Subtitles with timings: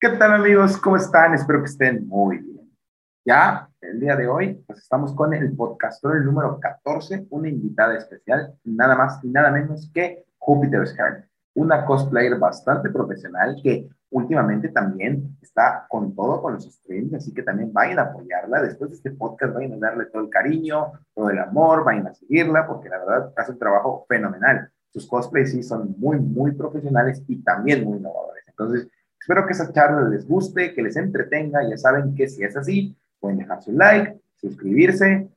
[0.00, 0.76] ¿Qué tal amigos?
[0.76, 1.34] ¿Cómo están?
[1.34, 2.70] Espero que estén muy bien.
[3.24, 8.54] Ya el día de hoy pues estamos con el podcastor número 14, una invitada especial,
[8.62, 11.24] nada más y nada menos que Jupiter Heart,
[11.54, 17.42] una cosplayer bastante profesional que últimamente también está con todo con los streams, así que
[17.42, 18.62] también vayan a apoyarla.
[18.62, 22.14] Después de este podcast vayan a darle todo el cariño, todo el amor, vayan a
[22.14, 24.70] seguirla porque la verdad hace un trabajo fenomenal.
[24.92, 28.44] Sus cosplays sí son muy, muy profesionales y también muy innovadores.
[28.46, 28.88] Entonces,
[29.20, 31.68] Espero que esa charla les guste, que les entretenga.
[31.68, 35.28] Ya saben que si es así, pueden dejar su like, suscribirse,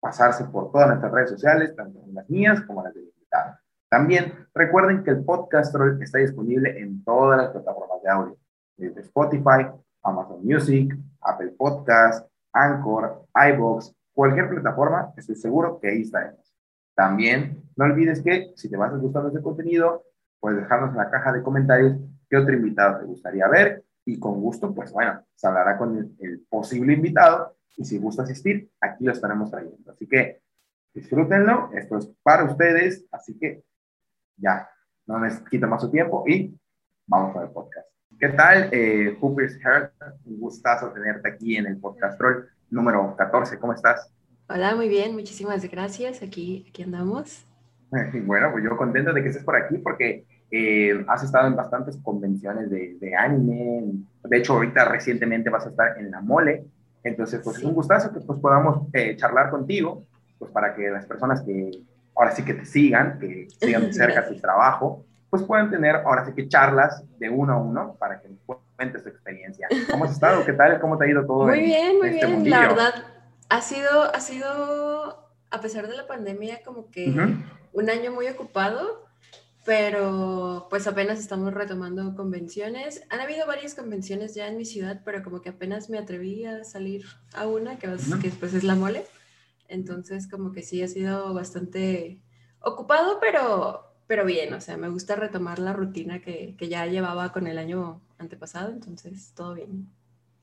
[0.00, 3.58] pasarse por todas nuestras redes sociales, tanto las mías como las del invitado.
[3.88, 8.36] También recuerden que el podcast está disponible en todas las plataformas de audio,
[8.76, 9.68] desde Spotify,
[10.02, 16.54] Amazon Music, Apple Podcast, Anchor, iBox, cualquier plataforma, estoy seguro que ahí estaremos.
[16.94, 20.04] También no olvides que si te vas a gustar este contenido,
[20.40, 21.96] puedes dejarnos en la caja de comentarios
[22.28, 26.46] qué otro invitado te gustaría ver y con gusto, pues bueno, se hablará con el,
[26.48, 29.90] posible invitado y si gusta asistir, aquí lo estaremos trayendo.
[29.90, 30.40] Así que
[30.94, 33.62] disfrútenlo, esto es para ustedes, así que
[34.36, 34.68] ya,
[35.06, 36.56] no les quita más su tiempo y
[37.06, 37.88] vamos con el podcast.
[38.18, 39.92] ¿Qué tal, eh, Cooper's Heart?
[40.24, 43.58] Un gustazo tenerte aquí en el podcast Troll número 14.
[43.58, 44.10] ¿Cómo estás?
[44.48, 46.22] Hola, muy bien, muchísimas gracias.
[46.22, 47.44] Aquí, aquí andamos.
[48.24, 51.96] Bueno, pues yo contento de que estés por aquí porque eh, has estado en bastantes
[51.98, 53.84] convenciones de, de, anime.
[54.22, 56.64] De hecho, ahorita recientemente vas a estar en la Mole.
[57.02, 60.04] Entonces, pues es un gustazo que pues, podamos eh, charlar contigo,
[60.38, 61.70] pues para que las personas que
[62.14, 66.24] ahora sí que te sigan, que sigan de cerca tu trabajo, pues puedan tener ahora
[66.24, 68.38] sí que charlas de uno a uno para que nos
[68.76, 69.68] cuentes tu experiencia.
[69.90, 70.44] ¿Cómo has estado?
[70.44, 70.80] ¿Qué tal?
[70.80, 71.46] ¿Cómo te ha ido todo?
[71.46, 72.50] Muy bien, muy este bien.
[72.50, 72.94] La verdad,
[73.48, 77.12] ha sido, ha sido, a pesar de la pandemia, como que
[77.72, 79.05] un año muy ocupado
[79.66, 83.04] pero pues apenas estamos retomando convenciones.
[83.10, 86.62] Han habido varias convenciones ya en mi ciudad, pero como que apenas me atreví a
[86.62, 87.04] salir
[87.34, 89.04] a una, que, que después es la mole.
[89.68, 92.20] Entonces como que sí ha sido bastante
[92.60, 97.32] ocupado, pero, pero bien, o sea, me gusta retomar la rutina que, que ya llevaba
[97.32, 99.88] con el año antepasado, entonces todo bien.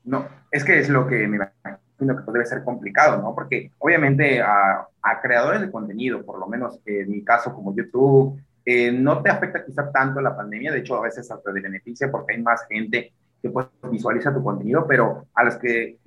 [0.04, 3.34] No, es que es lo que me imagino que debe ser complicado, ¿no?
[3.34, 8.38] Porque obviamente a, a creadores de contenido, por lo menos en mi caso como YouTube,
[8.64, 12.10] eh, no te afecta quizá tanto la pandemia, de hecho a veces hasta te beneficia
[12.10, 15.98] porque hay más gente que pues, visualiza tu contenido, pero a las que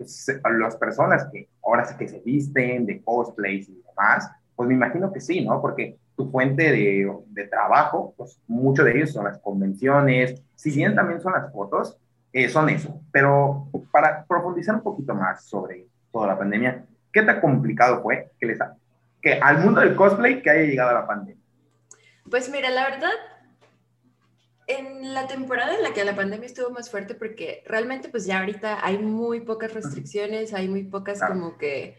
[0.44, 4.74] a las personas que ahora sí que se visten de cosplays y demás, pues me
[4.74, 5.62] imagino que sí, ¿no?
[5.62, 10.96] Porque tu fuente de, de trabajo, pues mucho de ellos son las convenciones, si bien
[10.96, 11.96] también son las fotos,
[12.34, 13.00] eh, son eso.
[13.12, 18.48] Pero para profundizar un poquito más sobre toda la pandemia, ¿qué tan complicado fue que,
[18.48, 18.60] les,
[19.22, 21.42] que al mundo del cosplay que haya llegado la pandemia?
[22.30, 23.12] Pues mira, la verdad,
[24.68, 28.40] en la temporada en la que la pandemia estuvo más fuerte, porque realmente pues ya
[28.40, 31.98] ahorita hay muy pocas restricciones, hay muy pocas como que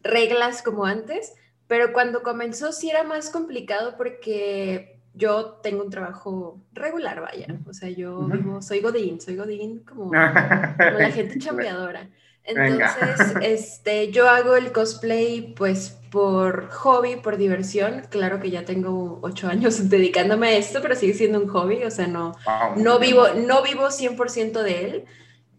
[0.00, 1.34] reglas como antes,
[1.66, 7.72] pero cuando comenzó sí era más complicado porque yo tengo un trabajo regular, vaya, o
[7.72, 8.28] sea, yo
[8.60, 12.10] soy Godín, soy Godín como, como la gente chambeadora.
[12.44, 18.06] Entonces, este, yo hago el cosplay pues por hobby, por diversión.
[18.10, 21.90] Claro que ya tengo ocho años dedicándome a esto, pero sigue siendo un hobby, o
[21.90, 22.36] sea, no,
[22.76, 25.04] no, vivo, no vivo 100% de él.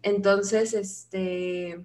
[0.02, 1.84] Entonces, este,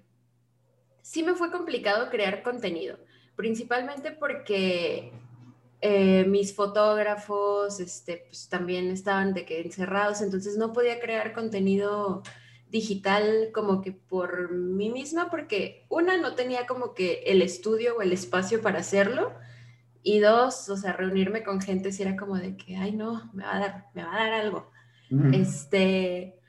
[1.01, 2.99] sí me fue complicado crear contenido,
[3.35, 5.11] principalmente porque
[5.81, 12.21] eh, mis fotógrafos este, pues, también estaban de que encerrados, entonces no podía crear contenido
[12.71, 18.01] digital como que por mí misma, porque una, no tenía como que el estudio o
[18.01, 19.33] el espacio para hacerlo,
[20.03, 23.43] y dos, o sea, reunirme con gente si era como de que, ay, no, me
[23.43, 24.71] va a dar, me va a dar algo.
[25.33, 26.39] Este,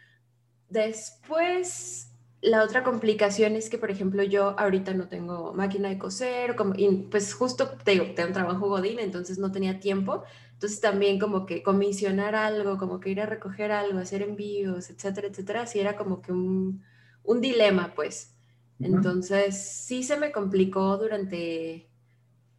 [0.69, 6.54] después, la otra complicación es que, por ejemplo, yo ahorita no tengo máquina de coser,
[6.54, 10.22] como, y pues justo tengo, tengo un trabajo godín, entonces no tenía tiempo,
[10.62, 15.27] entonces también como que comisionar algo, como que ir a recoger algo, hacer envíos, etcétera,
[15.27, 16.84] etcétera, sí era como que un,
[17.25, 18.36] un dilema, pues.
[18.78, 21.89] Entonces sí se me complicó durante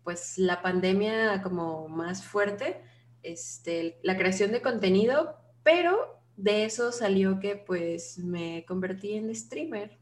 [0.04, 2.81] pues la pandemia como más fuerte,
[3.22, 9.98] este, la creación de contenido, pero de eso salió que pues me convertí en streamer.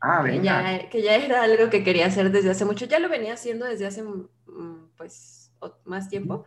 [0.00, 3.08] Ah, que ya, que ya era algo que quería hacer desde hace mucho, ya lo
[3.08, 5.52] venía haciendo desde hace mm, pues
[5.84, 6.46] más tiempo,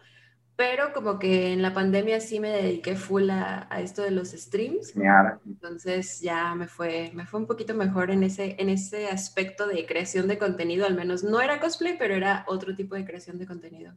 [0.57, 4.95] pero como que en la pandemia sí me dediqué full a, esto de los streams.
[5.45, 9.85] Entonces ya me fue, me fue un poquito mejor en ese, en ese aspecto de
[9.85, 13.45] creación de contenido, al menos no era cosplay, pero era otro tipo de creación de
[13.45, 13.93] contenido.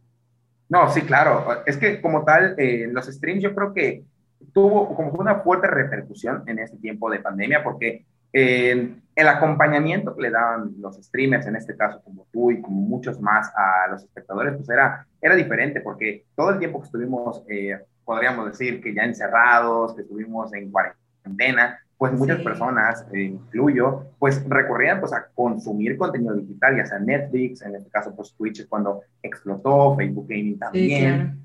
[0.69, 1.65] No, sí, claro.
[1.65, 4.05] Es que como tal, eh, los streams yo creo que
[4.53, 10.23] tuvo como una fuerte repercusión en este tiempo de pandemia porque eh, el acompañamiento que
[10.23, 14.03] le daban los streamers, en este caso como tú y como muchos más a los
[14.03, 18.95] espectadores, pues era, era diferente porque todo el tiempo que estuvimos, eh, podríamos decir que
[18.95, 25.27] ya encerrados, que estuvimos en cuarentena, pues muchas personas, eh, incluyo, pues recurrían pues a
[25.35, 30.59] consumir contenido digital, ya sea Netflix, en este caso pues Twitch cuando explotó, Facebook Gaming
[30.59, 31.39] también.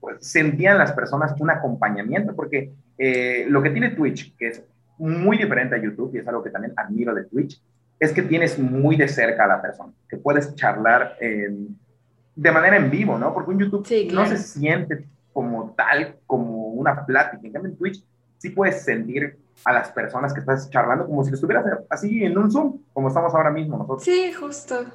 [0.00, 4.64] Pues sentían las personas un acompañamiento, porque eh, lo que tiene Twitch, que es
[5.00, 7.60] muy diferente a YouTube, y es algo que también admiro de Twitch,
[7.98, 12.90] es que tienes muy de cerca a la persona, que puedes charlar de manera en
[12.90, 13.34] vivo, ¿no?
[13.34, 17.40] Porque un YouTube no se siente como tal, como una plática.
[17.44, 18.04] En cambio, en Twitch
[18.38, 22.50] sí puedes sentir a las personas que estás charlando como si estuvieras así en un
[22.50, 24.04] Zoom, como estamos ahora mismo nosotros.
[24.04, 24.86] Sí, justo.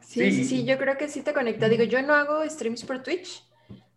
[0.00, 1.68] Sí, sí, sí, yo creo que sí te conecta.
[1.68, 3.46] Digo, yo no hago streams por Twitch,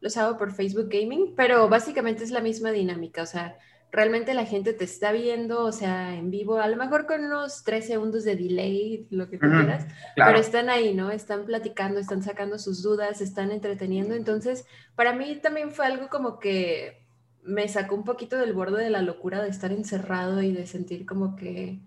[0.01, 3.57] los hago por Facebook Gaming, pero básicamente es la misma dinámica, o sea,
[3.91, 7.63] realmente la gente te está viendo, o sea, en vivo, a lo mejor con unos
[7.63, 11.11] tres segundos de delay, lo que tú quieras, pero están ahí, ¿no?
[11.11, 14.15] Están platicando, están sacando sus dudas, están entreteniendo.
[14.15, 17.07] Entonces, para mí también fue algo como que
[17.43, 21.05] me sacó un poquito del borde de la locura de estar encerrado y de sentir
[21.05, 21.79] como que,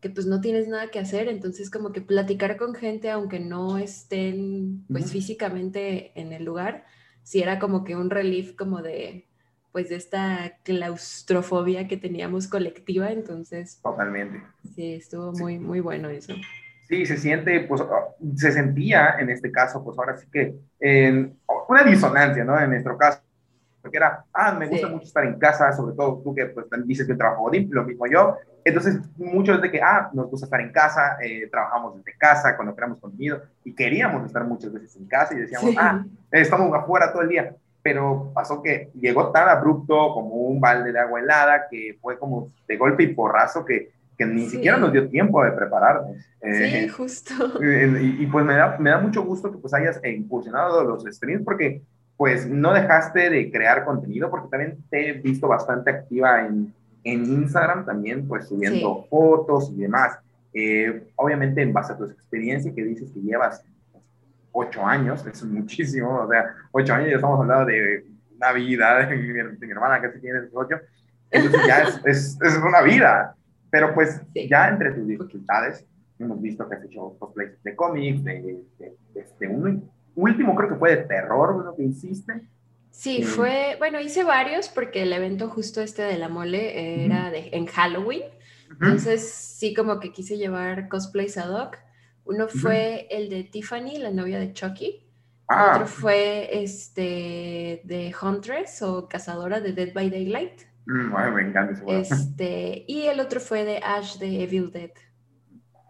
[0.00, 3.78] que pues no tienes nada que hacer, entonces como que platicar con gente aunque no
[3.78, 6.84] estén pues físicamente en el lugar,
[7.22, 9.26] sí era como que un relief como de
[9.72, 14.42] pues de esta claustrofobia que teníamos colectiva, entonces totalmente.
[14.74, 16.34] Sí, estuvo muy muy bueno eso.
[16.88, 21.38] Sí, se siente, pues, ah, se sentía en este caso, pues ahora sí que en
[21.68, 22.60] una disonancia, ¿no?
[22.60, 23.22] En nuestro caso,
[23.80, 27.06] porque era, ah, me gusta mucho estar en casa, sobre todo tú que pues dices
[27.06, 28.36] que trabajo lo mismo yo.
[28.64, 32.74] Entonces, muchos de que, ah, nos gusta estar en casa, eh, trabajamos desde casa cuando
[32.76, 37.22] creamos contenido y queríamos estar muchas veces en casa y decíamos, ah, estamos afuera todo
[37.22, 37.56] el día.
[37.82, 42.52] Pero pasó que llegó tan abrupto como un balde de agua helada que fue como
[42.68, 46.16] de golpe y porrazo que, que ni siquiera nos dio tiempo de prepararnos.
[46.16, 47.34] sí, eh, justo.
[47.60, 51.44] Y, y, pues me da, me da mucho gusto que pues hayas incursionado los streams
[51.44, 51.82] porque
[52.16, 57.24] pues no dejaste de crear contenido, porque también te he visto bastante activa en, en
[57.24, 60.18] Instagram, también pues subiendo fotos y demás.
[60.54, 63.64] Eh, obviamente en base a tu experiencia que dices que llevas
[64.52, 68.04] ocho años, es muchísimo, o sea, ocho años ya estamos hablando de
[68.36, 70.76] una vida, de mi, hermana que tiene ocho,
[71.30, 73.34] entonces ya es, es, una vida,
[73.70, 75.86] pero pues ya entre tus dificultades
[76.18, 78.42] hemos visto que has hecho cosplays de cómics, de,
[78.78, 82.42] de, de, de un último creo que fue de terror, lo que hiciste.
[82.92, 87.48] Sí, fue, bueno, hice varios porque el evento justo este de la mole era de,
[87.52, 88.22] en Halloween.
[88.70, 91.78] Entonces sí como que quise llevar cosplays ad hoc.
[92.24, 95.04] Uno fue el de Tiffany, la novia de Chucky.
[95.48, 95.72] Ah.
[95.74, 100.62] Otro fue este de Huntress o cazadora de Dead by Daylight.
[100.86, 104.90] Mm, me encanta ese Este, y el otro fue de Ash de Evil Dead.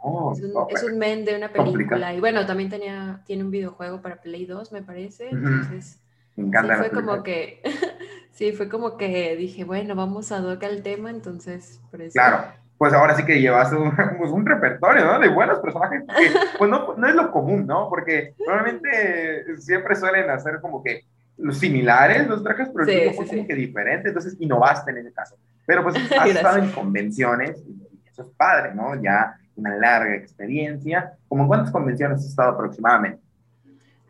[0.04, 0.32] Oh,
[0.68, 2.12] es, un, men de una película.
[2.12, 5.28] Y bueno, también tenía, tiene un videojuego para Play 2, me parece.
[5.30, 6.02] Entonces,
[6.34, 7.62] me encanta sí, fue como que,
[8.32, 12.14] sí, fue como que dije, bueno, vamos a docar el tema, entonces, por eso.
[12.14, 12.52] Claro,
[12.82, 15.20] pues ahora sí que llevas un, pues un repertorio, ¿no?
[15.20, 17.88] De buenos personajes, que, pues no, no, es lo común, ¿no?
[17.88, 21.04] Porque normalmente siempre suelen hacer como que
[21.36, 25.36] los similares los trajes, pero sí, sí, como que diferente, entonces innovaste en ese caso.
[25.64, 29.00] Pero pues has estado en convenciones y eso es padre, ¿no?
[29.00, 31.12] Ya una larga experiencia.
[31.28, 33.22] ¿Cómo cuántas convenciones has estado aproximadamente?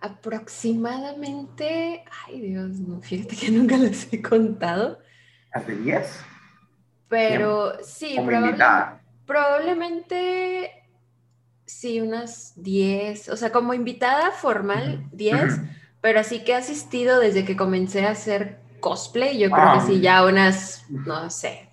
[0.00, 4.98] Aproximadamente, ay Dios, no, fíjate que nunca les he contado.
[5.52, 6.31] ¿Hace 10?
[7.12, 8.64] Pero sí, probablemente,
[9.26, 10.70] probablemente
[11.66, 15.60] sí, unas 10, o sea, como invitada formal, 10,
[16.00, 20.00] pero así que he asistido desde que comencé a hacer cosplay, yo creo que sí,
[20.00, 21.68] ya unas, no sé,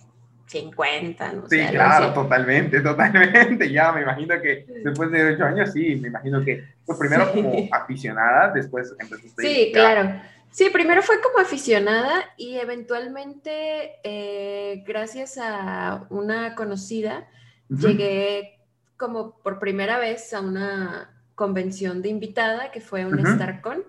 [0.48, 1.64] 50, no sé.
[1.68, 3.72] Sí, claro, totalmente, totalmente.
[3.72, 7.70] Ya me imagino que después de 8 años, sí, me imagino que, pues primero como
[7.72, 10.20] aficionada, después empezaste Sí, claro.
[10.52, 17.28] Sí, primero fue como aficionada y eventualmente, eh, gracias a una conocida,
[17.70, 18.60] llegué
[18.98, 23.84] como por primera vez a una convención de invitada que fue un StarCon.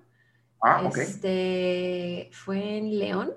[0.63, 0.99] Ah, ok.
[0.99, 3.33] Este, fue en León.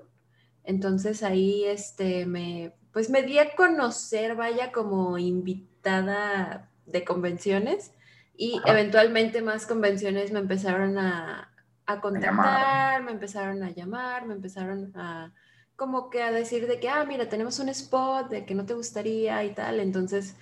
[0.62, 7.90] Entonces ahí este, me pues me di a conocer, vaya, como invitada de convenciones
[8.36, 11.53] y eventualmente más convenciones me empezaron a,
[12.00, 15.32] contactar, me empezaron a llamar, me empezaron a
[15.76, 18.74] como que a decir de que, ah, mira, tenemos un spot, de que no te
[18.74, 19.80] gustaría y tal.
[19.80, 20.36] Entonces,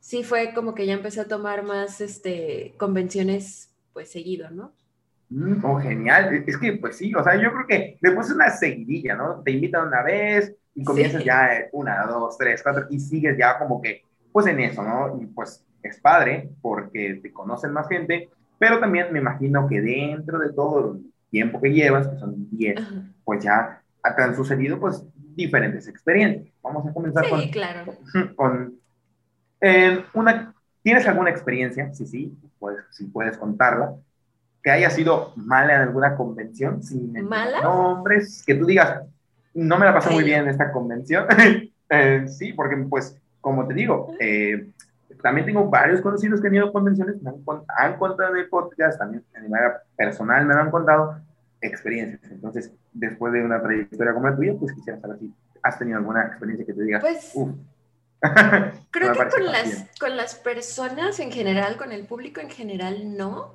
[0.00, 4.72] sí fue como que ya empecé a tomar más este, convenciones pues seguido, ¿no?
[5.28, 6.44] Mm, oh, genial.
[6.46, 9.42] Es que, pues sí, o sea, yo creo que después es una seguidilla, ¿no?
[9.42, 13.82] Te invitan una vez, Y comienzas ya una, dos, tres, cuatro, y sigues ya como
[13.82, 14.02] que,
[14.32, 15.20] pues en eso, ¿no?
[15.20, 20.38] Y pues es padre porque te conocen más gente, pero también me imagino que dentro
[20.38, 22.80] de todo el tiempo que llevas, que son 10,
[23.24, 23.82] pues ya
[24.16, 26.52] te han sucedido pues diferentes experiencias.
[26.62, 27.94] Vamos a comenzar sí, con, claro.
[28.36, 28.74] con
[29.60, 31.92] eh, una, ¿tienes alguna experiencia?
[31.94, 33.94] Sí, sí, pues si puedes contarla,
[34.62, 37.62] que haya sido mala en alguna convención, sin ¿Mala?
[37.62, 39.02] nombres, que tú digas,
[39.54, 41.26] no me la pasé muy bien en esta convención.
[41.90, 44.68] eh, sí, porque pues, como te digo, eh,
[45.22, 47.36] también tengo varios conocidos que han ido a convenciones, me han,
[47.76, 51.18] han contado el podcast, también de manera personal me han contado
[51.60, 52.30] experiencias.
[52.30, 56.26] Entonces, después de una trayectoria como la tuya, pues quisiera saber si has tenido alguna
[56.26, 57.50] experiencia que te digas, pues, Uf.
[58.90, 63.54] creo que con las, con las personas en general, con el público en general, no.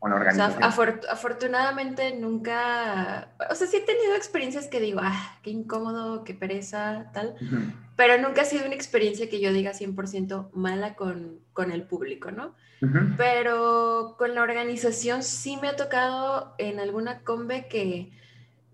[0.00, 0.62] Con la O sea, organización.
[0.62, 6.32] afor- afortunadamente nunca, o sea, sí he tenido experiencias que digo, ah, qué incómodo, qué
[6.34, 7.56] pereza, tal, Ujú.
[7.96, 12.30] pero nunca ha sido una experiencia que yo diga 100% mala con, con el público,
[12.30, 12.54] ¿no?
[12.82, 12.98] Ujú.
[13.18, 18.10] Pero con la organización sí me ha tocado en alguna combe que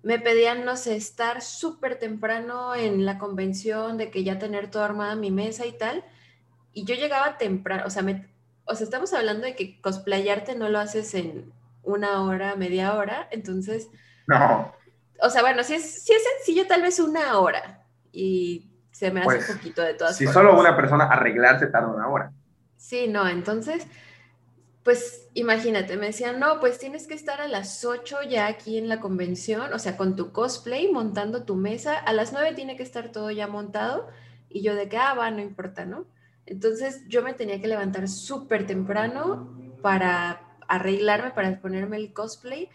[0.05, 4.85] me pedían, no sé, estar súper temprano en la convención, de que ya tener toda
[4.85, 6.05] armada mi mesa y tal.
[6.73, 8.29] Y yo llegaba temprano, o sea, me-
[8.67, 13.29] o sea, estamos hablando de que cosplayarte no lo haces en una hora, media hora.
[13.31, 13.91] Entonces,
[14.27, 14.75] No,
[15.23, 17.87] o sea, bueno, si es, sí es sencillo, tal vez una hora.
[18.13, 20.35] Y se me hace Pues, poquito de todas si formas.
[20.35, 22.33] solo una persona arreglarse tarda una hora.
[22.77, 23.87] Sí, no, entonces,
[24.83, 28.89] pues imagínate, me decían, no, pues tienes que estar a las 8 ya aquí en
[28.89, 32.85] la convención, o sea, con tu cosplay, montando tu mesa, a las 9 tiene que
[32.85, 34.09] estar todo ya montado,
[34.49, 36.07] y yo de que, ah, va, no importa, ¿no?
[36.47, 42.71] Entonces yo me tenía que levantar súper temprano para arreglarme, para ponerme el cosplay,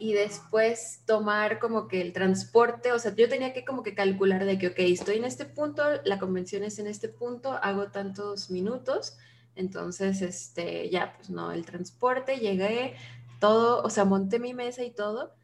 [0.00, 4.46] y después tomar como que el transporte, o sea, yo tenía que como que calcular
[4.46, 8.50] de que, ok, estoy en este punto, la convención es en este punto, hago tantos
[8.50, 9.18] minutos,
[9.56, 12.94] entonces, este, ya, pues no, el transporte, llegué,
[13.40, 15.34] todo, o sea, monté mi mesa y todo,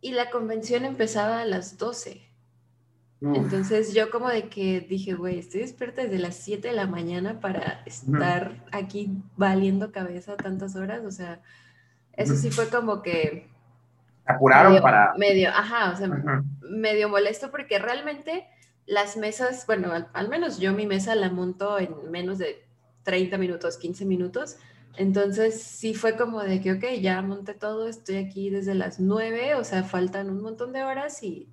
[0.00, 2.30] y la convención empezaba a las 12.
[3.24, 3.38] Uf.
[3.38, 7.40] Entonces yo como de que dije, güey, estoy despierta desde las 7 de la mañana
[7.40, 11.40] para estar aquí valiendo cabeza tantas horas, o sea,
[12.12, 13.48] eso sí fue como que
[14.26, 15.14] apuraron medio, para...
[15.16, 18.46] medio, ajá, o sea, medio molesto porque realmente
[18.84, 22.62] las mesas, bueno, al, al menos yo mi mesa la monto en menos de
[23.04, 24.58] 30 minutos, 15 minutos.
[24.96, 29.54] Entonces sí fue como de que, ok, ya monté todo, estoy aquí desde las 9,
[29.54, 31.48] o sea, faltan un montón de horas y,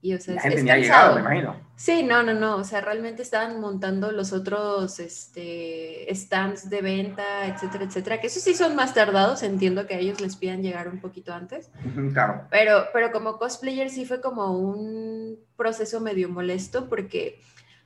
[0.00, 1.56] y o sea, La es, gente es ni ha llegado, me imagino.
[1.74, 7.46] Sí, no, no, no, o sea, realmente estaban montando los otros este, stands de venta,
[7.46, 10.88] etcétera, etcétera, que esos sí son más tardados, entiendo que a ellos les pidan llegar
[10.88, 11.70] un poquito antes.
[12.12, 12.46] Claro.
[12.50, 17.40] Pero, pero como cosplayer sí fue como un proceso medio molesto porque,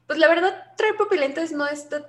[0.06, 2.06] pues la verdad, traer pupilentes no está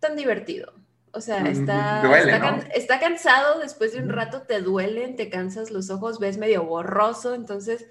[0.00, 0.72] tan divertido.
[1.12, 2.62] O sea, está, duele, está, ¿no?
[2.74, 7.34] está cansado, después de un rato te duelen, te cansas los ojos, ves medio borroso,
[7.34, 7.86] entonces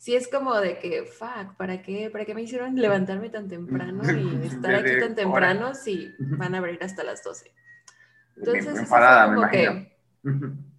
[0.00, 4.02] sí es como de que, fuck, ¿para qué, ¿para qué me hicieron levantarme tan temprano
[4.10, 7.52] y estar aquí tan temprano si van a abrir hasta las 12?
[8.36, 9.92] Me- Entonces, eso enfadada, fue me como que...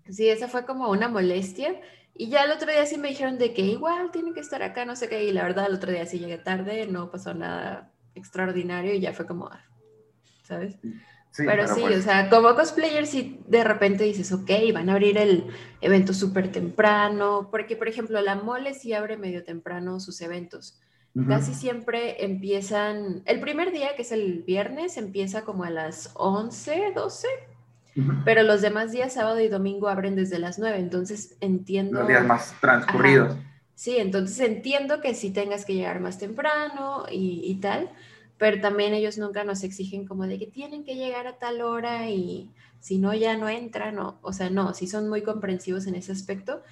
[0.10, 1.80] Sí, esa fue como una molestia.
[2.16, 4.86] Y ya el otro día sí me dijeron de que igual tienen que estar acá,
[4.86, 5.24] no sé qué.
[5.24, 9.14] Y la verdad, el otro día sí llegué tarde, no pasó nada extraordinario y ya
[9.14, 9.64] fue como, ah,
[10.44, 10.78] ¿sabes?
[11.32, 14.94] Sí, pero sí, pues, o sea, como cosplayer sí de repente dices, ok, van a
[14.94, 15.46] abrir el
[15.80, 17.48] evento súper temprano.
[17.50, 20.80] Porque, por ejemplo, la mole sí abre medio temprano sus eventos.
[21.28, 26.94] Casi siempre empiezan, el primer día, que es el viernes, empieza como a las 11,
[26.96, 27.28] 12
[27.96, 28.14] Ujú.
[28.24, 32.00] pero los demás días, sábado y domingo, abren desde las 9, entonces entiendo.
[32.00, 33.36] Los días más transcurridos.
[33.76, 37.90] Sí, entonces entiendo que sí tengas que llegar más temprano y, y tal,
[38.42, 42.10] pero también ellos nunca nos exigen como de que tienen que llegar a tal hora
[42.10, 45.94] y si no ya no entran, o, o sea, no, sí son muy comprensivos en
[45.94, 46.64] ese aspecto.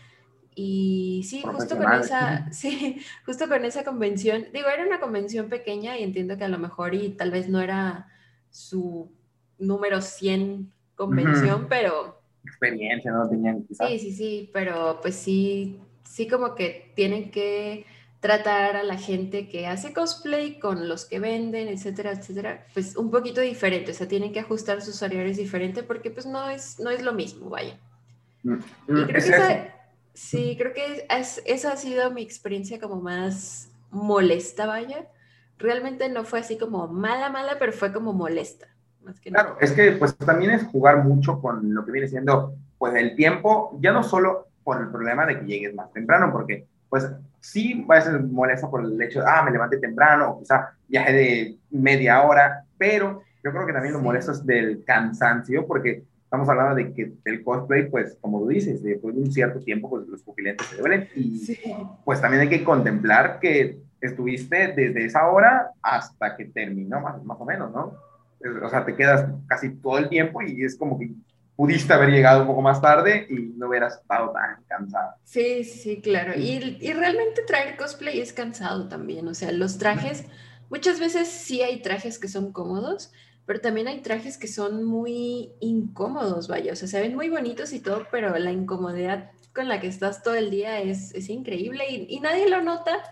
[0.55, 5.95] Y sí, justo con esa, sí, justo con esa convención, digo, era una convención pequeña
[5.95, 8.07] y entiendo que a lo mejor y tal vez no era
[8.49, 9.11] su
[9.59, 11.69] número 100 convención, Ujú.
[11.69, 13.87] pero Experiencia, no tenían quizás.
[13.87, 17.85] Sí, sí, sí, pero pues sí, sí como que tienen que
[18.19, 23.11] tratar a la gente que hace cosplay con los que venden, etcétera, etcétera, pues un
[23.11, 26.89] poquito diferente, o sea, tienen que ajustar sus horarios diferente porque pues no es, no
[26.89, 27.79] es lo mismo, vaya.
[28.43, 28.53] Mm,
[28.93, 29.67] Y mm, creo es que esa,
[30.13, 35.07] sí, creo que es- esa ha sido mi experiencia como más molesta, vaya.
[35.57, 38.67] Realmente no fue así como mala, mala, pero fue como molesta,
[39.03, 39.29] más que.
[39.31, 43.15] Claro, es que pues también es jugar mucho con lo que viene siendo pues el
[43.15, 47.85] tiempo, ya no solo por el problema de que llegues más temprano, porque pues sí
[47.89, 51.13] va a ser molesta por el hecho de, ah, me levanté temprano, o quizá viaje
[51.13, 56.47] de media hora, pero yo creo que también lo molesto es del cansancio, porque estamos
[56.49, 60.07] hablando de que el cosplay, pues, como tú dices, después de un cierto tiempo, pues
[60.07, 61.07] los pupilentes se duelen.
[61.15, 61.57] Y
[62.03, 67.37] pues también hay que contemplar que estuviste desde esa hora hasta que terminó, más, más
[67.39, 67.93] o menos, ¿no?
[68.63, 71.11] O sea, te quedas casi todo el tiempo y es como que
[71.59, 75.15] pudiste haber llegado un poco más tarde y no hubieras estado tan cansado.
[75.25, 76.31] Sí, sí, claro.
[76.39, 79.27] Y, y realmente traer cosplay es cansado también.
[79.27, 80.23] O sea, los trajes,
[80.69, 83.11] muchas veces sí hay trajes que son cómodos,
[83.45, 86.71] pero también hay trajes que son muy incómodos, vaya.
[86.71, 90.23] O sea, se ven muy bonitos y todo, pero la incomodidad con la que estás
[90.23, 93.03] todo el día es, es increíble y, y, nadie lo nota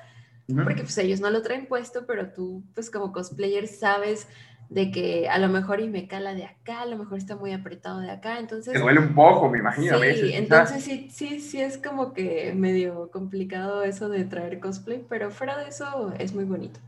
[0.63, 4.29] porque pues ellos no lo traen puesto, pero tú pues como cosplayer sabes
[4.69, 7.53] de que a lo mejor y me cala de acá, a lo mejor está muy
[7.53, 8.73] apretado de acá, entonces...
[8.73, 9.97] Te duele un poco, me imagino.
[9.99, 15.31] Sí, entonces sí, sí, sí es como que medio complicado eso de traer cosplay, pero
[15.31, 16.79] fuera de eso es muy bonito.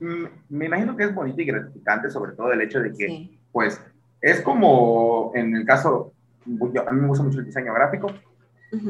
[0.00, 3.80] Mm, me imagino que es bonito y gratificante, sobre todo el hecho de que, pues,
[4.20, 6.12] es como en el caso,
[6.44, 8.12] a mí me gusta mucho el diseño gráfico,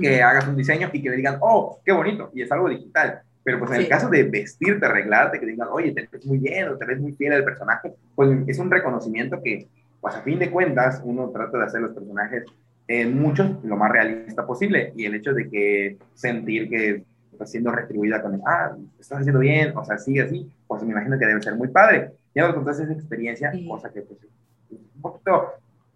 [0.01, 3.23] que hagas un diseño y que le digan, oh, qué bonito, y es algo digital
[3.51, 6.69] pero pues en el caso de vestirte, arreglarte, que digan, oye, te ves muy bien
[6.69, 9.67] o te ves muy fiel al personaje, pues es un reconocimiento que,
[10.01, 12.45] pues a fin de cuentas, uno trata de hacer los personajes
[12.87, 14.93] eh, muchos lo más realista posible.
[14.95, 17.03] Y el hecho de que sentir que
[17.33, 21.19] estás siendo retribuida con, ah, estás haciendo bien, o sea, sigue así, pues me imagino
[21.19, 22.13] que debe ser muy padre.
[22.33, 24.21] Ya nos contaste esa experiencia, cosa que pues
[24.71, 25.55] un poquito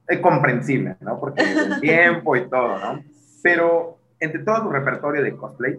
[0.08, 1.20] es comprensible, ¿no?
[1.20, 3.04] Porque el tiempo y todo, ¿no?
[3.44, 5.78] Pero entre todo tu repertorio de cosplay,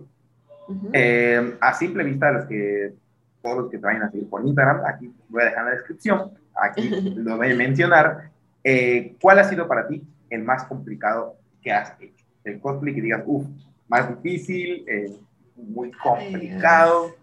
[0.94, 2.94] eh, a simple vista, los que,
[3.42, 5.72] todos los que te vayan a seguir por Instagram, aquí voy a dejar en la
[5.72, 8.32] descripción, aquí lo voy a mencionar,
[8.64, 12.26] eh, ¿cuál ha sido para ti el más complicado que has hecho?
[12.44, 13.46] El cosplay que digas, uff,
[13.88, 15.12] más difícil, eh,
[15.56, 17.16] muy complicado.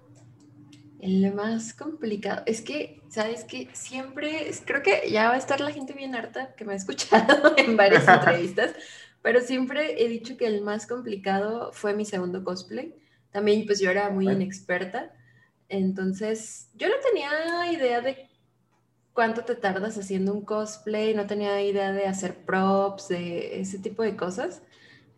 [1.01, 2.43] El más complicado.
[2.47, 6.55] Es que, ¿sabes que Siempre, creo que ya va a estar la gente bien harta
[6.55, 8.73] que me ha escuchado en varias entrevistas,
[9.21, 12.95] pero siempre he dicho que el más complicado fue mi segundo cosplay.
[13.33, 15.13] También pues yo era muy inexperta,
[15.69, 18.29] entonces yo no tenía idea de
[19.13, 24.03] cuánto te tardas haciendo un cosplay, no tenía idea de hacer props, de ese tipo
[24.03, 24.63] de cosas.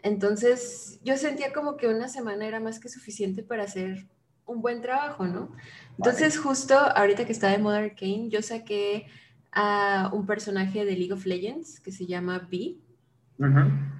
[0.02, 4.06] Entonces yo sentía como que una semana era más que suficiente para hacer
[4.46, 5.50] un buen trabajo, ¿no?
[5.96, 9.06] Entonces justo ahorita que está de moda Arcane, yo saqué
[9.50, 12.76] a un personaje de League of Legends que se llama B.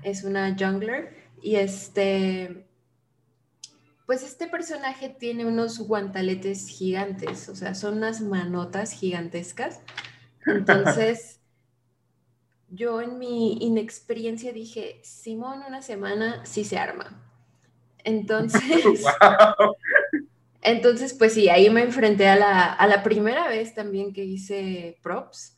[0.03, 2.67] Es una jungler y este
[4.07, 9.81] pues este personaje tiene unos guantaletes gigantes, o sea, son unas manotas gigantescas.
[10.47, 11.41] Entonces,
[12.69, 17.21] yo en mi inexperiencia dije, Simón, una semana sí se arma.
[18.05, 18.61] Entonces,
[20.61, 24.99] entonces pues sí, ahí me enfrenté a la, a la primera vez también que hice
[25.03, 25.57] props.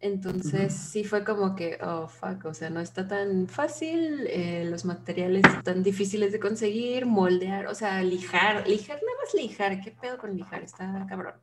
[0.00, 4.84] Entonces sí fue como que, oh, fuck, o sea, no está tan fácil, eh, los
[4.84, 10.18] materiales están difíciles de conseguir, moldear, o sea, lijar, lijar, nada más lijar, ¿qué pedo
[10.18, 10.62] con lijar?
[10.62, 11.34] Está cabrón.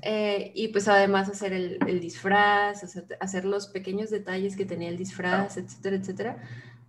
[0.00, 2.84] Eh, y pues además hacer el, el disfraz,
[3.20, 6.42] hacer los pequeños detalles que tenía el disfraz, etcétera, etcétera.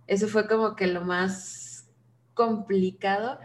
[0.06, 1.88] Eso fue como que lo más
[2.34, 3.38] complicado.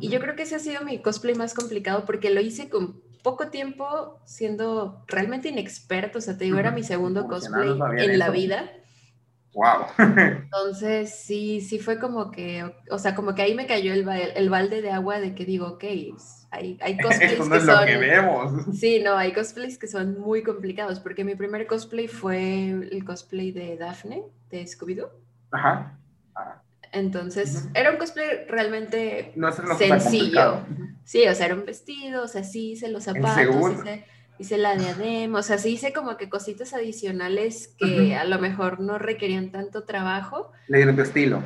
[0.00, 3.00] Y yo creo que ese ha sido mi cosplay más complicado porque lo hice con
[3.22, 8.30] poco tiempo siendo realmente inexperto, o sea, te digo, era mi segundo cosplay en la
[8.30, 8.70] vida.
[9.54, 9.86] Wow.
[9.98, 14.50] Entonces, sí, sí fue como que, o sea, como que ahí me cayó el, el
[14.50, 15.84] balde de agua de que digo, ok,
[16.50, 17.86] hay, hay cosplays no que son...
[17.86, 18.66] que vemos.
[18.74, 23.52] Sí, no, hay cosplays que son muy complicados, porque mi primer cosplay fue el cosplay
[23.52, 25.10] de Daphne, de Scooby-Doo.
[25.50, 25.98] Ajá.
[26.92, 29.34] Entonces, era un cosplay realmente
[29.78, 30.64] sencillo.
[31.04, 34.04] Sí, o sea, era un vestido, o sea, sí hice los zapatos, hice,
[34.38, 38.80] hice, la diadema, o sea, sí hice como que cositas adicionales que a lo mejor
[38.80, 40.52] no requerían tanto trabajo.
[40.68, 41.42] Le dieron tu estilo.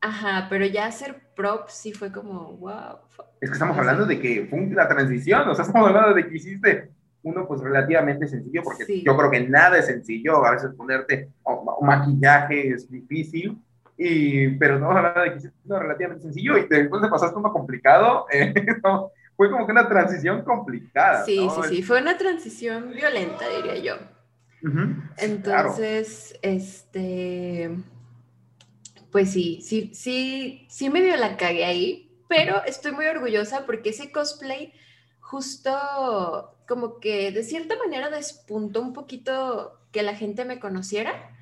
[0.00, 2.98] Ajá, pero ya hacer props sí fue como, wow.
[3.40, 6.36] Es que estamos hablando de que fue la transición, o sea, estamos hablando de que
[6.36, 6.90] hiciste
[7.22, 11.30] uno pues relativamente sencillo, porque yo creo que nada es sencillo, a veces ponerte
[11.82, 13.58] maquillaje es difícil,
[13.96, 18.26] y, pero no hablando de que es relativamente sencillo y después de pasaste uno complicado,
[18.32, 18.52] eh,
[19.36, 21.24] fue como que una transición complicada.
[21.24, 23.94] Sí, sí, sí, fue una transición violenta, diría yo.
[25.18, 27.70] Entonces, este,
[29.12, 34.10] pues sí, sí, sí, sí medio la cagué ahí, pero estoy muy orgullosa porque ese
[34.10, 34.72] cosplay
[35.20, 35.70] justo
[36.66, 41.35] como que de cierta manera despuntó un poquito que la gente me conociera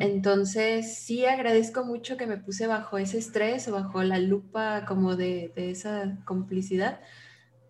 [0.00, 5.16] Entonces, sí agradezco mucho que me puse bajo ese estrés o bajo la lupa como
[5.16, 7.00] de, de esa complicidad,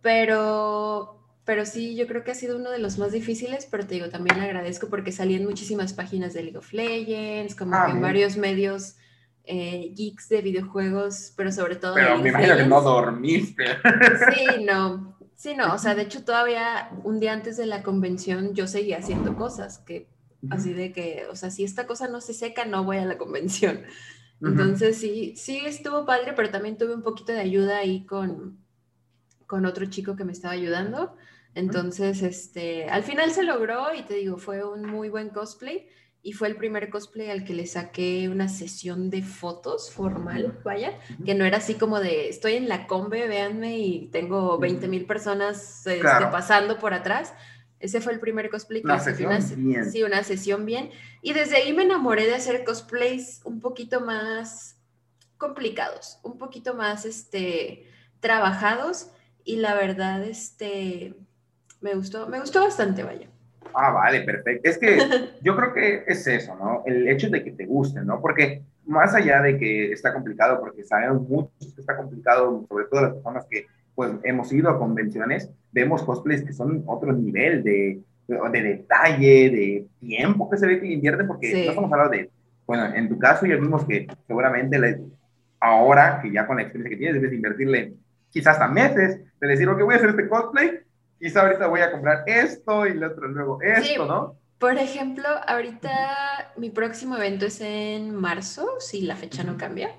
[0.02, 1.20] pero
[1.50, 4.08] pero sí, yo creo que ha sido uno de los más difíciles, pero te digo,
[4.08, 8.00] también le agradezco porque salí en muchísimas páginas de League of Legends, como ah, en
[8.00, 8.94] varios medios
[9.42, 11.94] eh, geeks de videojuegos, pero sobre todo...
[11.94, 13.64] Pero me imagino que no dormiste.
[14.32, 18.54] Sí, no, sí, no, o sea, de hecho todavía un día antes de la convención
[18.54, 20.06] yo seguía haciendo cosas, que
[20.48, 23.18] así de que, o sea, si esta cosa no se seca, no voy a la
[23.18, 23.82] convención.
[24.40, 28.58] Entonces sí, sí estuvo padre, pero también tuve un poquito de ayuda ahí con,
[29.46, 31.14] con otro chico que me estaba ayudando.
[31.54, 35.88] Entonces, este, al final se logró y te digo, fue un muy buen cosplay
[36.22, 40.98] y fue el primer cosplay al que le saqué una sesión de fotos formal, vaya,
[41.24, 45.06] que no era así como de estoy en la combe, véanme y tengo 20 mil
[45.06, 47.32] personas este, pasando por atrás.
[47.80, 50.90] Ese fue el primer cosplay que una sesión Sí, una sesión bien.
[51.22, 54.76] Y desde ahí me enamoré de hacer cosplays un poquito más
[55.38, 57.86] complicados, un poquito más este,
[58.20, 59.10] trabajados
[59.44, 61.14] y la verdad, este,
[61.80, 63.28] me gustó, me gustó bastante, vaya.
[63.74, 64.68] Ah, vale, perfecto.
[64.68, 64.98] Es que
[65.42, 66.82] yo creo que es eso, ¿no?
[66.84, 68.20] El hecho de que te guste, ¿no?
[68.20, 73.02] Porque más allá de que está complicado, porque sabemos mucho que está complicado, sobre todo
[73.02, 78.00] las personas que pues hemos ido a convenciones, vemos cosplays que son otro nivel de,
[78.26, 82.30] de detalle, de tiempo que se ve que invierte, porque no estamos hablando de,
[82.66, 85.00] bueno, en tu caso ya vimos que seguramente
[85.60, 87.94] ahora, que ya con la experiencia que tienes, debes invertirle
[88.30, 90.80] quizás hasta meses, de decir, ok, voy a hacer este cosplay,
[91.18, 94.36] quizá ahorita voy a comprar esto y el otro luego esto, ¿no?
[94.58, 99.90] Por ejemplo, ahorita mi próximo evento es en marzo, si la fecha no cambia,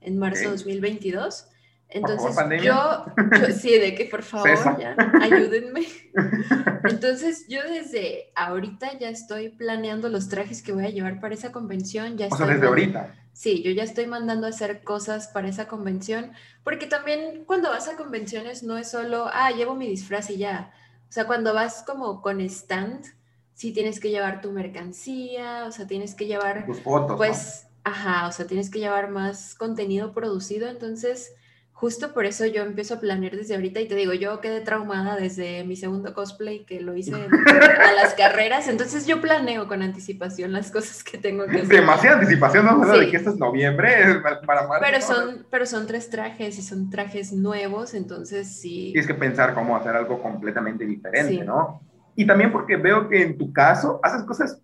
[0.00, 1.48] en marzo de 2022.
[1.90, 3.06] Entonces, yo,
[3.58, 5.86] sí, de que por favor, ya, ayúdenme.
[6.84, 11.50] Entonces, yo desde ahorita ya estoy planeando los trajes que voy a llevar para esa
[11.50, 12.18] convención.
[12.18, 13.14] Ya o sea, desde ahorita.
[13.32, 17.88] Sí, yo ya estoy mandando a hacer cosas para esa convención, porque también cuando vas
[17.88, 20.72] a convenciones no es solo, ah, llevo mi disfraz y ya.
[21.08, 23.06] O sea, cuando vas como con stand,
[23.54, 26.66] sí tienes que llevar tu mercancía, o sea, tienes que llevar...
[26.66, 27.16] Tus fotos.
[27.16, 31.32] Pues, ajá, o sea, tienes que llevar más contenido producido, entonces
[31.78, 35.14] justo por eso yo empiezo a planear desde ahorita y te digo, yo quedé traumada
[35.14, 40.52] desde mi segundo cosplay que lo hice a las carreras, entonces yo planeo con anticipación
[40.52, 41.68] las cosas que tengo que hacer.
[41.68, 42.98] Demasiada anticipación, no sí.
[42.98, 44.84] de que esto es noviembre, para marzo.
[44.84, 48.90] Pero son, pero son tres trajes y son trajes nuevos, entonces sí.
[48.92, 51.80] Tienes que pensar cómo hacer algo completamente diferente, ¿no?
[52.16, 54.60] Y también porque veo que en tu caso haces cosas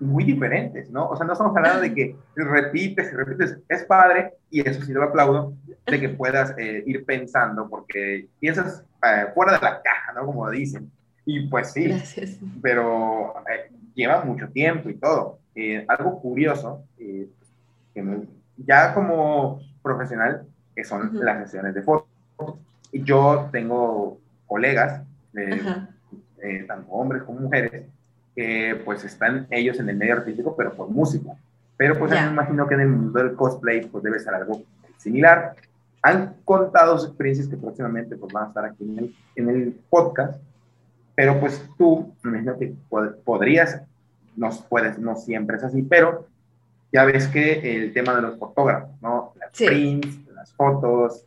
[0.00, 1.08] muy diferentes, ¿no?
[1.08, 4.92] O sea, no estamos hablando de que repites y repites, es padre, y eso sí
[4.92, 5.54] lo aplaudo,
[5.86, 10.26] de que puedas eh, ir pensando, porque piensas eh, fuera de la caja, ¿no?
[10.26, 10.90] Como dicen.
[11.24, 11.90] Y pues sí,
[12.62, 15.40] pero eh, lleva mucho tiempo y todo.
[15.88, 17.28] algo curioso, que
[18.58, 22.06] ya como profesional, que son las sesiones de fotos.
[22.92, 25.02] Yo tengo colegas,
[26.68, 27.86] tanto hombres como mujeres,
[28.36, 31.32] que pues están ellos en el medio artístico, pero por música.
[31.78, 34.62] Pero pues me imagino que en el mundo del cosplay pues debe ser algo
[34.98, 35.56] similar.
[36.02, 39.80] Han contado sus experiencias que próximamente pues van a estar aquí en el, en el
[39.88, 40.38] podcast,
[41.14, 42.74] pero pues tú, me imagino que
[43.24, 43.82] podrías,
[44.36, 46.26] no puedes, no siempre es así, pero
[46.92, 49.32] ya ves que el tema de los fotógrafos, ¿no?
[49.40, 51.24] Las prints, las fotos,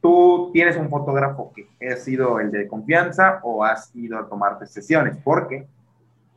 [0.00, 4.66] ¿tú tienes un fotógrafo que ha sido el de confianza o has ido a tomarte
[4.66, 5.16] sesiones?
[5.22, 5.66] Porque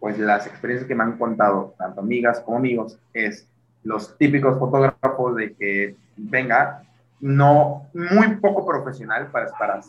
[0.06, 3.48] pues las experiencias que me han contado tanto amigas como amigos es
[3.82, 6.84] los típicos fotógrafos de que venga
[7.22, 9.82] no muy poco profesional para, para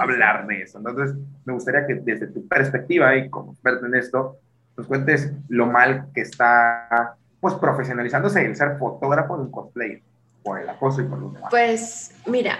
[0.00, 0.78] hablar de eso.
[0.78, 4.36] Entonces, me gustaría que desde tu perspectiva y como experto en esto,
[4.76, 10.02] nos cuentes lo mal que está pues profesionalizándose el ser fotógrafo de un cosplay
[10.42, 11.50] por el acoso y por lo demás.
[11.50, 12.58] Pues mira,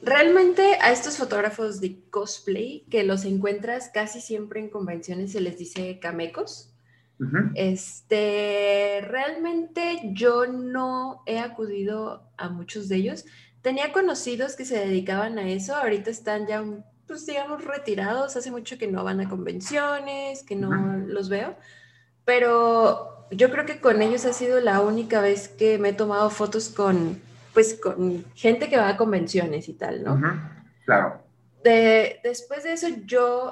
[0.00, 5.58] Realmente a estos fotógrafos de cosplay, que los encuentras casi siempre en convenciones, se les
[5.58, 6.72] dice camecos.
[7.54, 13.24] Este, realmente yo no he acudido a muchos de ellos.
[13.62, 16.62] Tenía conocidos que se dedicaban a eso, ahorita están ya,
[17.06, 20.70] pues digamos, retirados, hace mucho que no van a convenciones, que no
[21.06, 21.56] los veo,
[22.26, 26.28] pero yo creo que con ellos ha sido la única vez que me he tomado
[26.30, 27.20] fotos con,
[27.56, 30.20] pues con gente que va a convenciones y tal, ¿no?
[30.84, 31.22] Claro.
[31.64, 33.50] De, después de eso, yo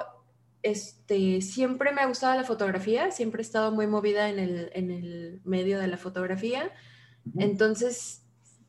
[0.61, 4.91] este, siempre me ha gustado la fotografía, siempre he estado muy movida en el, en
[4.91, 6.71] el medio de la fotografía.
[7.39, 8.21] Entonces,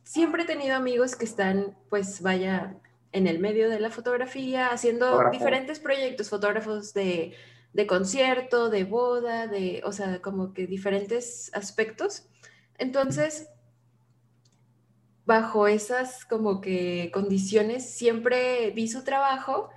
[0.05, 2.75] siempre he tenido amigos que están, pues vaya,
[3.13, 7.35] en el medio de la fotografía, haciendo diferentes proyectos, fotógrafos de,
[7.75, 12.27] de concierto, de boda, de, o sea, como que diferentes aspectos.
[12.79, 13.51] Entonces,
[15.27, 19.71] bajo esas como que condiciones, siempre vi su trabajo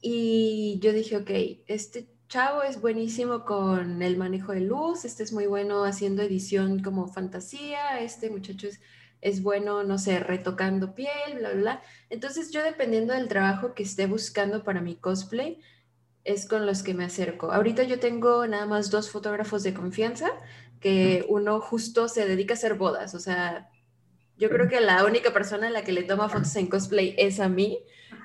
[0.00, 1.30] y yo dije, ok,
[1.66, 6.82] este chavo es buenísimo con el manejo de luz, este es muy bueno haciendo edición
[6.82, 8.80] como fantasía, este muchacho es,
[9.20, 11.82] es bueno, no sé, retocando piel, bla, bla, bla.
[12.08, 15.60] Entonces yo dependiendo del trabajo que esté buscando para mi cosplay,
[16.22, 17.50] es con los que me acerco.
[17.50, 20.28] Ahorita yo tengo nada más dos fotógrafos de confianza,
[20.78, 23.68] que uno justo se dedica a hacer bodas, o sea,
[24.40, 27.38] yo creo que la única persona a la que le toma fotos en cosplay es
[27.40, 27.78] a mí.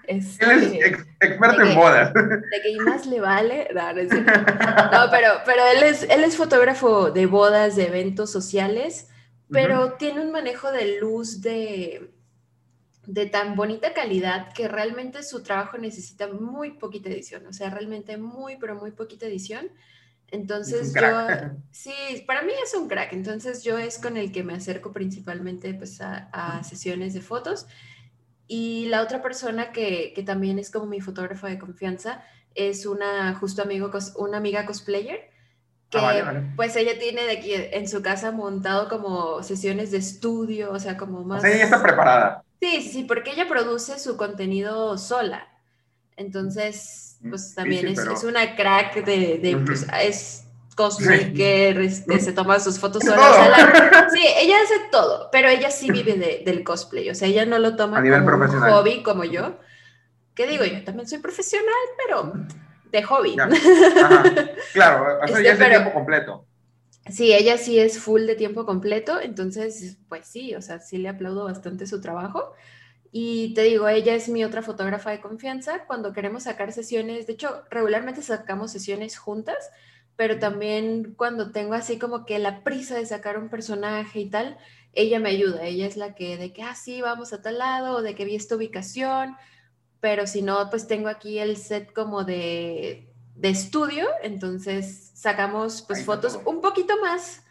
[0.08, 2.13] Este, Él es experto en bodas.
[2.13, 3.67] De que más le vale.
[3.73, 9.10] No, no, pero, pero él, es, él es fotógrafo de bodas, de eventos sociales,
[9.51, 12.12] pero tiene un manejo de luz de,
[13.06, 18.15] de tan bonita calidad que realmente su trabajo necesita muy poquita edición, o sea, realmente
[18.15, 19.69] muy, pero muy poquita edición.
[20.31, 21.01] Entonces yo,
[21.71, 21.93] sí,
[22.25, 26.01] para mí es un crack, entonces yo es con el que me acerco principalmente pues
[26.01, 27.67] a, sesiones de fotos.
[28.47, 33.33] Y la otra persona que, que, también es como mi fotógrafa de confianza es una
[33.35, 35.29] justo amigo, una amiga cosplayer,
[35.89, 40.71] que ah, pues ella tiene de aquí en su casa montado como sesiones de estudio,
[40.71, 41.39] o sea, como más...
[41.39, 42.43] O sea, ella está preparada.
[42.61, 45.47] Sí, sí, porque ella produce su contenido sola.
[46.17, 52.34] Entonces, mm, pues también es, es, una crack de, de pues, es cosmaker, este, se
[52.34, 54.10] toma sus fotos sola.
[54.13, 57.60] sí, ella hace todo, pero ella sí vive de, del cosplay, o sea, ella no
[57.60, 59.58] lo toma como un hobby como yo.
[60.36, 60.65] ¿Qué digo?
[60.65, 61.73] Yo también soy profesional,
[62.06, 62.34] pero
[62.91, 63.36] de hobby.
[64.73, 66.45] Claro, eso ya es de tiempo completo.
[67.10, 71.08] Sí, ella sí es full de tiempo completo, entonces, pues sí, o sea, sí le
[71.08, 72.54] aplaudo bastante su trabajo.
[73.17, 75.86] Y te digo, ella es mi otra fotógrafa de confianza.
[75.86, 79.71] Cuando queremos sacar sesiones, de hecho, regularmente sacamos sesiones juntas,
[80.17, 84.58] pero también cuando tengo así como que la prisa de sacar un personaje y tal,
[84.91, 85.63] ella me ayuda.
[85.63, 88.25] Ella es la que de que, ah, sí, vamos a tal lado, o de que
[88.25, 89.38] vi esta ubicación,
[90.01, 96.04] pero si no, pues tengo aquí el set como de, de estudio, entonces sacamos pues
[96.04, 97.43] fotos un poquito más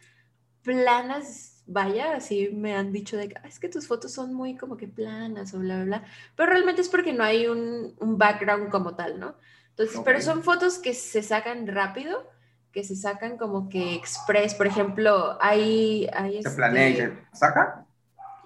[0.61, 4.57] planas, vaya, así me han dicho de que ah, es que tus fotos son muy
[4.57, 6.05] como que planas o bla, bla, bla,
[6.37, 9.37] pero realmente es porque no hay un, un background como tal, ¿no?
[9.70, 12.31] Entonces, pero son fotos que se sacan rápido,
[12.70, 16.09] que se sacan como que express, por ejemplo, hay...
[16.12, 17.87] hay ¿Se planea y este se saca?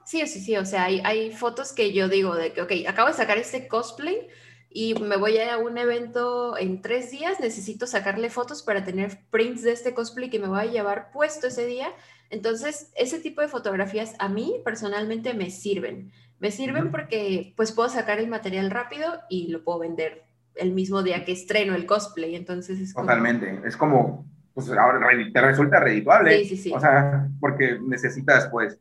[0.06, 3.08] Sí, sí, sí, o sea, hay, hay fotos que yo digo de que, ok, acabo
[3.08, 4.26] de sacar este cosplay,
[4.70, 9.62] y me voy a un evento en tres días, necesito sacarle fotos para tener prints
[9.62, 11.90] de este cosplay que me voy a llevar puesto ese día.
[12.30, 16.12] Entonces, ese tipo de fotografías a mí personalmente me sirven.
[16.38, 21.02] Me sirven porque pues puedo sacar el material rápido y lo puedo vender el mismo
[21.02, 22.36] día que estreno el cosplay.
[22.36, 23.60] Entonces es Totalmente.
[23.64, 25.00] Es como, pues ahora
[25.32, 26.38] te resulta redituable.
[26.38, 26.72] Sí, sí, sí.
[26.74, 28.78] O sea, porque necesitas pues,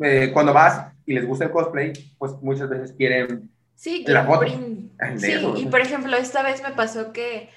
[0.00, 3.50] eh, cuando vas y les gusta el cosplay, pues muchas veces quieren
[3.82, 4.04] Sí,
[5.16, 7.50] Sí, y por ejemplo, esta vez me pasó que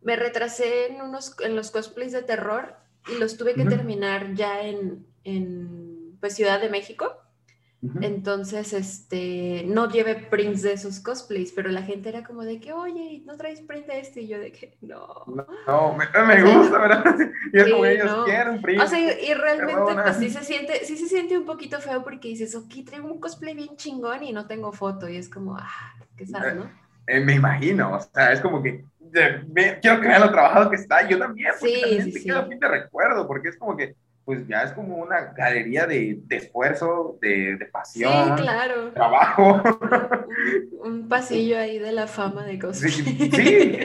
[0.00, 2.76] me retrasé en, unos, en los cosplays de terror
[3.08, 7.16] y los tuve que terminar ya en, en pues, Ciudad de México.
[8.00, 12.72] Entonces, este, no llevé prints de esos cosplays, pero la gente era como de que,
[12.72, 14.20] oye, ¿no traes print de este?
[14.20, 15.24] Y yo de que, no.
[15.66, 17.04] No, me, gusta, ¿verdad?
[17.52, 18.82] Y es como ellos quieren print.
[18.82, 22.28] O sea, y realmente, pues sí se, siente, sí se siente un poquito feo porque
[22.28, 25.08] dices, ok, traigo un cosplay bien chingón y no tengo foto.
[25.08, 26.70] Y es como, ah, qué sad, ¿no?
[27.08, 31.06] Eh, me imagino, o sea, es como que quiero que vean lo trabajado que está,
[31.08, 32.26] yo también, porque sí, también sí, te sí.
[32.26, 33.94] quedo de recuerdo, porque es como que
[34.24, 38.92] pues ya es como una galería de, de esfuerzo, de, de, pasión, claro.
[38.92, 39.60] trabajo.
[40.84, 42.92] Un, pasillo ahí de la fama de cosas.
[42.92, 43.78] Sí,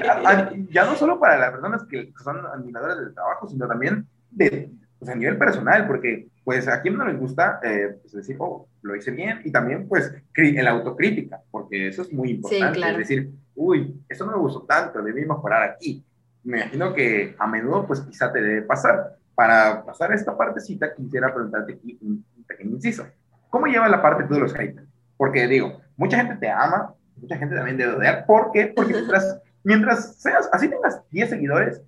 [0.69, 5.11] ya no solo para las personas que son admiradoras del trabajo, sino también de, pues,
[5.11, 8.95] a nivel personal, porque pues a quien no les gusta eh, pues, decir, oh, lo
[8.95, 12.97] hice bien, y también pues la autocrítica, porque eso es muy importante, sí, claro.
[12.97, 16.05] decir, uy, eso no me gustó tanto, debí mejorar aquí.
[16.43, 21.33] Me imagino que a menudo pues quizá te debe pasar para pasar esta partecita, quisiera
[21.33, 23.05] preguntarte aquí un, pequeño inciso.
[23.49, 24.87] ¿Cómo lleva la parte tú de los haters?
[25.17, 28.25] Porque digo, mucha gente te ama, mucha gente también debe odiar.
[28.25, 28.71] ¿Por qué?
[28.75, 31.81] Porque mientras, mientras seas, así tengas 10 seguidores,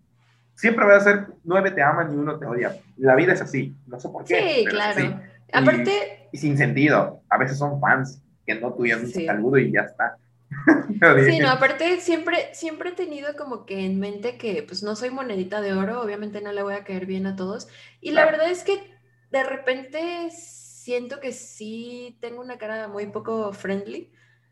[0.60, 2.76] siempre va a ser 9 te aman y uno te odia.
[2.98, 4.58] La vida es así, no sé por qué.
[4.58, 5.22] Sí, claro.
[5.54, 6.28] Aparte...
[6.34, 7.22] Y, sin sentido.
[7.30, 10.18] A veces son fans que no tuvieron un saludo y ya está.
[11.26, 15.12] sí, no, aparte siempre, siempre he tenido como que en mente que pues no soy
[15.12, 17.70] monedita de oro, obviamente no le voy a caer bien a todos.
[18.02, 18.84] Y la verdad es que
[19.32, 24.12] de repente siento que sí tengo una cara muy poco friendly.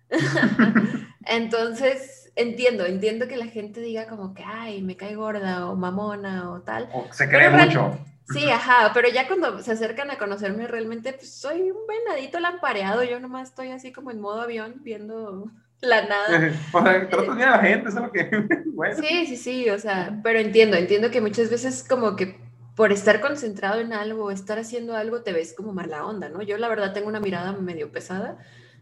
[1.25, 6.51] Entonces, entiendo, entiendo que la gente diga como que, ay, me cae gorda o mamona
[6.51, 6.89] o tal.
[6.93, 7.97] O se cree mucho.
[8.29, 13.03] Sí, ajá, pero ya cuando se acercan a conocerme realmente, pues soy un venadito lampareado,
[13.03, 15.49] yo nomás estoy así como en modo avión viendo
[15.81, 16.51] la nada.
[16.73, 18.29] o sea, trato bien a la gente, eso es lo que...
[18.73, 18.95] bueno.
[18.95, 22.37] Sí, sí, sí, o sea, pero entiendo, entiendo que muchas veces como que
[22.75, 26.41] por estar concentrado en algo estar haciendo algo te ves como mala onda, ¿no?
[26.41, 28.37] Yo la verdad tengo una mirada medio pesada,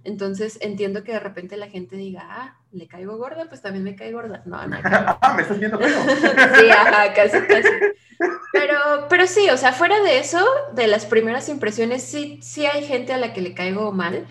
[0.05, 3.95] entonces entiendo que de repente la gente diga, ah, le caigo gorda, pues también me
[3.95, 4.43] caigo gorda.
[4.45, 4.77] No, no.
[4.83, 5.89] ah, me estás viendo feo.
[6.59, 7.69] sí, ajá, casi, casi.
[8.53, 8.77] Pero,
[9.09, 13.13] pero sí, o sea, fuera de eso, de las primeras impresiones, sí, sí hay gente
[13.13, 14.27] a la que le caigo mal,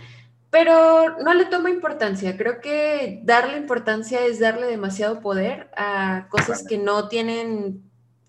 [0.49, 2.37] pero no le tomo importancia.
[2.37, 7.83] Creo que darle importancia es darle demasiado poder a cosas que no tienen,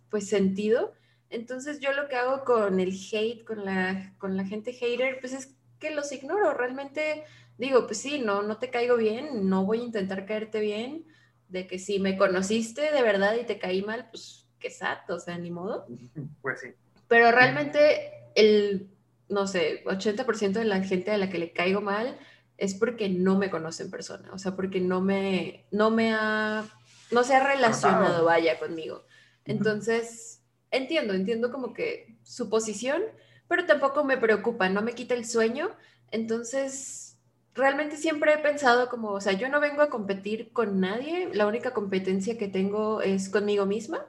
[0.10, 0.94] pues, sentido.
[1.30, 5.34] Entonces yo lo que hago con el hate, con la, con la gente hater, pues
[5.34, 6.54] es que los ignoro.
[6.54, 7.24] Realmente
[7.58, 11.06] digo, pues sí, no, no te caigo bien, no voy a intentar caerte bien.
[11.48, 15.38] De que si me conociste de verdad y te caí mal, pues exacto, o sea,
[15.38, 15.86] ni modo.
[16.42, 16.70] Pues sí.
[17.08, 18.90] Pero realmente el,
[19.30, 22.18] no sé, 80% de la gente a la que le caigo mal
[22.58, 26.66] es porque no me conoce en persona, o sea, porque no me, no me ha,
[27.12, 29.04] no se ha relacionado, vaya, conmigo.
[29.44, 33.04] Entonces, entiendo, entiendo como que su posición,
[33.48, 35.72] pero tampoco me preocupa, no me quita el sueño.
[36.12, 37.18] Entonces,
[37.54, 41.48] realmente siempre he pensado como, o sea, yo no vengo a competir con nadie, la
[41.48, 44.06] única competencia que tengo es conmigo misma.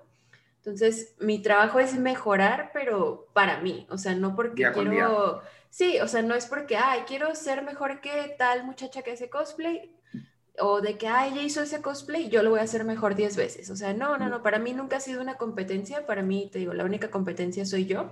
[0.59, 6.09] Entonces, mi trabajo es mejorar, pero para mí, o sea, no porque quiero, sí, o
[6.09, 9.95] sea, no es porque, ay, quiero ser mejor que tal muchacha que hace cosplay,
[10.59, 13.37] o de que, ay, ella hizo ese cosplay, yo lo voy a hacer mejor 10
[13.37, 13.71] veces.
[13.71, 16.59] O sea, no, no, no, para mí nunca ha sido una competencia, para mí, te
[16.59, 18.11] digo, la única competencia soy yo.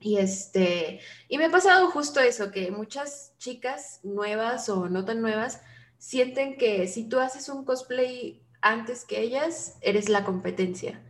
[0.00, 5.20] Y este, y me ha pasado justo eso, que muchas chicas nuevas o no tan
[5.20, 5.60] nuevas
[5.98, 11.02] sienten que si tú haces un cosplay antes que ellas, eres la competencia.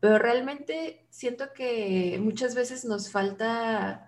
[0.00, 4.06] Pero realmente siento que muchas veces nos falta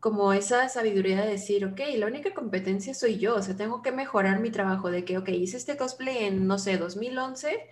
[0.00, 3.92] como esa sabiduría de decir, ok, la única competencia soy yo, o sea, tengo que
[3.92, 7.68] mejorar mi trabajo de que, ok, hice este cosplay en, no sé, 2011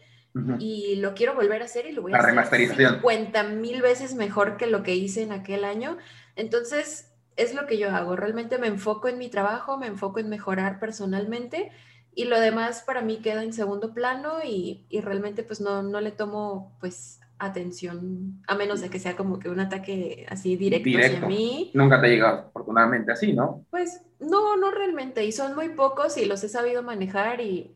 [0.59, 4.57] y lo quiero volver a hacer y lo voy a hacer 50 mil veces mejor
[4.57, 5.99] que lo que hice en aquel año.
[6.37, 10.29] Entonces, es lo que yo hago, realmente me enfoco en mi trabajo, me enfoco en
[10.29, 11.71] mejorar personalmente
[12.15, 16.01] y lo demás para mí queda en segundo plano y, y realmente pues no, no
[16.01, 20.91] le tomo pues atención, a menos de que sea como que un ataque así directo,
[20.99, 21.71] hacia mí.
[21.75, 23.65] Nunca te ha llegado afortunadamente así, ¿no?
[23.71, 27.75] Pues no, no realmente, y son muy pocos y los he sabido manejar y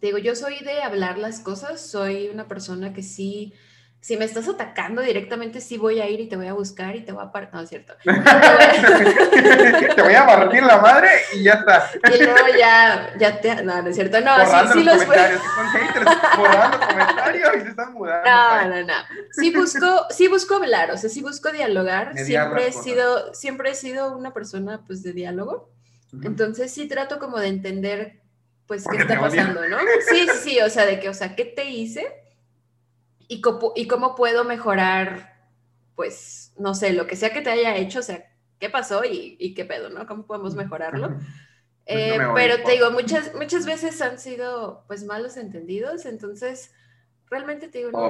[0.00, 3.54] te digo, yo soy de hablar las cosas, soy una persona que sí
[4.00, 7.02] si me estás atacando directamente, sí voy a ir y te voy a buscar y
[7.02, 7.52] te voy a partir.
[7.52, 7.92] No, es cierto.
[8.04, 11.90] te voy a partir la madre y ya está.
[12.14, 13.62] Y luego ya, ya te.
[13.62, 14.20] No, no es cierto.
[14.22, 15.42] No, sí, sí los, comentarios.
[15.42, 16.06] Son haters
[16.38, 18.30] borrando comentarios y se están mudando.
[18.30, 18.94] No, no, no.
[19.32, 22.16] Sí busco, sí busco hablar, o sea, sí busco dialogar.
[22.16, 25.70] siempre he, sido, siempre he sido una persona, pues, de diálogo.
[26.22, 28.19] Entonces sí trato como de entender,
[28.70, 29.78] pues, qué está pasando, ¿no?
[30.08, 32.06] Sí, sí, sí, o sea, de que, o sea, ¿qué te hice?
[33.26, 33.42] y,
[33.74, 35.34] y cómo puedo mejorar,
[35.96, 38.30] pues, no sé, lo que sea que te haya hecho, o sea,
[38.60, 40.06] qué pasó y, qué pedo, ¿no?
[40.06, 41.08] ¿Cómo podemos mejorarlo?
[41.08, 41.26] Pues
[41.86, 46.72] eh, pero te digo, muchas, muchas veces han sido, pues, malos entendidos, entonces,
[47.28, 48.08] realmente te digo, no,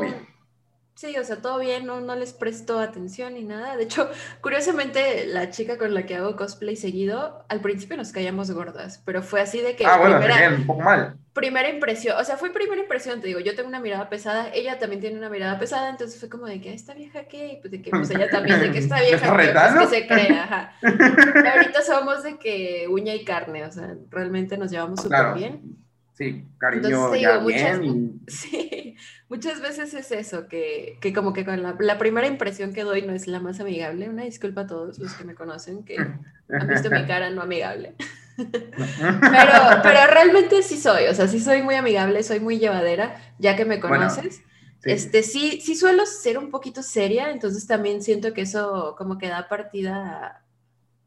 [1.00, 3.74] Sí, o sea, todo bien, no, no les presto atención ni nada.
[3.74, 4.10] De hecho,
[4.42, 9.22] curiosamente, la chica con la que hago cosplay seguido, al principio nos caíamos gordas, pero
[9.22, 9.86] fue así de que...
[9.86, 11.16] Ah, bueno, primera, un poco mal.
[11.32, 14.78] Primera impresión, o sea, fue primera impresión, te digo, yo tengo una mirada pesada, ella
[14.78, 17.60] también tiene una mirada pesada, entonces fue como de que, ¿esta vieja qué?
[17.62, 20.44] pues de que, pues ella también, de que esta vieja qué, pues que se crea,
[20.44, 20.72] ajá.
[21.54, 25.80] ahorita somos de que uña y carne, o sea, realmente nos llevamos súper bien.
[26.20, 28.20] Sí, cariño, ya bien.
[28.28, 28.94] Sí,
[29.30, 33.00] muchas veces es eso, que, que como que con la, la, primera impresión que doy
[33.00, 34.06] no es la más amigable.
[34.10, 37.94] Una disculpa a todos los que me conocen, que han visto mi cara no amigable.
[38.36, 43.56] pero, pero realmente sí soy, o sea, sí soy muy amigable, soy muy llevadera, ya
[43.56, 44.42] que me conoces.
[44.80, 44.90] sí.
[44.90, 49.28] Este, sí, sí suelo ser un poquito seria, entonces también siento que eso como que
[49.28, 50.44] da partida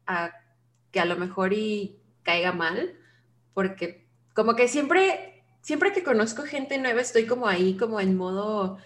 [0.06, 0.32] a, a
[0.90, 2.96] que a lo mejor y caiga mal,
[3.52, 4.03] porque
[4.34, 8.78] como que siempre, siempre que conozco gente nueva estoy como ahí, como en modo,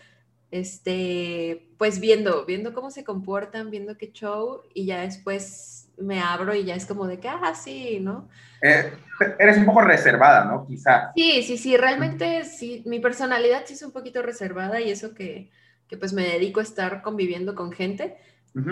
[0.51, 6.55] este, pues viendo, viendo cómo se comportan, viendo qué show y ya después me abro
[6.55, 8.29] y ya es como de que, ah, sí, ¿no?
[8.63, 8.93] Eh,
[9.39, 10.67] eres un poco reservada, ¿no?
[10.67, 11.13] Quizá.
[11.17, 15.51] Sí, sí, sí, realmente sí, mi personalidad sí es un poquito reservada y eso que,
[15.89, 18.17] que pues me dedico a estar conviviendo con gente,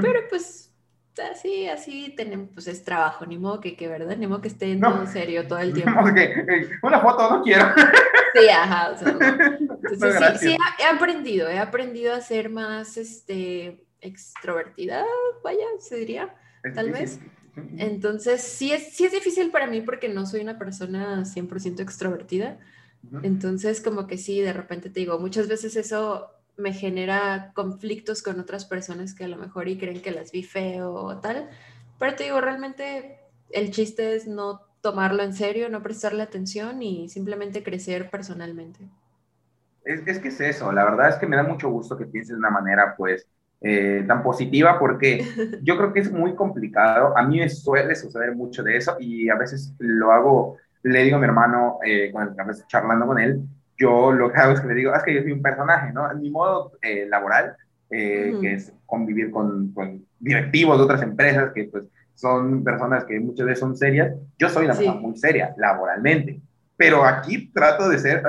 [0.02, 0.65] pero pues
[1.22, 4.16] así, así tenemos, pues es trabajo, ni modo que, que ¿verdad?
[4.16, 6.00] Ni modo que esté en todo serio todo el tiempo.
[6.82, 7.66] una foto no quiero.
[8.34, 9.08] Sí, ajá, o sea,
[9.60, 15.04] Entonces, sí, sí he, aprendido, he aprendido a ser más, este, extrovertida,
[15.42, 16.34] vaya, se diría,
[16.74, 17.20] tal vez.
[17.78, 22.58] Entonces, sí es, sí es difícil para mí porque no soy una persona 100% extrovertida.
[23.22, 28.40] Entonces, como que sí, de repente te digo, muchas veces eso me genera conflictos con
[28.40, 31.48] otras personas que a lo mejor y creen que las vi feo o tal.
[31.98, 37.08] Pero te digo, realmente el chiste es no tomarlo en serio, no prestarle atención y
[37.08, 38.80] simplemente crecer personalmente.
[39.84, 42.32] Es, es que es eso, la verdad es que me da mucho gusto que pienses
[42.34, 43.26] de una manera, pues,
[43.60, 45.24] eh, tan positiva porque
[45.62, 47.16] yo creo que es muy complicado.
[47.16, 51.16] A mí me suele suceder mucho de eso y a veces lo hago, le digo
[51.16, 53.40] a mi hermano, eh, cuando estamos charlando con él,
[53.78, 55.92] yo lo que hago es que le digo, ah, es que yo soy un personaje,
[55.92, 56.10] ¿no?
[56.10, 57.56] En mi modo eh, laboral,
[57.88, 63.46] que es convivir con, con, directivos de otras empresas que pues son personas que muchas
[63.46, 66.40] veces son serias, yo soy una persona muy seria laboralmente,
[66.76, 68.22] pero aquí trato de ser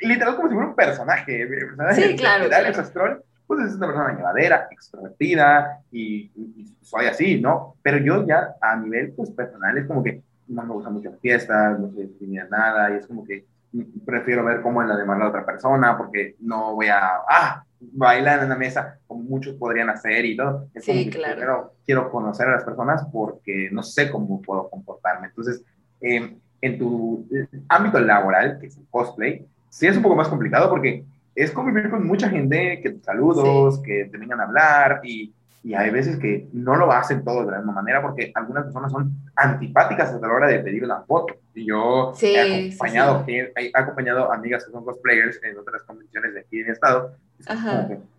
[0.00, 3.22] literal como si fuera un personaje, personaje sí, claro, claro.
[3.46, 6.30] pues es una persona llevadera, extrovertida y,
[6.82, 7.76] soy así, ¿no?
[7.82, 11.20] Pero yo ya a nivel pues, personal es como que no me gustan mucho las
[11.20, 13.44] fiestas, no sé definir nada y es como que
[14.04, 18.42] prefiero ver cómo es la demanda de otra persona porque no voy a, ah, bailar
[18.42, 20.68] en la mesa como muchos podrían hacer y todo.
[20.76, 21.34] sí, claro.
[21.34, 25.28] Primero quiero conocer a las personas porque no sé cómo puedo comportarme.
[25.28, 25.64] Entonces,
[26.00, 27.26] em, en tu
[27.68, 31.04] ámbito laboral, que es el cosplay, sí es un poco más complicado porque
[31.34, 35.32] es convivir con mucha gente, que saludos, que te vengan a hablar y,
[35.62, 38.92] y, hay veces que no lo hacen todos de la misma manera porque algunas personas
[38.92, 41.34] son antipáticas a la hora de pedir una foto.
[41.54, 46.60] Y yo he, acompañado, He, acompañado amigas que son cosplayers en otras convenciones de aquí
[46.60, 47.14] en mi estado.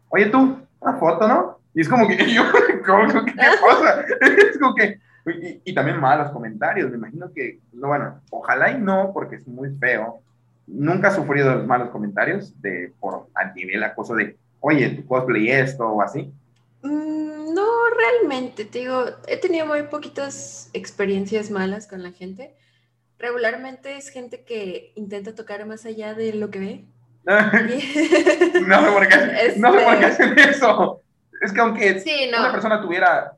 [0.10, 1.60] Oye tú, una foto, ¿no?
[1.74, 2.44] Y es como que yo,
[2.86, 4.06] ¿cómo, ¿qué pasa?
[4.22, 8.80] es como que, y, y, también malos comentarios, me imagino que, no, bueno, ojalá y
[8.80, 10.22] no, porque es muy feo,
[10.68, 15.50] nunca ha sufrido los malos comentarios de, por a nivel acoso de, oye, tu cosplay
[15.50, 16.34] esto o así.
[16.84, 17.68] Mm, no,
[17.98, 22.56] realmente, te digo, he tenido muy poquitas experiencias malas con la gente.
[23.20, 26.86] Regularmente es gente que intenta tocar más allá de lo que ve.
[27.24, 31.02] no sé por qué, no sé por qué este hacen eso.
[31.42, 33.38] Es que aunque una persona tuviera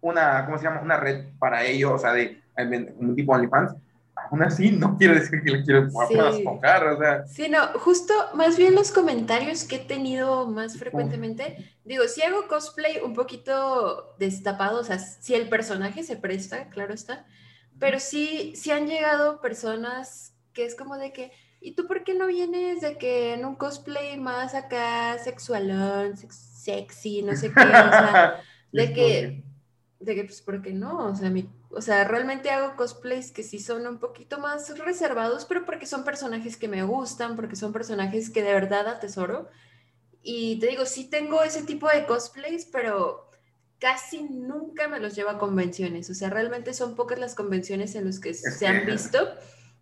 [0.00, 0.82] una, ¿cómo se llama?
[0.82, 2.42] Una red para ello, o sea, de
[2.98, 3.74] un tipo OnlyFans,
[4.30, 6.44] aún así no quiere decir que le quiero sí.
[6.44, 7.26] tocar, o sea.
[7.26, 12.48] Sí, no, justo más bien los comentarios que he tenido más frecuentemente, digo, si hago
[12.48, 17.26] cosplay un poquito destapado, o sea, si el personaje se presta, claro está,
[17.78, 22.14] pero sí, sí han llegado personas que es como de que, ¿y tú por qué
[22.14, 27.64] no vienes de que en un cosplay más acá sexualón, sexy, no sé qué, o
[27.64, 28.40] sea,
[28.72, 29.44] de que,
[30.00, 31.06] de que, pues, ¿por qué no?
[31.06, 35.44] O sea, mi o sea, realmente hago cosplays que sí son un poquito más reservados,
[35.44, 39.48] pero porque son personajes que me gustan, porque son personajes que de verdad atesoro.
[40.22, 43.30] Y te digo, sí tengo ese tipo de cosplays, pero
[43.78, 46.08] casi nunca me los llevo a convenciones.
[46.08, 49.18] O sea, realmente son pocas las convenciones en las que se han visto.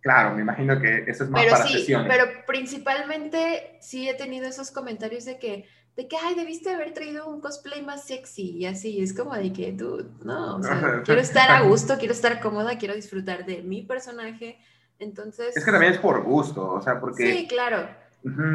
[0.01, 4.47] Claro, me imagino que eso es más pero para sí, Pero principalmente sí he tenido
[4.47, 5.65] esos comentarios de que
[5.95, 9.53] de que, ay, debiste haber traído un cosplay más sexy y así, es como de
[9.53, 13.61] que, tú, no, o sea, quiero estar a gusto, quiero estar cómoda, quiero disfrutar de
[13.61, 14.57] mi personaje,
[14.97, 15.55] entonces...
[15.55, 17.31] Es que también es por gusto, o sea, porque...
[17.31, 17.87] Sí, claro.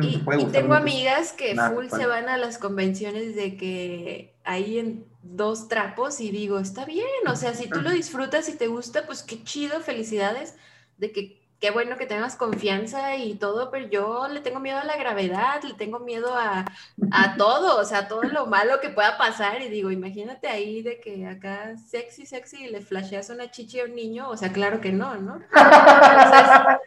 [0.02, 5.68] y, tengo amigas que full se van a las convenciones de que hay en dos
[5.68, 9.22] trapos y digo, está bien, o sea, si tú lo disfrutas y te gusta, pues
[9.22, 10.56] qué chido, felicidades
[10.96, 14.84] de que qué bueno que tengas confianza y todo, pero yo le tengo miedo a
[14.84, 16.64] la gravedad, le tengo miedo a,
[17.10, 19.60] a todo, o sea, todo lo malo que pueda pasar.
[19.62, 23.84] Y digo, imagínate ahí de que acá sexy, sexy, y le flasheas una chichi a
[23.84, 25.40] un niño, o sea, claro que no, ¿no?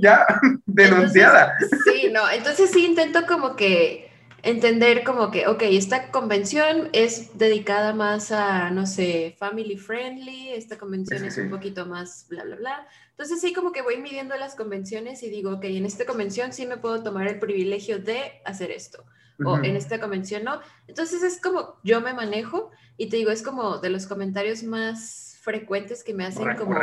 [0.00, 0.26] ya,
[0.66, 1.56] denunciada.
[1.84, 4.12] sí, no, entonces sí intento como que
[4.42, 10.78] entender como que, ok, esta convención es dedicada más a, no sé, family friendly, esta
[10.78, 12.88] convención es un poquito más bla, bla, bla.
[13.22, 16.66] Entonces sí como que voy midiendo las convenciones y digo, ok, en esta convención sí
[16.66, 19.04] me puedo tomar el privilegio de hacer esto,
[19.44, 20.60] o en esta convención no.
[20.88, 25.38] Entonces es como yo me manejo y te digo, es como de los comentarios más
[25.40, 26.74] frecuentes que me hacen como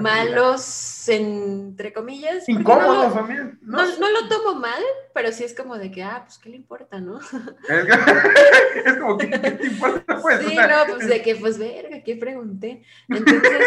[0.00, 2.48] malos, entre comillas.
[2.48, 3.58] Incómodos también.
[3.60, 4.82] No, no, lo tomo mal,
[5.12, 7.20] pero sí es como de que, ah, pues, ¿qué le importa, no?
[7.20, 10.40] Es, como, ¿qué, te importa, pues?
[10.40, 12.82] Sí, no, pues de que, pues, verga, ¿qué pregunté?
[13.08, 13.66] Entonces,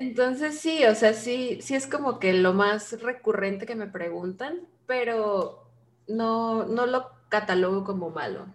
[0.00, 4.60] entonces sí, o sea, sí, sí es como que lo más recurrente que me preguntan,
[4.86, 5.68] pero
[6.08, 8.46] no, no lo catalogo como malo.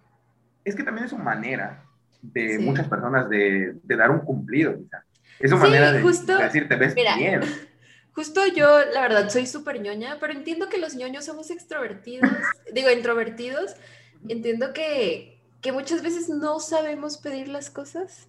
[0.64, 1.84] Es que también es su manera
[2.22, 5.04] de muchas personas de, de, dar un cumplido, quizá.
[5.40, 7.42] Es su manera de, justo, decir, te ves bien.
[8.14, 12.30] Justo yo, la verdad, soy súper ñoña, pero entiendo que los ñoños somos extrovertidos,
[12.74, 13.76] digo, introvertidos.
[14.28, 18.28] Entiendo que, que muchas veces no sabemos pedir las cosas.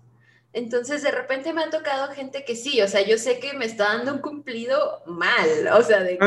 [0.54, 3.64] Entonces, de repente me ha tocado gente que sí, o sea, yo sé que me
[3.64, 6.18] está dando un cumplido mal, o sea, de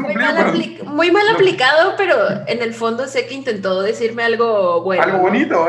[0.00, 0.52] muy, mal
[0.84, 2.16] muy, mal aplicado, pero
[2.48, 5.04] en el fondo sé que intentó decirme algo bueno.
[5.04, 5.64] Algo bonito.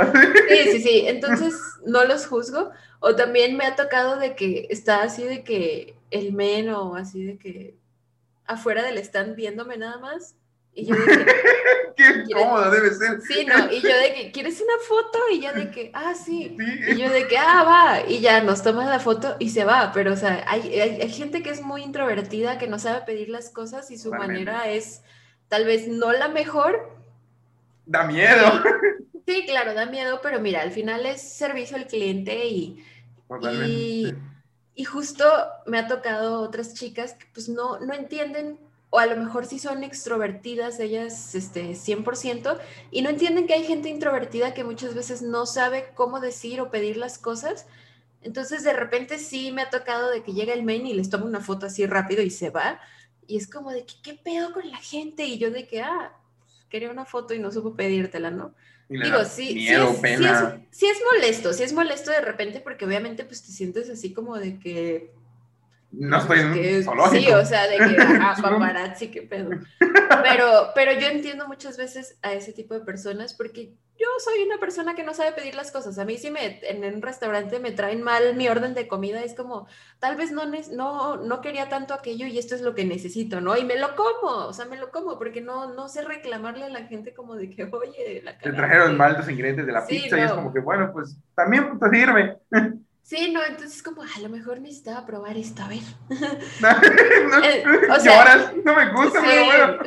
[0.49, 1.53] Sí, sí, sí, entonces
[1.85, 2.71] no los juzgo.
[2.99, 7.23] O también me ha tocado de que está así de que el men o así
[7.23, 7.75] de que
[8.45, 10.35] afuera del stand viéndome nada más
[10.73, 11.25] y yo dije,
[11.97, 13.21] qué cómoda debe ser.
[13.21, 15.19] Sí, no, y yo de que, ¿quieres una foto?
[15.31, 16.57] Y ya de que, ah, sí.
[16.87, 18.09] Y yo de que, ah, va.
[18.09, 19.91] Y ya nos toma la foto y se va.
[19.93, 23.49] Pero, o sea, hay, hay, gente que es muy introvertida, que no sabe pedir las
[23.49, 25.01] cosas y su manera es
[25.49, 26.97] tal vez no la mejor.
[27.85, 28.45] Da miedo.
[29.27, 32.83] Sí, claro, da miedo, pero mira, al final es servicio al cliente y,
[33.63, 34.13] y,
[34.73, 35.23] y, justo
[35.67, 38.59] me ha tocado otras chicas que pues no, no entienden
[38.91, 42.59] o a lo mejor sí son extrovertidas ellas este, 100%
[42.91, 46.69] y no entienden que hay gente introvertida que muchas veces no sabe cómo decir o
[46.69, 47.65] pedir las cosas.
[48.21, 51.25] Entonces de repente sí me ha tocado de que llega el main y les toma
[51.25, 52.81] una foto así rápido y se va.
[53.27, 55.23] Y es como de que, ¿qué pedo con la gente?
[55.23, 56.11] Y yo de que, ah,
[56.69, 58.53] quería una foto y no supo pedírtela, ¿no?
[58.89, 59.79] Digo, sí, sí, es,
[60.69, 64.37] sí, es, molesto, sí es molesto de repente porque obviamente pues te sientes así como
[64.37, 65.13] de que
[65.91, 69.51] no estoy en Sí, o sea, de que, ajá, paparazzi, qué pedo.
[70.23, 74.57] Pero, pero yo entiendo muchas veces a ese tipo de personas porque yo soy una
[74.57, 75.97] persona que no sabe pedir las cosas.
[75.99, 79.33] A mí si me, en un restaurante me traen mal mi orden de comida, es
[79.33, 79.67] como,
[79.99, 83.57] tal vez no, no, no quería tanto aquello y esto es lo que necesito, ¿no?
[83.57, 86.69] Y me lo como, o sea, me lo como porque no, no sé reclamarle a
[86.69, 90.17] la gente como de que, oye, la Te trajeron mal los ingredientes de la pizza
[90.17, 92.37] y es como que, bueno, pues también te sirve.
[93.03, 95.81] Sí, no, entonces como a lo mejor necesitaba probar esto, a ver.
[96.61, 99.77] no, eh, o sea, no me gusta, sí, pero bueno.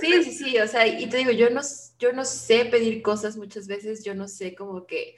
[0.00, 1.60] Sí, sí, sí, o sea, y te digo, yo no,
[1.98, 5.16] yo no sé pedir cosas muchas veces, yo no sé como que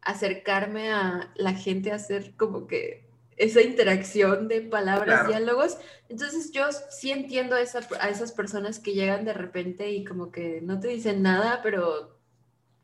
[0.00, 3.04] acercarme a la gente, a hacer como que
[3.36, 5.78] esa interacción de palabras, diálogos.
[6.08, 10.30] Entonces yo sí entiendo a, esa, a esas personas que llegan de repente y como
[10.30, 12.13] que no te dicen nada, pero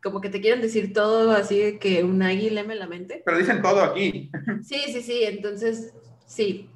[0.02, 3.22] como que te quieren decir todo así que un águila me la mente.
[3.24, 4.30] Pero dicen todo aquí.
[4.62, 5.94] Sí, sí, sí, entonces
[6.26, 6.70] sí,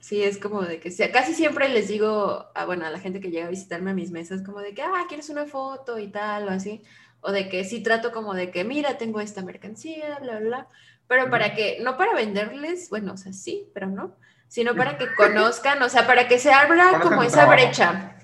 [0.00, 3.20] sí, es como de que sea, casi siempre les digo, a, bueno, a la gente
[3.20, 6.08] que llega a visitarme a mis mesas, como de que, ah, ¿quieres una foto y
[6.08, 6.82] tal o así?
[7.20, 10.68] O de que sí trato como de que, mira, tengo esta mercancía, bla, bla,
[11.06, 14.16] pero para que, no para venderles, bueno, o sea, sí, pero no,
[14.48, 18.16] sino para que conozcan, o sea, para que se abra como esa brecha.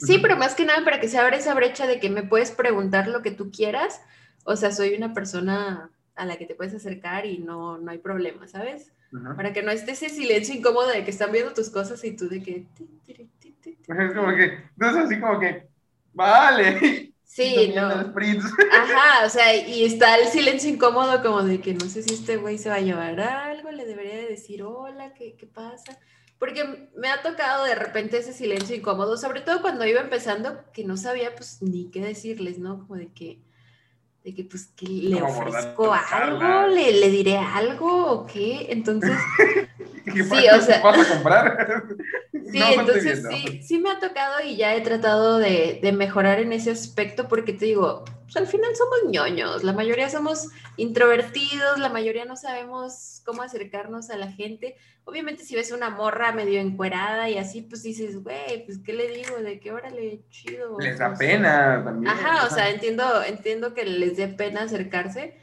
[0.00, 2.50] Sí, pero más que nada para que se abra esa brecha de que me puedes
[2.50, 4.00] preguntar lo que tú quieras.
[4.44, 7.98] O sea, soy una persona a la que te puedes acercar y no, no hay
[7.98, 8.92] problema, ¿sabes?
[9.36, 12.28] Para que no esté ese silencio incómodo de que están viendo tus cosas y tú
[12.28, 12.66] de que...
[13.08, 15.66] Es como que, no es así como que,
[16.12, 17.06] vale.
[17.30, 18.12] Sí, no.
[18.72, 22.38] Ajá, o sea, y está el silencio incómodo como de que no sé si este
[22.38, 25.96] güey se va a llevar algo, le debería de decir hola, ¿qué, qué pasa?
[26.40, 30.84] Porque me ha tocado de repente ese silencio incómodo, sobre todo cuando iba empezando, que
[30.84, 32.78] no sabía pues ni qué decirles, ¿no?
[32.78, 33.38] Como de que,
[34.24, 39.12] de que pues que le ofrezco algo, le, le, diré algo o qué, entonces...
[40.14, 40.80] sí, o sea...
[40.82, 41.84] ¿Vas a comprar?
[42.32, 46.52] sí, entonces sí, sí me ha tocado y ya he tratado de, de mejorar en
[46.52, 51.88] ese aspecto porque te digo, pues al final somos ñoños, la mayoría somos introvertidos, la
[51.88, 54.76] mayoría no sabemos cómo acercarnos a la gente.
[55.02, 59.08] Obviamente si ves una morra medio encuerada y así, pues dices, güey, pues ¿qué le
[59.08, 59.36] digo?
[59.38, 60.78] ¿De qué órale, chido?
[60.78, 62.12] Les da pena también.
[62.12, 65.39] Ajá, o sea, entiendo, entiendo que les dé pena acercarse,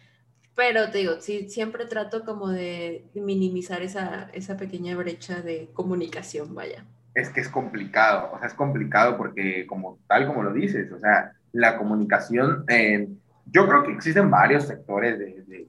[0.58, 6.56] pero te digo, sí, siempre trato como de minimizar esa, esa pequeña brecha de comunicación,
[6.56, 6.84] vaya.
[7.14, 11.00] Es que es complicado, o sea, es complicado porque como tal como lo dices, o
[11.00, 13.08] sea, la comunicación, eh,
[13.46, 15.68] yo creo que existen varios sectores de, de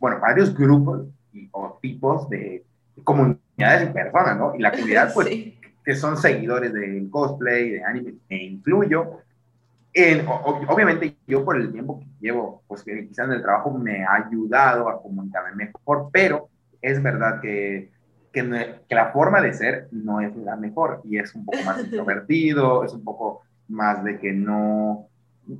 [0.00, 1.06] bueno, varios grupos
[1.52, 2.64] o tipos de
[3.04, 4.54] comunidades y personas, ¿no?
[4.56, 5.28] Y la comunidad, pues,
[5.84, 9.20] que son seguidores del cosplay, de anime, e incluyo.
[9.92, 14.04] En, obviamente yo por el tiempo que llevo, pues que quizás en el trabajo me
[14.04, 16.48] ha ayudado a comunicarme mejor, pero
[16.80, 17.90] es verdad que,
[18.32, 21.80] que, que la forma de ser no es la mejor y es un poco más
[21.84, 25.08] introvertido, es un poco más de que no,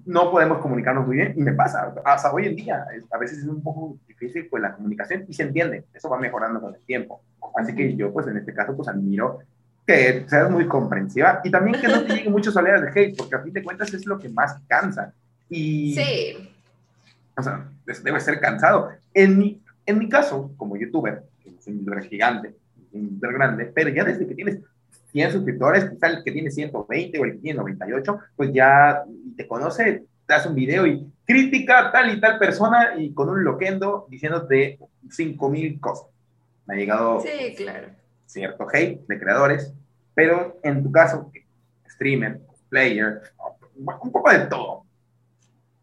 [0.07, 3.47] no podemos comunicarnos muy bien y me pasa, hasta hoy en día, a veces es
[3.47, 7.23] un poco difícil pues la comunicación y se entiende, eso va mejorando con el tiempo.
[7.57, 9.41] Así que yo pues en este caso pues admiro
[9.91, 13.35] que seas muy comprensiva y también que no te lleguen muchas oleadas de hate, porque
[13.35, 15.13] a fin de cuentas es lo que más cansa.
[15.49, 16.49] Y, sí.
[17.37, 17.69] O sea,
[18.05, 18.91] debe ser cansado.
[19.13, 22.55] En mi, en mi caso, como youtuber, que soy un youtuber gigante,
[22.93, 24.61] un youtuber grande, pero ya desde que tienes
[25.11, 29.03] 100 suscriptores, quizá el que tiene 120 o el que tiene 98, pues ya
[29.37, 33.43] te conoce, te hace un video y critica tal y tal persona y con un
[33.43, 34.79] loquendo diciéndote
[35.11, 36.07] 5000 cosas.
[36.67, 37.89] Me ha llegado sí, claro.
[38.27, 39.75] cierto hate de creadores,
[40.15, 41.31] pero en tu caso,
[41.89, 43.21] streamer, player,
[43.77, 44.85] un poco de todo.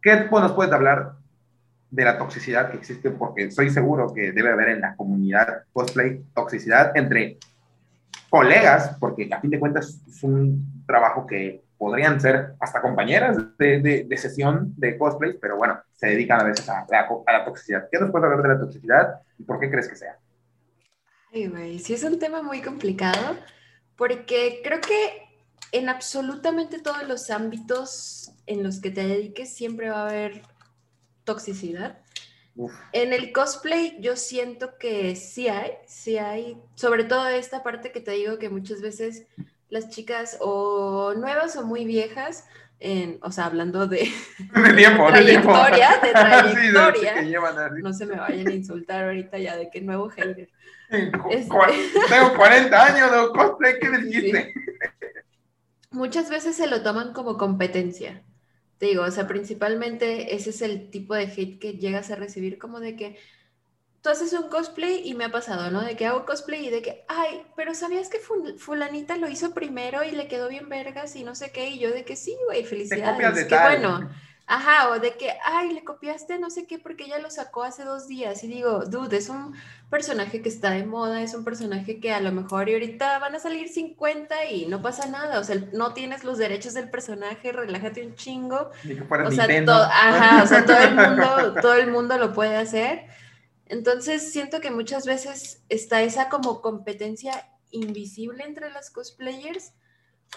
[0.01, 1.13] ¿Qué nos puedes hablar
[1.89, 3.11] de la toxicidad que existe?
[3.11, 7.37] Porque estoy seguro que debe haber en la comunidad cosplay toxicidad entre
[8.29, 14.05] colegas, porque a fin de cuentas es un trabajo que podrían ser hasta compañeras de,
[14.07, 17.87] de, sesión de cosplay, pero bueno, se dedican a veces a, a, la toxicidad.
[17.91, 20.17] ¿Qué nos puedes hablar de la toxicidad y por qué crees que sea?
[21.33, 23.37] Ay, güey, sí es un tema muy complicado,
[23.97, 25.27] porque creo que
[25.71, 30.43] en absolutamente todos los ámbitos en los que te dediques siempre va a haber
[31.25, 31.99] toxicidad.
[32.91, 37.99] En el cosplay yo siento que sí hay, sí hay, sobre todo esta parte que
[37.99, 39.27] te digo que muchas veces
[39.69, 42.45] las chicas o nuevas o muy viejas,
[42.79, 44.09] en, o sea, hablando de,
[44.75, 50.09] tiempo, trayectoria, de, trayectoria, no se me vayan a insultar ahorita ya de que nuevo
[50.09, 50.49] hater.
[50.89, 51.49] Este
[52.09, 54.53] tengo 40 años de cosplay, ¿qué me dijiste?
[55.89, 58.23] Muchas veces se lo toman como competencia.
[58.77, 62.59] Te digo, o sea, principalmente ese es el tipo de hate que llegas a recibir,
[62.59, 63.17] como de que
[64.07, 65.81] tú haces un cosplay y me ha pasado, ¿no?
[65.81, 68.19] De que hago cosplay y de que, ay, pero ¿sabías que
[68.57, 71.69] fulanita lo hizo primero y le quedó bien vergas y no sé qué?
[71.71, 73.45] Y yo de que sí, güey, felicidades.
[73.47, 74.09] Qué bueno.
[74.49, 77.83] Ajá, o de que, ay, le copiaste no sé qué porque ella lo sacó hace
[77.83, 78.45] dos días.
[78.45, 79.53] Y digo, dude, es un
[79.89, 83.35] personaje que está de moda, es un personaje que a lo mejor y ahorita van
[83.35, 85.41] a salir 50 y no pasa nada.
[85.41, 88.71] O sea, no tienes los derechos del personaje, relájate un chingo.
[89.25, 89.47] o sea,
[89.91, 93.17] ajá, o sea, todo el mundo, todo el mundo lo puede hacer.
[93.69, 99.73] Entonces, siento que muchas veces está esa como competencia invisible entre las cosplayers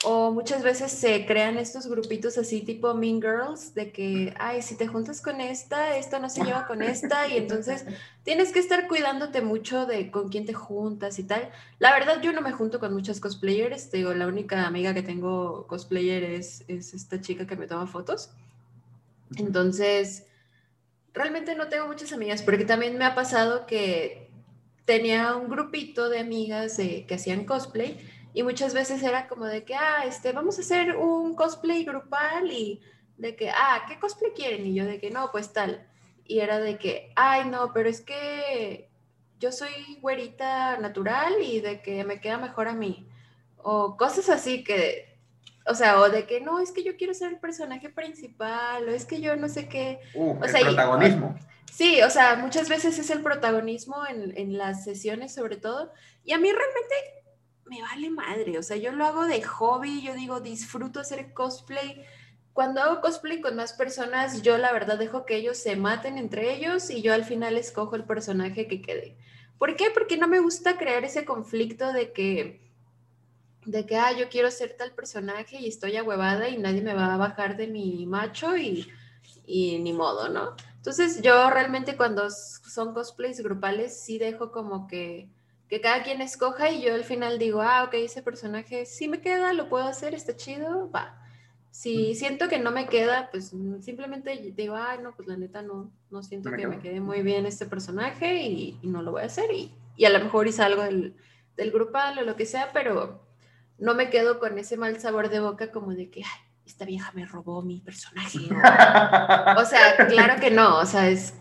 [0.05, 4.75] o muchas veces se crean estos grupitos así tipo Mean Girls, de que, ay, si
[4.77, 7.85] te juntas con esta, esta no se lleva con esta, y entonces
[8.23, 11.51] tienes que estar cuidándote mucho de con quién te juntas y tal.
[11.79, 15.03] La verdad, yo no me junto con muchas cosplayers, te digo, la única amiga que
[15.03, 18.31] tengo cosplayer es, es esta chica que me toma fotos.
[19.37, 20.25] Entonces,
[21.13, 24.31] realmente no tengo muchas amigas, porque también me ha pasado que
[24.85, 27.99] tenía un grupito de amigas que hacían cosplay
[28.33, 32.51] y muchas veces era como de que, ah, este, vamos a hacer un cosplay grupal
[32.51, 32.81] y
[33.19, 34.67] de que, ah, ¿qué cosplay quieren?
[34.67, 35.87] Y yo de que, no, pues tal.
[36.25, 38.89] Y era de que, ay, no, pero es que
[39.41, 43.09] yo soy güerita natural y de que me queda mejor a mí.
[43.57, 45.10] O cosas así que,
[45.71, 48.91] o sea, o de que no, es que yo quiero ser el personaje principal, o
[48.91, 50.01] es que yo no sé qué.
[50.15, 51.39] Uh, o el protagonismo.
[51.73, 55.93] sí, o sea, muchas veces es el protagonismo en, en las sesiones sobre todo.
[56.25, 56.95] Y a mí realmente
[57.71, 62.05] me vale madre, o sea, yo lo hago de hobby, yo digo, disfruto hacer cosplay.
[62.53, 66.53] Cuando hago cosplay con más personas, yo la verdad dejo que ellos se maten entre
[66.53, 69.17] ellos y yo al final escojo el personaje que quede.
[69.57, 69.91] ¿Por qué?
[69.95, 72.70] Porque no me gusta crear ese conflicto de que,
[73.71, 77.15] de que, ah, yo quiero ser tal personaje y estoy ahuevada y nadie me va
[77.15, 78.89] a bajar de mi macho y,
[79.47, 80.55] y ni modo, ¿no?
[80.77, 85.29] Entonces yo realmente cuando son cosplays grupales sí dejo como que
[85.71, 89.21] que cada quien escoja y yo al final digo, ah, ok, ese personaje sí me
[89.21, 91.17] queda, lo puedo hacer, está chido, va.
[91.71, 95.93] Si siento que no me queda, pues simplemente digo, ay, no, pues la neta no,
[96.11, 99.53] no siento que me quede muy bien este personaje y, no lo voy a hacer.
[99.53, 101.15] Y, y, a lo mejor hice algo del,
[101.57, 103.23] del grupal o lo que sea, pero
[103.81, 107.11] no me quedo con ese mal sabor de boca como de que, ay, esta vieja
[107.15, 108.39] me robó mi personaje.
[109.57, 111.35] o sea, claro que no, o sea, es,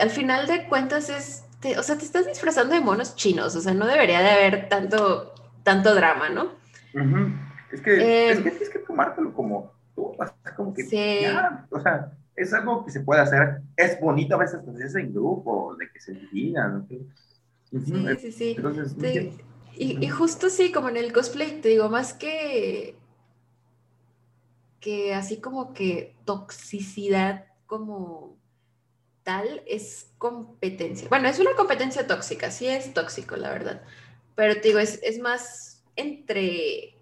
[0.00, 1.46] al final de cuentas es
[1.78, 5.34] o sea, te estás disfrazando de monos chinos, o sea, no debería de haber tanto,
[5.62, 6.52] tanto drama, ¿no?
[7.72, 10.12] es, que, es que tienes que tomártelo como tú,
[10.56, 11.20] como que sí.
[11.22, 15.12] ya, o sea, es algo que se puede hacer, es bonito a veces hacerse en
[15.12, 18.54] grupo, de que se digan, Sí, sí, sí.
[18.56, 18.94] Entonces,
[19.76, 22.96] y, y, justo sí, como en el cosplay, te digo, más que,
[24.80, 28.36] que así como que toxicidad como
[29.22, 31.08] tal es competencia.
[31.08, 33.82] Bueno, es una competencia tóxica, sí es tóxico, la verdad.
[34.36, 36.94] Pero te digo, es, es más entre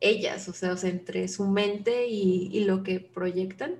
[0.00, 3.76] ellas, o sea, o sea entre su mente y, y, lo que proyectan.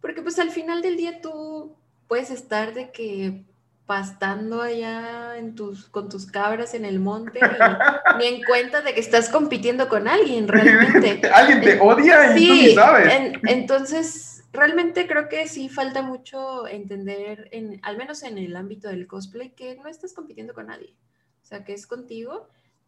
[0.00, 1.76] Porque pues al final del día tú
[2.08, 3.44] puedes estar de que
[3.90, 8.94] pastando allá en tus, con tus cabras en el monte y ni en cuenta de
[8.94, 11.28] que estás compitiendo con alguien realmente.
[11.34, 13.12] alguien te odia y tú ni sabes.
[13.48, 19.08] entonces realmente creo que sí falta mucho entender, en, al menos en el ámbito del
[19.08, 20.94] cosplay, que no estás compitiendo con nadie.
[21.42, 22.46] O sea, que es contigo.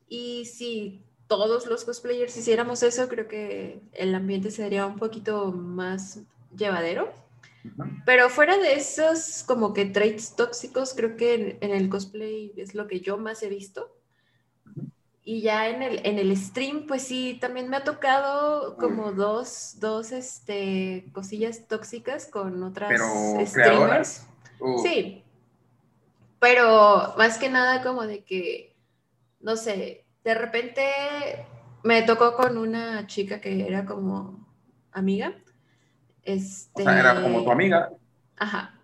[0.09, 6.21] Y si todos los cosplayers hiciéramos eso, creo que el ambiente sería un poquito más
[6.57, 7.13] llevadero.
[8.05, 12.89] Pero fuera de esos como que traits tóxicos, creo que en, el cosplay es lo
[12.89, 13.97] que yo más he visto.
[15.25, 19.77] Y ya en el, en el stream, pues sí, también me ha tocado como dos,
[19.79, 23.01] dos este, cosillas tóxicas con otras
[23.49, 24.27] streamers.
[24.83, 25.23] Sí.
[26.41, 28.75] Pero más que nada como de que,
[29.39, 30.83] no sé, de repente
[31.85, 34.45] me tocó con una chica que era como
[34.91, 35.42] amiga
[36.25, 37.91] este, o sea, era como tu amiga.
[38.37, 38.75] Ajá.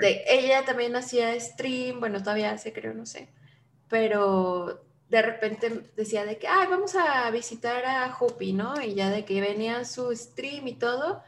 [0.00, 3.28] De, ella también hacía stream, bueno, todavía hace, creo, no sé.
[3.88, 8.80] Pero de repente decía de que, ay, vamos a visitar a Hopi, ¿no?
[8.80, 11.22] Y ya de que venía su stream y todo.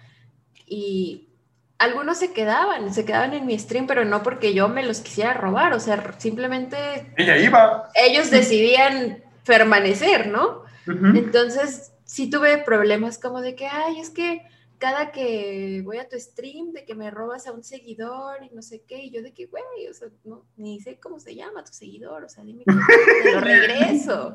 [0.67, 1.31] Y
[1.79, 5.35] algunos se quedaban, se quedaban en mi stream, pero no porque yo me los quisiera
[5.35, 7.13] robar, o sea, simplemente...
[7.17, 7.89] Ella iba.
[7.95, 10.63] Ellos decidían permanecer, ¿no?
[10.87, 14.43] Entonces, sí tuve problemas como de que, ay, es que
[14.81, 18.63] cada que voy a tu stream de que me robas a un seguidor y no
[18.63, 21.63] sé qué, y yo de que, güey, o sea, no, ni sé cómo se llama
[21.63, 22.73] tu seguidor, o sea, dime que
[23.23, 24.35] te lo regreso.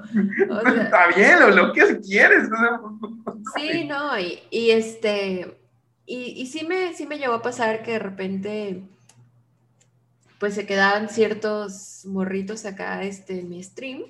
[0.79, 2.47] Está bien, lo, lo que quieres.
[3.55, 5.57] sí, no, y, y este,
[6.05, 8.83] y, y, sí, me, sí me llegó a pasar que de repente,
[10.39, 14.03] pues se quedaban ciertos morritos acá este, en mi stream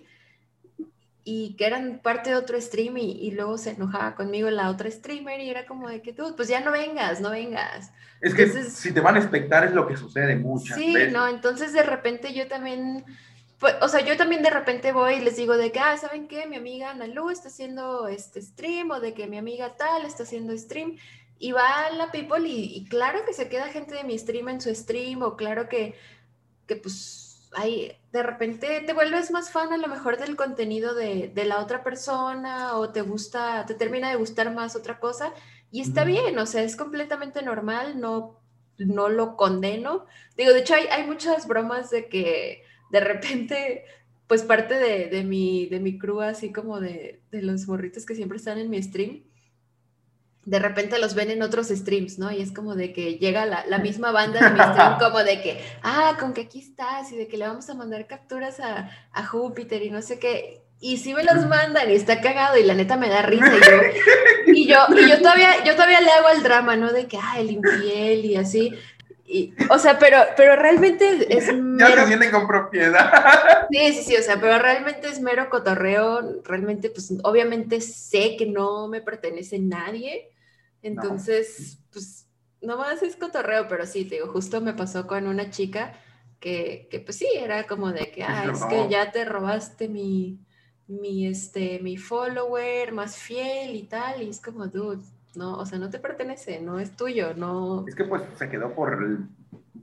[1.27, 5.41] y que eran parte de otro stream y, luego se enojaba conmigo la otra streamer
[5.41, 7.91] y era como de que tú, pues ya no vengas, no vengas.
[8.21, 11.73] Es que si te van a expectar es lo que sucede muchas sí, no, entonces
[11.73, 13.03] de repente yo también,
[13.59, 16.27] pues, o sea, yo también de repente voy y les digo de que, ah, ¿saben
[16.27, 16.45] qué?
[16.45, 20.55] Mi amiga Analu está haciendo este stream o de que mi amiga tal está haciendo
[20.55, 20.95] stream
[21.39, 24.61] y va la people y, y claro que se queda gente de mi stream en
[24.61, 25.95] su stream o claro que,
[26.67, 31.33] que pues ahí de repente te vuelves más fan a lo mejor del contenido de,
[31.45, 35.33] la otra persona o te gusta, te termina de gustar más otra cosa
[35.69, 38.39] y está bien, o sea, es completamente normal, no,
[38.77, 40.05] no lo condeno.
[40.37, 43.83] Digo, de hecho hay, hay muchas bromas de que de repente,
[44.27, 48.15] pues parte de, de, mi, de mi crew, así como de, de los morritos que
[48.15, 49.23] siempre están en mi stream,
[50.45, 52.31] de repente los ven en otros streams, ¿no?
[52.31, 55.41] Y es como de que llega la, la, misma banda de mi stream, como de
[55.41, 58.91] que, ah, con que aquí estás, y de que le vamos a mandar capturas a,
[59.11, 60.61] a Júpiter y no sé qué.
[60.79, 63.51] Y sí me los mandan y está cagado y la neta me da risa.
[64.45, 66.93] Y yo, y yo, y yo, todavía, yo todavía le hago el drama, ¿no?
[66.93, 68.71] De que, ah, el infiel y así.
[69.25, 71.47] Y, o sea, pero, pero realmente es...
[71.79, 73.11] Ya se sienten con propiedad.
[73.71, 76.43] Sí, sí, sí, o sea, pero realmente es mero cotorreo.
[76.43, 80.29] Realmente, pues, obviamente sé que no me pertenece nadie
[80.87, 81.85] entonces, no.
[81.93, 82.27] pues,
[82.61, 85.93] nomás es cotorreo, pero sí, te digo, justo me pasó con una chica
[86.39, 90.39] que, que pues sí, era como de que, ah, es que ya te robaste mi,
[90.87, 95.03] mi, este, mi follower más fiel y tal, y es como, dude,
[95.35, 97.85] no, o sea, no te pertenece, no es tuyo, no.
[97.87, 98.99] Es que pues se quedó por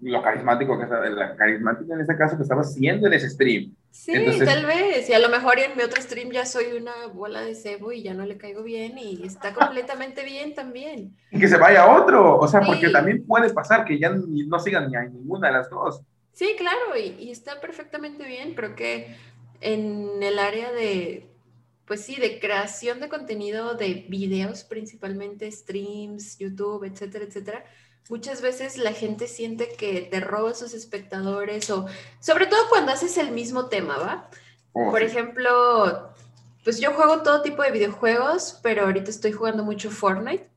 [0.03, 3.75] lo carismático que la carismática en este caso que estaba haciendo en ese stream.
[3.93, 4.15] Sí,
[4.45, 5.09] tal vez.
[5.09, 8.03] Y a lo mejor en mi otro stream ya soy una bola de cebo y
[8.03, 11.15] ya no le caigo bien y está completamente bien también.
[11.31, 12.39] Y que se vaya otro.
[12.39, 15.69] O sea, porque también puede pasar que ya no sigan ni a ninguna de las
[15.69, 16.01] dos.
[16.33, 18.55] Sí, claro, y, y está perfectamente bien.
[18.55, 19.15] Creo que
[19.61, 21.31] en el área de,
[21.85, 27.65] pues sí, de creación de contenido, de videos principalmente, streams, YouTube, etcétera, etcétera
[28.09, 31.87] muchas veces la gente siente que te roba sus espectadores o
[32.21, 34.31] sobre todo cuando haces el mismo tema, ¿va?
[34.73, 36.11] Oh, Por ejemplo,
[36.65, 40.49] pues yo juego todo tipo de videojuegos, pero ahorita estoy jugando mucho Fortnite.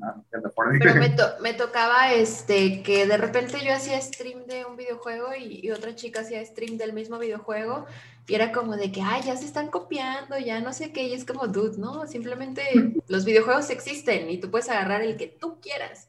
[0.00, 0.50] Ah, pero
[0.94, 5.94] me, me, tocaba este, que de repente yo hacía stream de un videojuego y, otra
[5.94, 7.86] chica hacía stream del mismo videojuego
[8.26, 11.14] y era como de que, ay, ya se están copiando, ya no sé qué, y
[11.14, 12.62] es como, dude, no, simplemente
[13.08, 16.08] los videojuegos existen y tú puedes agarrar el que tú quieras.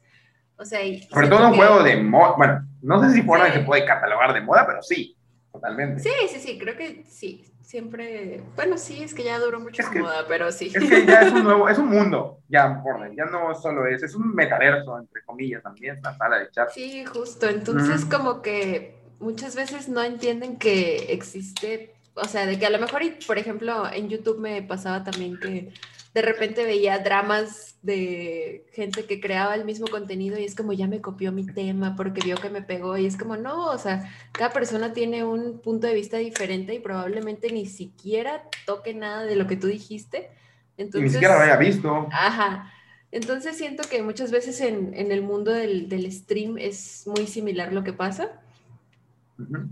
[0.56, 0.80] O sea,
[1.10, 4.40] Sobre todo un juego de moda, bueno, no sé si Fortnite se puede catalogar de
[4.40, 5.16] moda, pero sí,
[5.52, 6.00] totalmente.
[6.00, 9.92] Sí, sí, sí, creo que sí, siempre, bueno, sí, es que ya duró mucho es
[9.92, 10.70] moda, pero sí.
[10.72, 14.02] Es que ya es un nuevo, es un mundo, ya Fortnite, ya no solo es,
[14.02, 16.70] es un metaverso, entre comillas, también, la sala de chat.
[16.70, 22.66] Sí, justo, entonces como que muchas veces no entienden que existe, o sea, de que
[22.66, 25.72] a lo mejor, por ejemplo, en YouTube me pasaba también que
[26.14, 30.86] de repente veía dramas de gente que creaba el mismo contenido y es como ya
[30.86, 34.08] me copió mi tema porque vio que me pegó y es como no, o sea,
[34.30, 39.34] cada persona tiene un punto de vista diferente y probablemente ni siquiera toque nada de
[39.34, 40.30] lo que tú dijiste.
[40.76, 42.08] Entonces, ni siquiera lo haya visto.
[42.12, 42.72] Ajá.
[43.10, 47.72] Entonces siento que muchas veces en, en el mundo del, del, stream es muy similar
[47.72, 48.40] lo que pasa.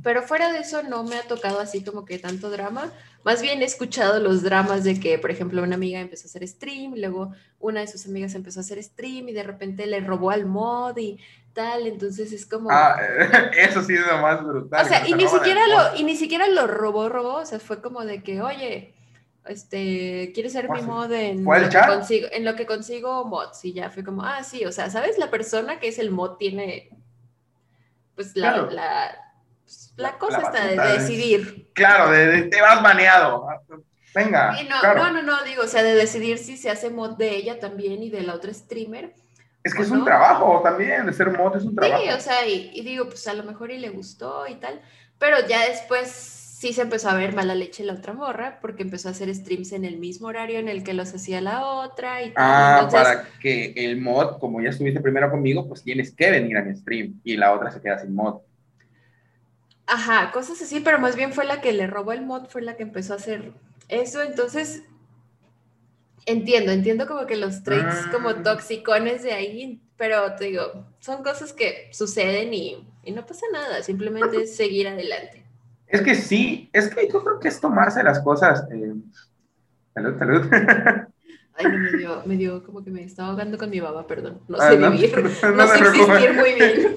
[0.03, 2.91] Pero fuera de eso no me ha tocado así como que tanto drama.
[3.25, 6.47] Más bien he escuchado los dramas de que, por ejemplo, una amiga empezó a hacer
[6.49, 10.01] stream, y luego una de sus amigas empezó a hacer stream y de repente le
[10.01, 11.21] robó al mod y
[11.53, 11.87] tal.
[11.87, 12.71] Entonces es como...
[12.73, 12.97] Ah,
[13.57, 14.85] eso sí es lo más brutal.
[14.85, 17.37] O sea, y ni, siquiera lo, y ni siquiera lo robó, robó.
[17.37, 18.95] O sea, fue como de que, oye,
[19.47, 23.65] este, ¿quieres ser mi mod en lo, que consigo, en lo que consigo mods?
[23.65, 25.19] Y ya fue como, ah, sí, o sea, ¿sabes?
[25.19, 26.91] La persona que es el mod tiene,
[28.17, 29.32] pues, la, la,
[29.97, 31.71] la, cosa está de, decidir.
[31.75, 33.47] Claro, de, te vas baneado.
[34.15, 34.55] Venga.
[34.69, 37.59] no, no, no, no, digo, o sea, de decidir si se hace mod de ella
[37.59, 39.15] también y de la otra streamer.
[39.65, 42.03] Es que es un trabajo también, de ser mod es un trabajo.
[42.03, 44.81] Sí, o sea, y, y digo, pues a lo mejor y le gustó y tal,
[45.19, 46.11] pero ya después
[46.63, 49.73] sí se empezó a ver mala leche la otra morra porque empezó a hacer streams
[49.73, 52.35] en el mismo horario en el que los hacía la otra y tal.
[52.37, 56.63] Ah, para que el mod, como ya estuviste primero conmigo, pues tienes que venir a
[56.63, 58.43] mi stream y la otra se queda sin mod.
[59.95, 62.77] Ajá, cosas así, pero más bien fue la que le robó el mod, fue la
[62.77, 63.53] que empezó a hacer
[63.89, 64.85] eso, entonces
[66.25, 68.43] entiendo, entiendo como que los trades como ah.
[68.43, 73.83] toxicones de ahí, pero te digo, son cosas que suceden y, y no pasa nada,
[73.83, 75.45] simplemente es seguir adelante.
[75.87, 78.65] Es que sí, es que yo creo que es tomarse las cosas.
[78.73, 78.95] Eh...
[79.93, 80.47] Salud, salud.
[81.55, 84.41] Ay, no, me dio, me dio como que me estaba ahogando con mi baba, perdón.
[84.49, 86.97] No ah, sé vivir, no, sé existir muy bien.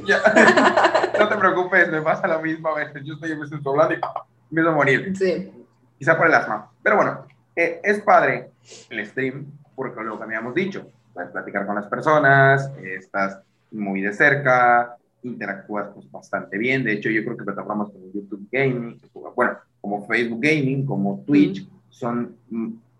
[1.19, 3.03] no te preocupes, me pasa lo mismo a veces.
[3.03, 5.17] Yo estoy, me estoy hablando y me voy a morir.
[5.17, 5.51] Sí.
[5.97, 6.71] Quizá por el asma.
[6.81, 7.25] Pero bueno,
[7.55, 8.51] eh, es padre
[8.89, 9.45] el stream,
[9.75, 13.39] porque lo que habíamos dicho, puedes platicar con las personas, estás
[13.71, 16.83] muy de cerca, interactúas pues, bastante bien.
[16.83, 18.99] De hecho, yo creo que plataformas como YouTube Gaming,
[19.35, 22.35] bueno, como Facebook Gaming, como Twitch, son,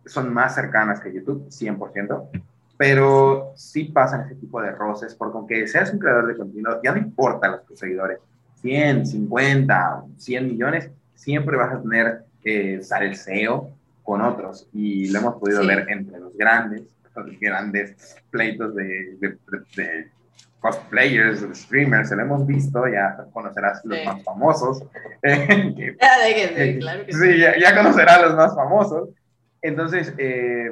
[0.06, 2.30] son más cercanas que YouTube, 100%.
[2.78, 6.92] Pero sí pasan ese tipo de roces, porque aunque seas un creador de contenido, ya
[6.92, 8.20] no importa los tus seguidores,
[8.62, 13.70] 100, 50, 100 millones, siempre vas a tener eh, salseo
[14.04, 14.68] con otros.
[14.74, 16.84] Y lo hemos podido ver entre los grandes,
[17.16, 19.38] los grandes pleitos de, de,
[19.78, 20.10] de
[20.66, 24.84] cosplayers, streamers, se lo hemos visto, ya conocerás los más famosos.
[27.08, 29.10] sí, ya, conocerás los más famosos.
[29.66, 30.70] Entonces, eh,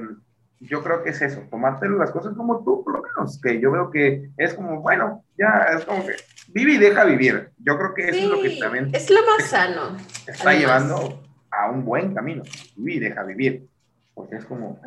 [0.60, 3.72] yo creo que es eso, tomarte las cosas como tú, por lo menos, que yo
[3.72, 6.14] veo que es como, bueno, ya es como que
[6.50, 7.50] vive y deja vivir.
[7.58, 8.90] Yo creo que eso es lo que también...
[8.94, 9.98] Es lo más sano.
[10.28, 12.44] Está llevando a un buen camino,
[12.76, 13.68] vive y deja vivir.
[14.14, 14.80] Porque es como,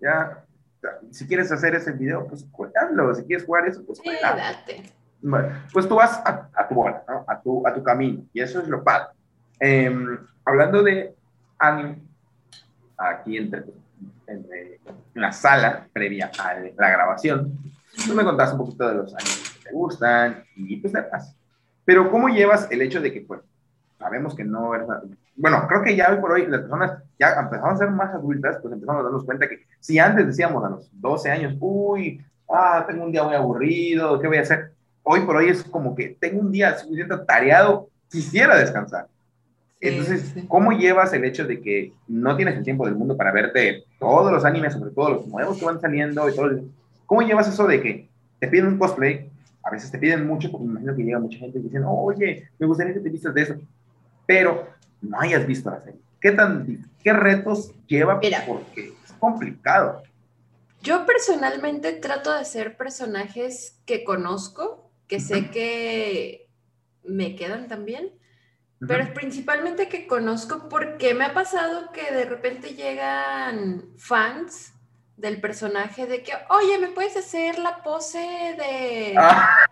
[0.00, 0.42] ya
[1.10, 3.14] si quieres hacer ese video, pues hazlo.
[3.14, 4.00] Si quieres jugar eso, pues
[5.72, 7.26] pues tú vas a, tu bola, ¿no?
[7.28, 8.24] a, tu, a tu camino.
[8.32, 9.08] Y eso es lo padre.
[9.58, 11.14] Em, hablando de
[11.58, 12.09] anime,
[13.00, 13.64] aquí entre,
[14.26, 14.46] en
[15.14, 17.58] la sala previa a la grabación,
[18.06, 21.34] tú me contaste un poquito de los animes que te gustan y pues demás.
[21.84, 23.40] Pero ¿cómo llevas el hecho de que, pues,
[23.98, 24.72] sabemos que no
[25.40, 28.58] bueno, creo que ya hoy por hoy las personas ya empezamos a ser más adultas,
[28.60, 32.84] pues empezamos a darnos cuenta que si antes decíamos a los 12 años, uy, ah,
[32.86, 34.72] tengo un día muy aburrido, ¿qué voy a hacer?
[35.02, 39.06] Hoy por hoy es como que tengo un día suficiente tareado, quisiera descansar.
[39.80, 43.84] Entonces, ¿cómo llevas el hecho de que no tienes el tiempo del mundo para verte
[43.98, 46.50] todos los animes, sobre todo los nuevos que van saliendo y todo?
[47.06, 48.08] ¿Cómo llevas eso de que
[48.38, 49.30] te piden un cosplay?
[49.62, 52.48] A veces te piden mucho, porque me imagino que llega mucha gente y dicen, oye,
[52.58, 53.54] me gustaría que te vistas de eso.
[54.26, 54.68] Pero
[55.00, 56.00] no hayas visto la serie.
[56.20, 58.18] ¿Qué, tan, qué retos lleva?
[58.18, 60.02] Mira, porque es complicado.
[60.82, 66.46] Yo personalmente trato de hacer personajes que conozco, que sé que
[67.04, 68.10] me quedan también,
[68.86, 74.72] pero principalmente que conozco porque me ha pasado que de repente llegan fans
[75.16, 79.14] del personaje de que, oye, ¿me puedes hacer la pose de...
[79.18, 79.66] Ah.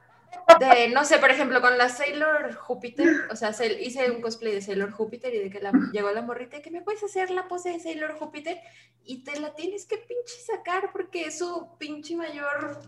[0.60, 3.50] de, no sé, por ejemplo, con la Sailor Júpiter, o sea,
[3.80, 6.82] hice un cosplay de Sailor Júpiter y de que la, llegó la morrita que me
[6.82, 8.60] puedes hacer la pose de Sailor Júpiter
[9.04, 12.78] y te la tienes que pinche sacar porque es su pinche mayor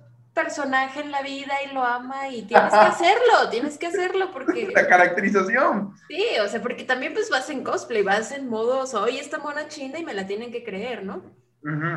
[0.43, 4.71] personaje en la vida y lo ama y tienes que hacerlo, tienes que hacerlo porque...
[4.75, 5.95] La caracterización.
[6.09, 9.69] Sí, o sea, porque también pues vas en cosplay, vas en modo, soy esta mona
[9.69, 11.23] china y me la tienen que creer, ¿no?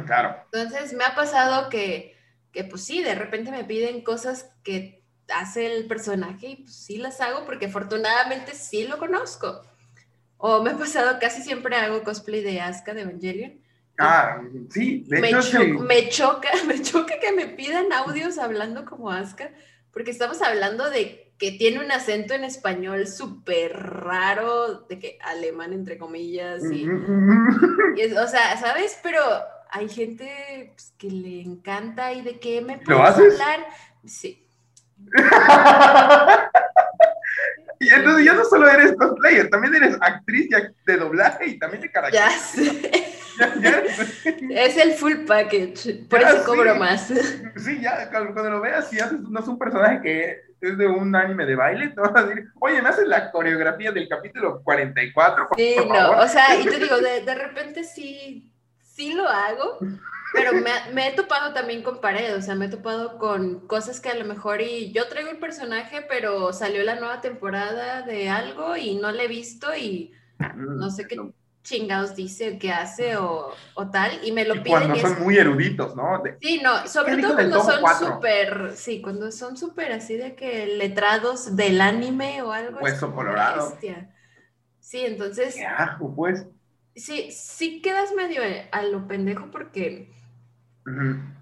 [0.06, 0.36] claro.
[0.52, 2.18] Entonces me ha pasado que,
[2.52, 6.98] que pues sí, de repente me piden cosas que hace el personaje y pues sí
[6.98, 9.62] las hago porque afortunadamente sí lo conozco.
[10.38, 13.63] O me ha pasado, casi siempre hago cosplay de Asuka de Evangelion.
[14.00, 19.12] Ah, sí, de me, hecho, me choca, me choca que me pidan audios hablando como
[19.12, 19.52] Asuka,
[19.92, 25.74] porque estamos hablando de que tiene un acento en español súper raro, de que alemán
[25.74, 28.98] entre comillas, y, o sea, ¿sabes?
[29.04, 29.20] Pero
[29.70, 33.34] hay gente pues, que le encanta y de que me ¿Lo puedes haces?
[33.34, 33.66] hablar.
[34.06, 34.48] Sí.
[37.80, 40.48] y entonces ya no solo eres cosplayer, también eres actriz
[40.86, 42.22] de doblaje y también de carácter.
[42.22, 43.03] Ya sé.
[44.50, 46.06] Es el full package.
[46.10, 46.80] Por Ya eso cobro sí.
[46.80, 47.08] más.
[47.58, 51.16] Sí, ya, cuando, lo veas, si haces no es un personaje que es de un
[51.16, 55.48] anime de baile, te vas a decir, oye, me haces la coreografía del capítulo 44.
[55.50, 56.18] por Sí, favor".
[56.18, 59.78] no, o sea, y te digo, de, de repente sí, sí lo hago,
[60.34, 64.00] pero me, me he topado también con pared, o sea, me he topado con cosas
[64.00, 68.30] que a lo mejor y yo traigo el personaje, pero salió la nueva temporada de
[68.30, 70.14] algo y no la he visto y
[70.56, 71.18] no sé qué
[71.64, 75.02] chingados dice, qué hace o, o tal, y me lo Y piden cuando y es-
[75.02, 76.22] son muy eruditos, ¿no?
[76.22, 80.36] De- Sí, no, sobre ¿Qué todo cuando son súper, sí, cuando son súper así de
[80.36, 82.80] que letrados del anime o algo.
[82.82, 83.70] es Hueso colorado.
[83.70, 84.14] bestia.
[84.80, 86.46] Sí, entonces, qué asco, pues.
[86.96, 88.42] sí, sí quedas medio
[88.72, 90.12] a lo pendejo porque,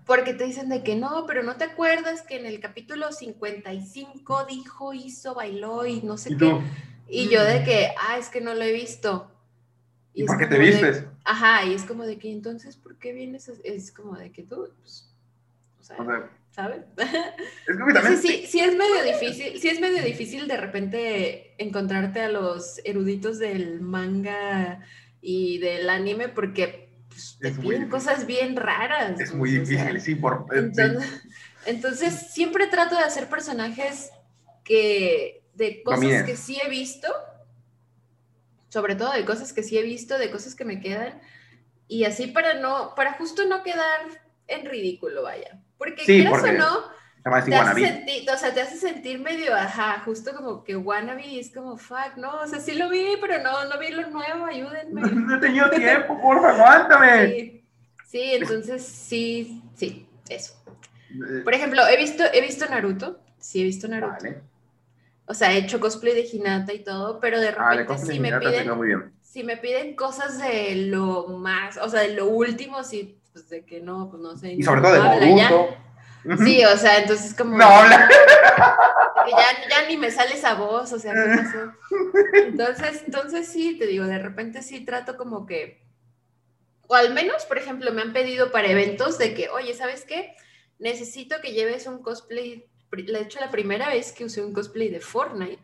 [0.06, 4.46] porque te dicen de que no, pero no te acuerdas que en el capítulo 55
[4.46, 6.56] dijo, hizo, bailó y no sé ¿Y qué.
[7.08, 9.32] Y yo de que, ah, es que no lo he visto.
[10.14, 11.06] ¿Y por qué te de- vistes?
[11.24, 13.50] Ajá, y es como de que entonces, ¿por qué vienes?
[13.64, 15.14] Es como de que tú, pues,
[15.80, 16.84] o sea, O sea, ¿sabes?
[16.98, 18.18] es que también...
[18.22, 22.80] Sí, sí, sí es medio difícil, sí es medio difícil de repente encontrarte a los
[22.84, 24.82] eruditos del manga
[25.22, 27.90] y del anime porque pues, te Es piden difícil.
[27.90, 29.20] cosas bien raras.
[29.20, 30.48] Es pues, muy o sea, difícil, sí, por...
[30.52, 31.22] eh, entonces,
[31.66, 34.10] entonces, siempre trato de hacer personajes
[34.64, 37.08] que de cosas que sí he visto,
[38.72, 41.22] sobre todo de cosas que sí he visto, de cosas que me quedan,
[41.88, 44.02] y así para no, para justo no quedar
[44.48, 45.62] en ridículo, vaya.
[45.78, 46.66] Porque Sí, quieras porque o no,
[47.46, 51.54] te hace sentir, o sea, te hace sentir medio, ajá, justo como que wannabe es
[51.54, 55.02] como, fuck, no, o sea, sí lo vi, pero no, no vi lo nuevo, ayúdenme.
[55.12, 57.28] No he tenido tiempo, porfa, aguántame.
[57.30, 57.64] Sí,
[58.10, 60.54] sí, entonces sí, sí, eso.
[61.10, 64.24] Eh, Por ejemplo, he visto, he visto Naruto, sí he visto Naruto.
[64.24, 64.42] Vale,
[65.32, 68.20] O sea, he hecho cosplay de Hinata y todo, pero de ah, repente si de
[68.20, 69.14] me piden, muy bien.
[69.46, 73.80] me piden cosas de lo más, o sea, de lo último, sí, pues de que
[73.80, 74.52] no, pues no sé.
[74.52, 75.00] Y sobre todo de.
[75.00, 75.78] Boruto.
[76.44, 77.58] Sí, o sea, entonces como...
[77.58, 78.10] No habla.
[79.26, 81.72] que ya, ya ni me sale esa voz, o sea, ¿qué pasó?
[82.34, 85.82] Entonces, entonces sí, te digo, de repente sí trato como que,
[86.88, 90.36] o al menos, por ejemplo, me han pedido para eventos de que, oye, ¿sabes qué?
[90.78, 95.00] Necesito que lleves un cosplay, de hecho, la primera vez que usé un cosplay de
[95.02, 95.60] Fortnite,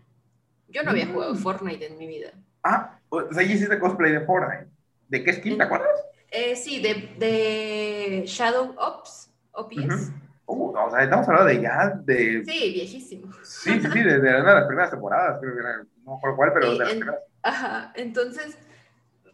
[0.69, 1.11] yo no había Mm.
[1.13, 2.34] jugado Fortnite en mi vida.
[2.63, 4.71] Ah, o sea, ya hiciste cosplay de Fortnite.
[5.07, 5.89] ¿De qué skin, te acuerdas?
[6.32, 10.11] Eh, sí, de, de Shadow Ops, OPS.
[10.45, 12.43] Uh, o sea, estamos hablando de ya, de...
[12.45, 13.32] Sí, viejísimo.
[13.41, 16.17] Sí, sí, sí, de, de una de las primeras temporadas, creo que era, no me
[16.17, 17.21] acuerdo cuál, pero Sí, de las en- primeras.
[17.43, 18.57] Ajá, entonces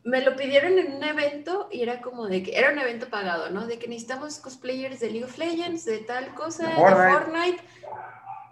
[0.04, 3.50] me lo pidieron en un evento y era como de que era un evento pagado,
[3.50, 3.66] ¿no?
[3.66, 7.14] De que necesitamos cosplayers de League of Legends, de tal cosa, De Fortnite.
[7.14, 7.64] Fortnite,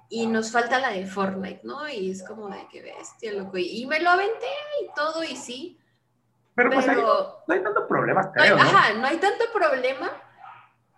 [0.10, 1.88] y nos falta la de Fortnite, ¿no?
[1.90, 3.58] Y es como de que bestia, loco.
[3.58, 4.48] Y, me lo aventé
[4.82, 5.80] y todo, y sí,
[6.56, 8.64] Pero pues no, hay tanto problema, no hay, creo, ¿no?
[8.64, 10.12] ajá, no hay tanto problema,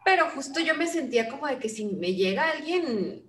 [0.06, 3.24] pero justo yo me sentía como de que si me llega alguien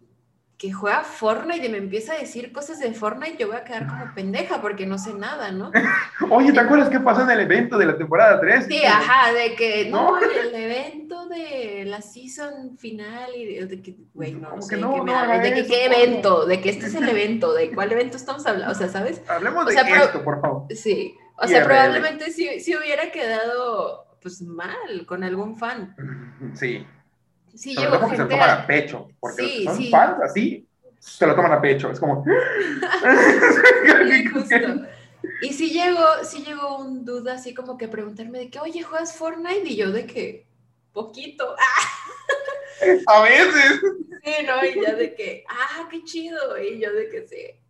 [0.56, 3.88] que juega Fortnite y me empieza a decir cosas de Fortnite, yo voy a quedar
[3.88, 5.72] como pendeja porque no sé nada, ¿no?
[6.30, 8.66] Oye, ¿te acuerdas qué pasó en el evento de la temporada 3?
[8.66, 10.18] Sí, ajá, de que no, No.
[10.20, 14.76] el evento de la season final y de, de que, güey, no, Como no que
[14.76, 15.02] sé no, de
[15.38, 18.46] me que eso, qué evento, de que este es el evento, de cuál evento estamos
[18.46, 19.22] hablando, o sea, ¿sabes?
[19.28, 20.66] Hablemos O de pero- esto, por favor.
[20.70, 21.48] Sí, o IRL.
[21.50, 25.96] sea, probablemente sí, sí hubiera quedado, pues, mal con algún fan.
[26.54, 26.86] Sí,
[27.56, 29.90] Sí, llegó todo porque se lo toman a- pecho, porque los que Sí, son sí.
[29.90, 32.24] fans así, se lo toman a pecho, es como...
[35.40, 39.16] Y sí llegó, sí llegó un duda así como que preguntarme de que, oye, ¿juegas
[39.16, 39.68] Fortnite?
[39.68, 40.46] Y yo de que,
[40.92, 41.54] poquito.
[43.06, 43.80] a veces...
[44.24, 44.64] Sí, ¿no?
[44.64, 46.58] Y ya de que, ah, qué chido.
[46.58, 47.60] Y yo de que sí.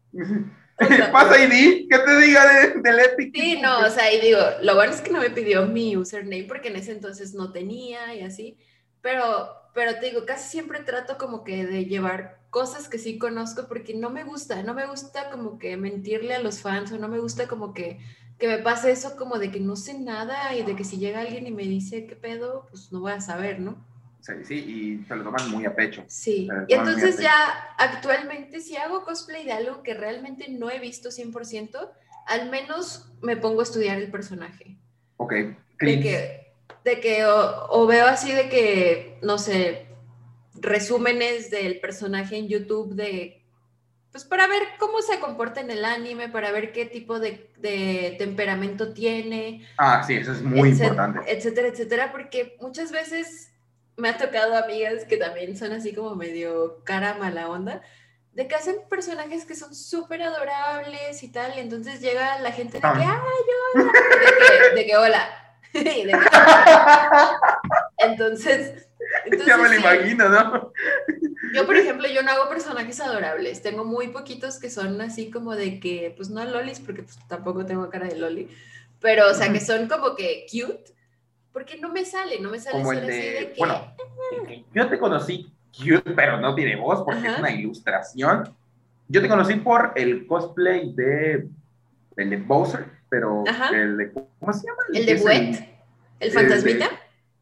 [0.80, 3.35] O sea, Pasa y di, ¿qué te diga de- del Epic?
[3.35, 6.45] Sí, no, o sea, y digo, lo bueno es que no me pidió mi username
[6.45, 8.57] porque en ese entonces no tenía y así,
[9.01, 13.66] pero, pero te digo, casi siempre trato como que de llevar cosas que sí conozco
[13.66, 17.09] porque no me gusta, no me gusta como que mentirle a los fans o no
[17.09, 17.99] me gusta como que,
[18.39, 21.20] que me pase eso como de que no sé nada y de que si llega
[21.20, 23.85] alguien y me dice qué pedo, pues no voy a saber, ¿no?
[24.20, 26.05] Sí, sí, y se lo toman muy a pecho.
[26.07, 27.35] Sí, y entonces ya
[27.77, 31.91] actualmente si hago cosplay de algo que realmente no he visto 100%,
[32.27, 34.79] al menos me pongo a estudiar el personaje.
[35.18, 36.43] Ok, De que,
[36.85, 39.87] de que o, o veo así de que, no sé,
[40.55, 43.41] resúmenes del personaje en YouTube de
[44.12, 48.14] pues para ver cómo se comporta en el anime, para ver qué tipo de, de
[48.16, 49.66] temperamento tiene.
[49.76, 51.32] Ah, sí, eso es muy etcétera, importante.
[51.32, 53.51] Etcétera, etcétera, porque muchas veces
[53.97, 57.82] me ha tocado amigas que también son así como medio cara mala onda,
[58.35, 62.74] de que hacen personajes que son súper adorables y tal, y entonces llega la gente
[62.74, 63.20] de que, Ah.
[64.70, 65.43] que, de que hola.
[67.99, 68.89] Entonces,
[69.25, 69.77] entonces ya me lo sí.
[69.77, 70.72] imagino, ¿no?
[71.55, 73.62] Yo, por ejemplo, yo no hago personajes adorables.
[73.62, 77.64] Tengo muy poquitos que son así como de que, pues no lolis, porque pues, tampoco
[77.64, 78.49] tengo cara de loli,
[79.01, 80.93] pero o sea, que son como que cute,
[81.53, 83.59] porque no me sale, no me sale Como el de, de que...
[83.59, 83.95] bueno,
[84.75, 87.35] yo te conocí cute, pero no tiene voz porque Ajá.
[87.35, 88.55] es una ilustración.
[89.09, 91.47] Yo te conocí por el cosplay de,
[92.16, 93.69] el de Bowser, pero Ajá.
[93.69, 94.83] el de, ¿cómo se llama?
[94.93, 95.55] ¿El de Wet?
[96.19, 96.91] ¿El el fantasmita?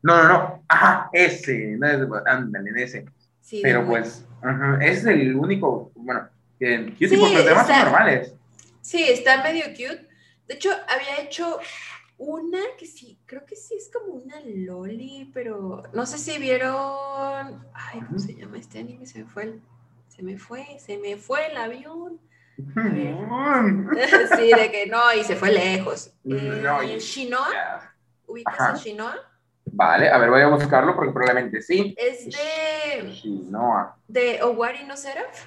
[0.02, 3.06] No, no, no, ajá, ese, no es, ándale, en ese.
[3.40, 7.62] Sí, Pero pues, ajá, ese es el único, bueno, que cute Sí, porque los demás
[7.62, 8.34] está- son normales.
[8.82, 10.06] Sí, está medio cute.
[10.46, 11.58] De hecho, había hecho
[12.18, 17.64] una que sí, creo que sí es como una loli, pero no sé si vieron...
[17.72, 19.06] Ay, ¿cómo se llama este anime?
[19.06, 19.62] Se me fue el...
[20.08, 22.20] Se me fue, se me fue el avión.
[24.36, 26.08] sí, de que no, y se fue lejos.
[26.24, 27.94] Eh, No, y- Shinoa, Ya.
[28.26, 28.72] ¿ubicas Ajá.
[28.72, 29.16] a Shinoa?
[29.74, 31.94] Vale, a ver, voy a buscarlo porque probablemente sí.
[31.96, 33.96] Es de, Shinoa.
[34.06, 35.46] de Owari no Seraph.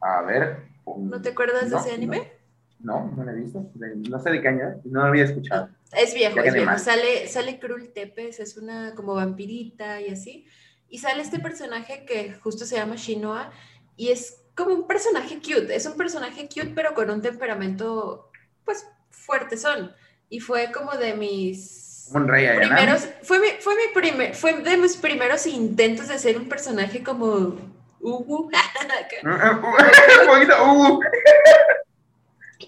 [0.00, 0.68] A ver.
[0.96, 2.32] ¿No te acuerdas de No, ese anime?
[2.80, 3.70] No, no lo he visto.
[3.74, 5.68] De- No sé de qué año, no lo había escuchado.
[5.92, 6.78] Es viejo, es viejo.
[6.78, 10.46] Sale, sale Krul Tepes, es una como vampirita y así.
[10.88, 13.50] Y sale este personaje que justo se llama Shinoa
[13.96, 15.74] y es como un personaje cute.
[15.74, 18.28] Es un personaje cute, pero con un temperamento,
[18.64, 19.94] pues, fuerte son.
[20.28, 24.78] Y fue como de mis un rey primeros, fue mi, fue mi primer, fue de
[24.78, 27.56] mis primeros intentos de ser un personaje como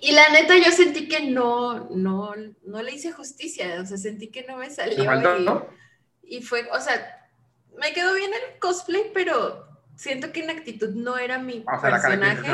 [0.02, 2.32] Y la neta, yo sentí que no, no,
[2.62, 5.04] no le hice justicia, o sea, sentí que no me me salió.
[5.04, 5.66] faltó, y, ¿no?
[6.22, 7.28] y fue, o sea,
[7.76, 9.69] me quedó bien el cosplay, pero
[10.00, 12.50] siento que en actitud no era mi O sea, la personaje.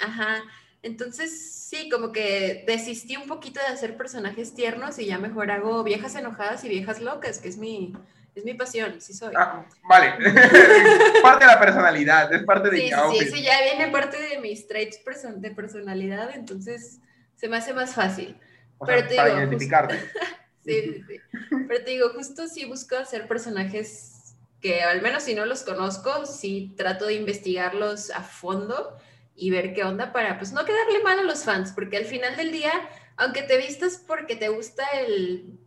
[0.00, 0.42] Ajá.
[0.82, 5.82] Entonces, sí, como que desistí un poquito de hacer personajes tiernos y ya mejor hago
[5.82, 7.94] viejas enojadas y viejas locas, que es mi,
[8.34, 9.32] es mi pasión, sí soy.
[9.36, 10.12] Ah, vale.
[11.22, 13.12] parte de la personalidad, es parte de Sí, sí, Yao.
[13.12, 17.00] sí, ya viene parte de mis traits person- de personalidad, entonces
[17.34, 18.36] se me hace más fácil.
[18.78, 19.98] O sea, pero te para digo, identificarte.
[20.62, 21.38] Sí, sí, sí.
[21.68, 24.19] Pero te digo, justo sí busco hacer personajes
[24.60, 28.96] que al menos si no los conozco, sí trato de investigarlos a fondo
[29.34, 32.36] y ver qué onda para pues no quedarle mal a los fans, porque al final
[32.36, 32.72] del día,
[33.16, 35.58] aunque te vistas porque te gusta el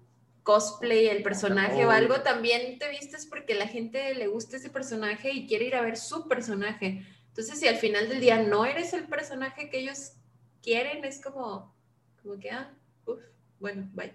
[0.43, 5.31] cosplay, el personaje o algo, también te vistes porque la gente le gusta ese personaje
[5.31, 7.05] y quiere ir a ver su personaje.
[7.29, 10.13] Entonces, si al final del día no eres el personaje que ellos
[10.61, 11.75] quieren, es como,
[12.21, 12.71] como que, ah,
[13.05, 13.21] uff,
[13.59, 14.13] bueno, bye.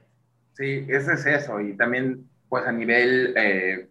[0.52, 1.60] Sí, ese es eso.
[1.60, 3.88] Y también, pues a nivel, eh,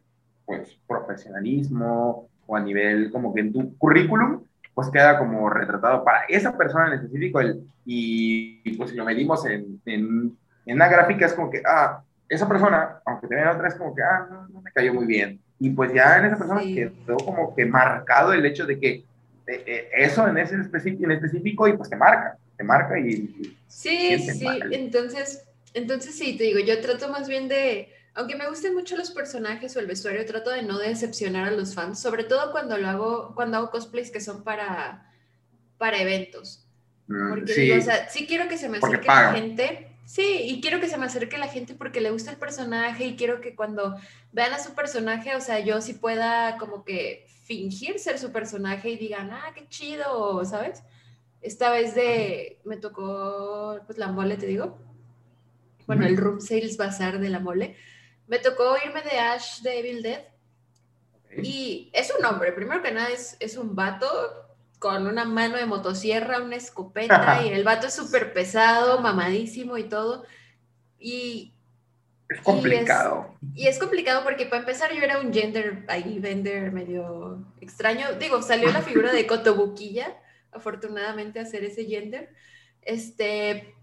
[0.48, 4.43] pues, profesionalismo o a nivel como que en tu currículum,
[4.74, 7.41] pues queda como retratado para esa persona en específico.
[7.41, 11.62] El, y, y, pues si lo medimos en, en, en una gráfica es como que,
[11.66, 14.93] ah, esa persona, aunque te vean otra, es como que, ah, no, no me cayó
[14.93, 15.39] muy bien.
[15.60, 16.76] Y pues ya en esa persona Sí.
[16.76, 18.89] quedó como que marcado el hecho de que
[19.48, 23.10] eh, eh, eso en ese específico, en específico y pues te marca, te marca y,
[23.10, 24.74] y Sí, sí, mal.
[24.74, 29.11] entonces, entonces sí, te digo, yo trato más bien de, aunque me gusten mucho los
[29.11, 32.88] personajes o el vestuario, trato de no decepcionar a los fans, sobre todo cuando lo
[32.88, 35.11] hago, cuando hago cosplays que son para,
[35.78, 36.65] para eventos.
[37.07, 39.95] mm, Porque sí, digo, o sea, sí quiero que se me acerque la gente.
[40.05, 43.15] Sí, y quiero que se me acerque la gente porque le gusta el personaje y
[43.15, 43.95] quiero que cuando
[44.32, 48.89] vean a su personaje, o sea, yo sí pueda como que fingir ser su personaje
[48.89, 50.82] y digan, ah, qué chido, ¿sabes?
[51.41, 54.80] Esta vez de, me tocó, pues la mole, te digo.
[55.85, 57.76] Bueno, el Room Sales Bazar de la mole.
[58.28, 60.22] Me tocó irme de Ash de Evil Dead
[61.26, 61.44] ok.
[61.44, 64.08] y es un hombre, primero que nada es, es un vato
[64.80, 69.86] con una mano de motosierra, una escopeta y el vato es súper pesado, mamadísimo y
[69.86, 70.26] todo.
[70.99, 71.54] Y,
[72.30, 73.36] es complicado.
[73.56, 78.14] y es complicado porque para empezar yo era un gender ahí, vender medio extraño.
[78.20, 80.18] Digo, salió la figura de Cotobuquilla,
[80.52, 82.34] afortunadamente, a hacer ese gender.
[82.82, 83.76] Este,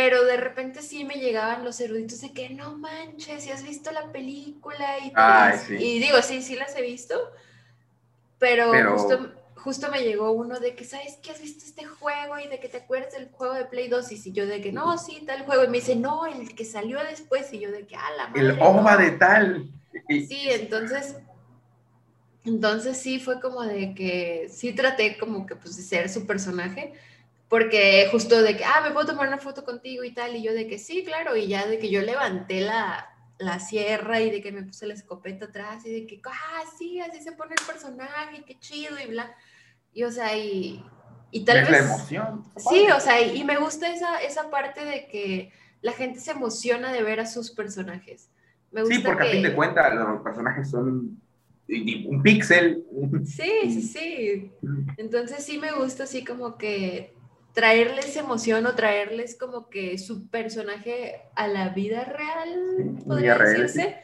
[0.00, 3.90] pero de repente sí me llegaban los eruditos de que no manches, si has visto
[3.90, 5.74] la película y, Ay, todas- sí.
[5.74, 7.18] y digo, sí, sí las he visto,
[8.38, 12.38] pero, Pero- Justo, justo me llegó uno de que, ¿sabes que has visto este juego?
[12.38, 14.70] Y de que te acuerdas del juego de Play 2 y si yo de que,
[14.70, 17.84] no, sí, tal juego, y me dice, no, el que salió después, y yo de
[17.84, 18.40] que, ah, la madre.
[18.40, 18.64] El no".
[18.68, 19.68] OVA de tal.
[20.08, 21.16] Sí, entonces,
[22.44, 26.92] Entonces sí fue como de que sí traté como que pues de ser su personaje,
[27.48, 30.52] porque justo de que, ah, me puedo tomar una foto contigo y tal, y yo
[30.52, 33.08] de que sí, claro, y ya de que yo levanté la,
[33.38, 37.00] la sierra y de que me puse la escopeta atrás y de que, ah, sí,
[37.00, 39.34] así se pone el personaje, qué chido y bla.
[39.94, 40.84] Y o sea, y,
[41.30, 41.70] y tal vez...
[41.70, 42.44] la emoción.
[42.56, 45.50] Sí, o sea, y, me gusta esa, esa parte de que
[45.80, 48.28] la gente se emociona de ver a sus personajes.
[48.70, 51.18] Me gusta sí, porque a fin de cuentas los personajes son
[51.68, 52.84] un píxel.
[53.24, 54.52] Sí, sí, sí.
[54.98, 57.14] Entonces sí me gusta así como que
[57.58, 63.96] traerles emoción o traerles como que su personaje a la vida real, podría decirse.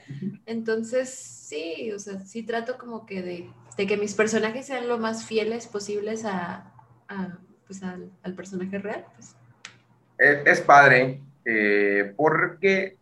[0.45, 4.99] Entonces, sí, o sea, sí trato como que de, de, que mis personajes sean lo
[4.99, 6.73] más fieles posibles a,
[7.07, 9.05] a pues al, al, personaje real.
[9.15, 9.37] Pues.
[10.19, 12.97] Es, padre, eh, porque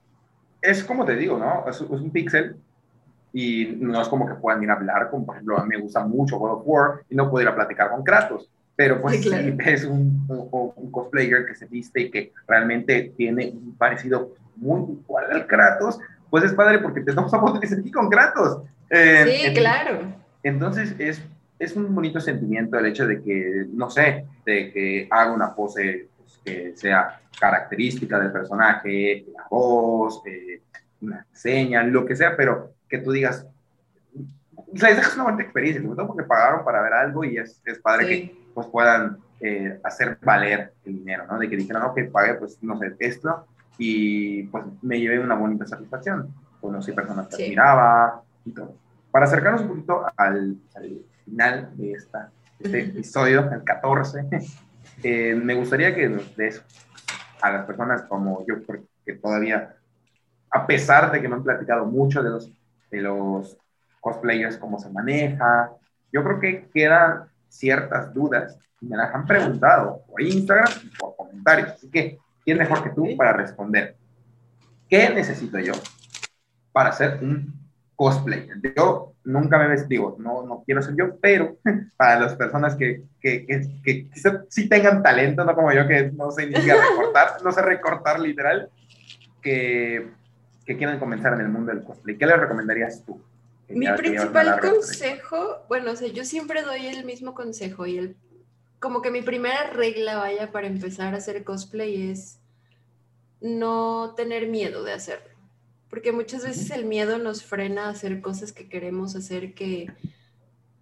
[0.60, 1.64] es como te digo, ¿no?
[1.66, 2.56] Es, es un píxel
[3.32, 5.80] y no es como que puedan ir a hablar con, por ejemplo, a mí me
[5.80, 8.50] gusta mucho God of War y no puedo ir a platicar con Kratos
[8.82, 9.30] pero pues sí,
[9.64, 15.26] es un, un, cosplayer que se viste y que realmente tiene un parecido muy igual
[15.30, 18.64] al Kratos, pues es padre porque te damos a poder aquí con Kratos.
[18.90, 20.00] Eh, sí, claro.
[20.42, 21.22] Entonces es,
[21.60, 26.08] es un bonito sentimiento el hecho de que, no sé, de que haga una pose
[26.18, 30.60] pues, que sea característica del personaje, la voz, eh,
[31.02, 33.46] una seña, lo que sea, pero que tú digas,
[34.56, 37.62] o sea, es una buena experiencia, sobre todo porque pagaron para ver algo y es,
[37.64, 41.38] es padre que pues puedan eh, hacer valer el dinero, ¿no?
[41.38, 43.46] De que dijeran, ok, pague, pues, no sé, esto,
[43.78, 46.32] y pues me llevé una bonita satisfacción.
[46.60, 48.76] Conocí personas que admiraba y todo.
[49.10, 50.56] Para acercarnos un poquito al,
[51.24, 54.28] final de esta, este episodio, el 14,
[55.02, 56.62] eh, me gustaría que nos des
[57.40, 59.74] a las personas como yo, porque todavía,
[60.50, 62.52] a pesar de que no han platicado mucho de los,
[62.90, 63.56] de los
[64.00, 65.72] cosplayers, cómo se maneja,
[66.12, 71.16] yo creo que queda ciertas dudas y me las han preguntado por Instagram y por
[71.16, 71.70] comentarios.
[71.70, 73.96] Así que, ¿quién mejor que tú para responder?
[74.88, 75.74] ¿Qué necesito yo
[76.72, 77.54] para ser un
[77.94, 78.60] cosplayer?
[78.76, 81.56] Yo nunca me vestido, no, no quiero ser yo, pero
[81.96, 84.08] para las personas que, que, que,
[84.48, 88.18] sí tengan talento, no como yo que no sé ni siquiera recortar, no sé recortar
[88.18, 88.68] literal,
[89.40, 90.10] que,
[90.64, 93.22] que quieran comenzar en el mundo del cosplay, ¿qué les recomendarías tú?
[93.68, 98.16] Mi principal consejo, bueno, o sea, yo siempre doy el mismo consejo y el,
[98.80, 102.38] como que mi primera regla, vaya, para empezar a hacer cosplay es
[103.40, 105.32] no tener miedo de hacerlo.
[105.88, 109.92] Porque muchas veces el miedo nos frena a hacer cosas que queremos hacer que,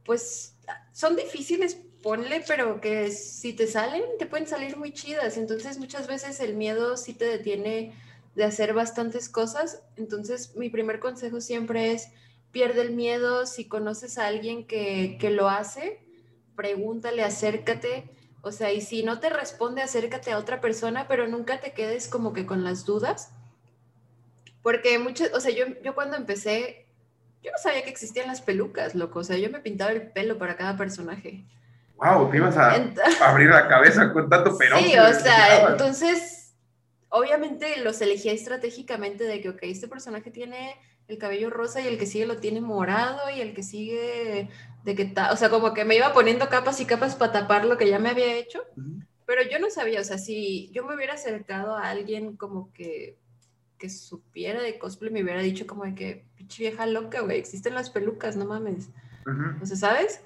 [0.04, 0.56] pues,
[0.92, 5.36] son difíciles, ponle, pero que si te salen, te pueden salir muy chidas.
[5.36, 7.92] Entonces, muchas veces el miedo sí te detiene
[8.34, 9.82] de hacer bastantes cosas.
[9.96, 12.08] Entonces, mi primer consejo siempre es
[12.52, 16.00] pierde el miedo, si conoces a alguien que, lo hace,
[16.56, 18.10] pregúntale, acércate,
[18.42, 22.08] o sea, y si no te responde, acércate a otra persona, pero nunca te quedes
[22.08, 23.32] como que con las dudas,
[24.62, 26.86] porque muchas, o sea, yo, yo cuando empecé,
[27.42, 30.38] yo no sabía que existían las pelucas, loco, o sea, yo me pintaba el pelo
[30.38, 31.44] para cada personaje.
[31.96, 32.72] Wow, te ibas a,
[33.20, 34.78] abrir la cabeza con tanto pelo.
[34.78, 36.54] Sí, o sea, entonces,
[37.10, 40.76] obviamente los elegía estratégicamente de que, ok, este personaje tiene
[41.10, 44.48] el cabello rosa y el que sigue lo tiene morado y el que sigue
[44.84, 47.64] de que está, o sea, como que me iba poniendo capas y capas para tapar
[47.64, 48.62] lo que ya me había hecho,
[49.26, 53.16] pero yo no sabía, o sea, si yo me hubiera acercado a alguien como que
[53.80, 57.74] que supiera de cosplay me hubiera dicho como de que, pinche vieja loca, güey, existen
[57.74, 58.90] las pelucas, no mames.
[59.60, 60.20] O sea, ¿sabes?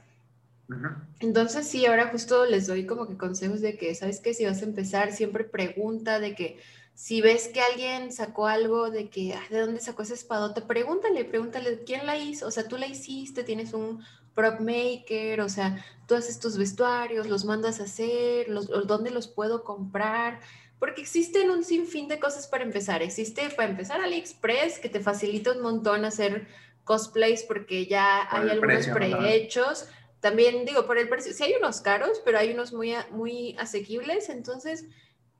[1.20, 4.35] Entonces sí, ahora justo les doy como que consejos de que, ¿sabes qué?
[4.35, 6.59] Si vas a empezar, siempre pregunta de que
[6.95, 10.66] si ves que alguien sacó algo de que, ¿de dónde sacó esa espadota?
[10.66, 12.47] Pregúntale, pregúntale, ¿quién la hizo?
[12.47, 14.05] O sea, tú la hiciste, tienes un
[14.35, 19.29] prop maker, o sea, tú haces tus vestuarios, los mandas a hacer, los, ¿dónde los
[19.29, 20.41] puedo comprar?
[20.79, 23.03] Porque existen un sinfín de cosas para empezar.
[23.03, 26.47] Existe, para empezar, AliExpress, que te facilita un montón hacer
[26.85, 29.89] cosplays porque ya hay algunos prehechos.
[30.21, 34.29] También digo, por el precio, sí hay unos caros, pero hay unos muy, muy asequibles.
[34.29, 34.85] Entonces,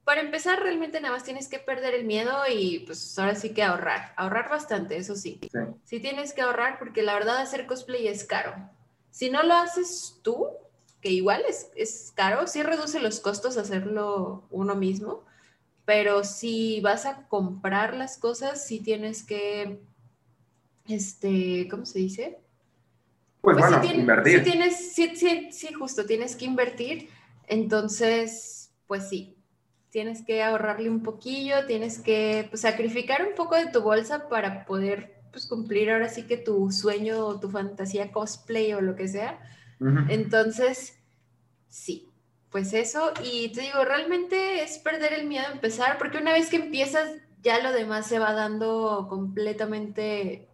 [0.05, 3.62] para empezar, realmente nada más tienes que perder el miedo y pues ahora sí que
[3.62, 4.12] ahorrar.
[4.16, 5.40] Ahorrar bastante, eso sí.
[5.85, 8.55] Sí, tienes que ahorrar porque la verdad hacer cosplay es caro.
[9.10, 10.48] Si no lo haces tú,
[11.01, 15.24] que igual es, es caro, sí reduce los costos hacerlo uno mismo,
[15.85, 19.81] pero si vas a comprar las cosas, sí tienes que,
[20.86, 22.39] este, ¿cómo se dice?
[23.40, 24.39] Pues, pues bueno, invertir.
[24.39, 27.10] Sí, tienes, sí, sí, sí, justo, tienes que invertir.
[27.47, 29.36] Entonces, pues sí,
[29.94, 34.64] tienes que ahorrarle un poquillo, tienes que pues, sacrificar un poco de tu bolsa para
[34.64, 39.06] poder pues, cumplir ahora sí que tu sueño o tu fantasía cosplay o lo que
[39.06, 39.38] sea.
[40.08, 40.98] Entonces,
[41.68, 42.08] sí,
[42.50, 43.12] pues eso.
[43.22, 47.10] Y te digo, realmente es perder el miedo a empezar, porque una vez que empiezas,
[47.40, 50.48] ya lo demás se va dando completamente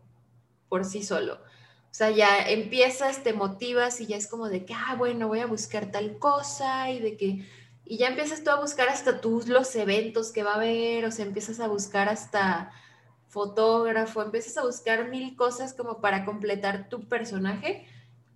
[0.69, 1.37] por sí solo.
[1.37, 5.41] O sea, ya empiezas, te motivas y ya es como de que, ah, bueno, voy
[5.41, 7.47] a buscar tal cosa y de que,
[7.91, 11.11] y ya empiezas tú a buscar hasta tú los eventos que va a haber, o
[11.11, 12.71] sea, empiezas a buscar hasta
[13.27, 17.89] fotógrafo, empiezas a buscar mil cosas como para completar tu personaje,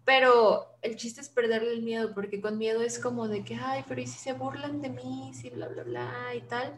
[0.05, 3.85] pero el chiste es perderle el miedo, porque con miedo es como de que, ay,
[3.87, 5.31] pero ¿y si se burlan de mí?
[5.35, 6.77] Si bla, bla, bla y tal.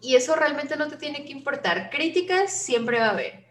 [0.00, 1.90] Y eso realmente no te tiene que importar.
[1.90, 3.44] Críticas siempre va a haber.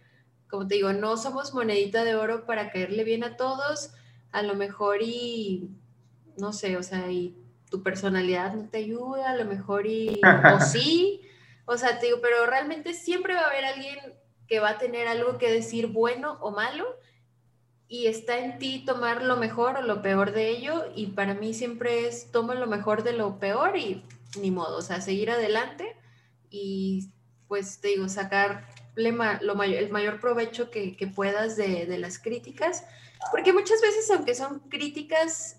[0.49, 3.91] Como te digo, no somos monedita de oro para caerle bien a todos.
[4.31, 5.69] A lo mejor y,
[6.37, 7.35] no sé, o sea, y
[7.69, 10.19] tu personalidad no te ayuda, a lo mejor y,
[10.55, 11.21] o sí.
[11.65, 13.97] O sea, te digo, pero realmente siempre va a haber alguien
[14.47, 16.85] que va a tener algo que decir bueno o malo
[17.87, 21.53] y está en ti tomar lo mejor o lo peor de ello y para mí
[21.53, 24.03] siempre es toma lo mejor de lo peor y
[24.39, 25.95] ni modo, o sea, seguir adelante
[26.49, 27.11] y
[27.47, 32.85] pues te digo, sacar lo mayor, el mayor provecho que, puedas de, las críticas,
[33.31, 35.58] porque muchas veces, aunque son críticas,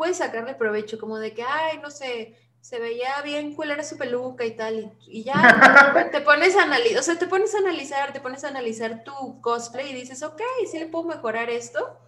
[0.00, 3.98] puedes sacarle provecho, como de que, ay, no sé, se veía bien cuál era su
[3.98, 8.10] peluca y tal, y, ya te pones a analizar, o sea, te pones a analizar,
[8.14, 10.40] te pones a analizar tu cosplay y dices, ok,
[10.70, 11.98] sí le puedo mejorar esto,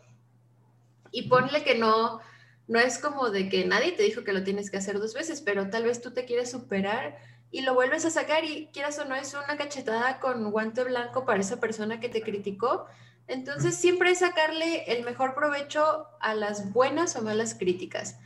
[1.11, 2.23] y ponle que no,
[2.67, 5.43] no es como de que nadie te dijo que lo tienes que hacer dos veces,
[5.43, 7.19] pero tal vez tú te quieres superar
[7.51, 11.27] y lo vuelves a sacar y quieras o no es una cachetada con guante blanco
[11.27, 12.87] para esa persona que te criticó.
[13.27, 18.19] Entonces siempre es sacarle el mejor provecho a las buenas o malas críticas.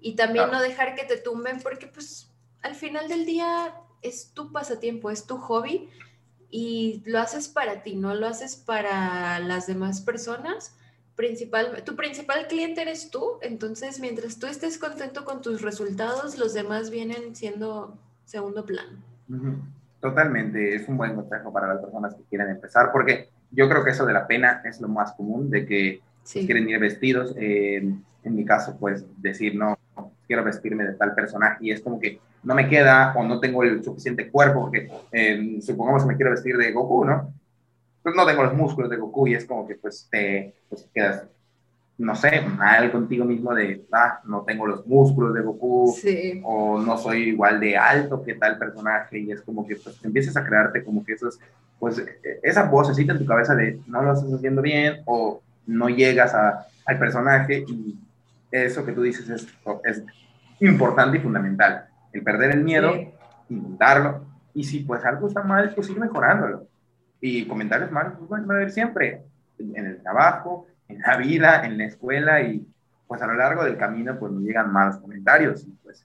[0.00, 2.28] Y también no dejar que te tumben porque pues
[2.62, 5.88] al final del día es tu pasatiempo, es tu hobby
[6.50, 10.76] y lo haces para ti, no lo haces para las demás personas.
[11.14, 16.52] Principal, tu principal cliente eres tú, entonces mientras tú estés contento con tus resultados, los
[16.54, 18.98] demás vienen siendo segundo plano.
[20.00, 23.90] Totalmente, es un buen consejo para las personas que quieren empezar, porque yo creo que
[23.90, 27.34] eso de la pena es lo más común, de que pues, quieren ir vestidos.
[27.36, 29.78] en mi caso, pues decir, no,
[30.26, 33.62] quiero vestirme de tal personaje y es como que no me queda o no tengo
[33.62, 37.32] el suficiente cuerpo, porque eh, supongamos que me quiero vestir de Goku, ¿no?
[38.02, 41.24] Pues no tengo los músculos de Goku y es como que pues te pues, quedas
[42.02, 45.94] no sé, mal contigo mismo de, ah, no tengo los músculos de Goku,
[46.42, 50.36] o no soy igual de alto que tal personaje, y es como que pues empiezas
[50.36, 51.38] a crearte como que esos,
[51.78, 52.04] pues
[52.42, 56.66] esa vocecita en tu cabeza de no lo estás haciendo bien, o no llegas a,
[56.86, 57.96] al personaje, y
[58.50, 59.46] eso que tú dices es,
[59.84, 60.02] es
[60.58, 62.92] importante y fundamental, el perder el miedo,
[63.48, 66.66] intentarlo, y si pues algo está mal, pues ir mejorándolo,
[67.20, 69.22] y comentarios malos, pues van a haber siempre,
[69.56, 72.66] en el trabajo, en la vida, en la escuela y
[73.06, 76.04] pues a lo largo del camino pues nos llegan malos comentarios y pues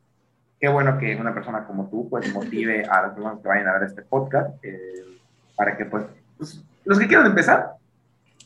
[0.60, 3.74] qué bueno que una persona como tú pues motive a las personas que vayan a
[3.74, 5.06] ver este podcast eh,
[5.56, 6.06] para que pues,
[6.38, 7.72] pues, los que quieran empezar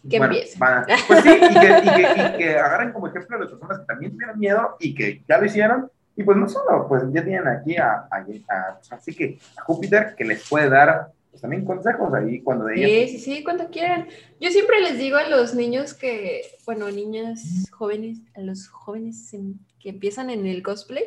[0.10, 0.60] que empiecen.
[1.08, 4.40] pues sí, y que, y, que, agarren como ejemplo a las personas que también tuvieron
[4.40, 8.08] miedo y que ya lo hicieron y pues no solo, pues ya tienen aquí a,
[8.12, 8.18] a,
[8.50, 13.08] a así que a Júpiter que les puede dar pues también consejos ahí cuando de
[13.08, 14.08] Sí, sí, sí, cuando quieran.
[14.40, 19.34] Yo siempre les digo a los niños que, bueno, niñas jóvenes, a los jóvenes
[19.80, 21.06] que empiezan en el cosplay,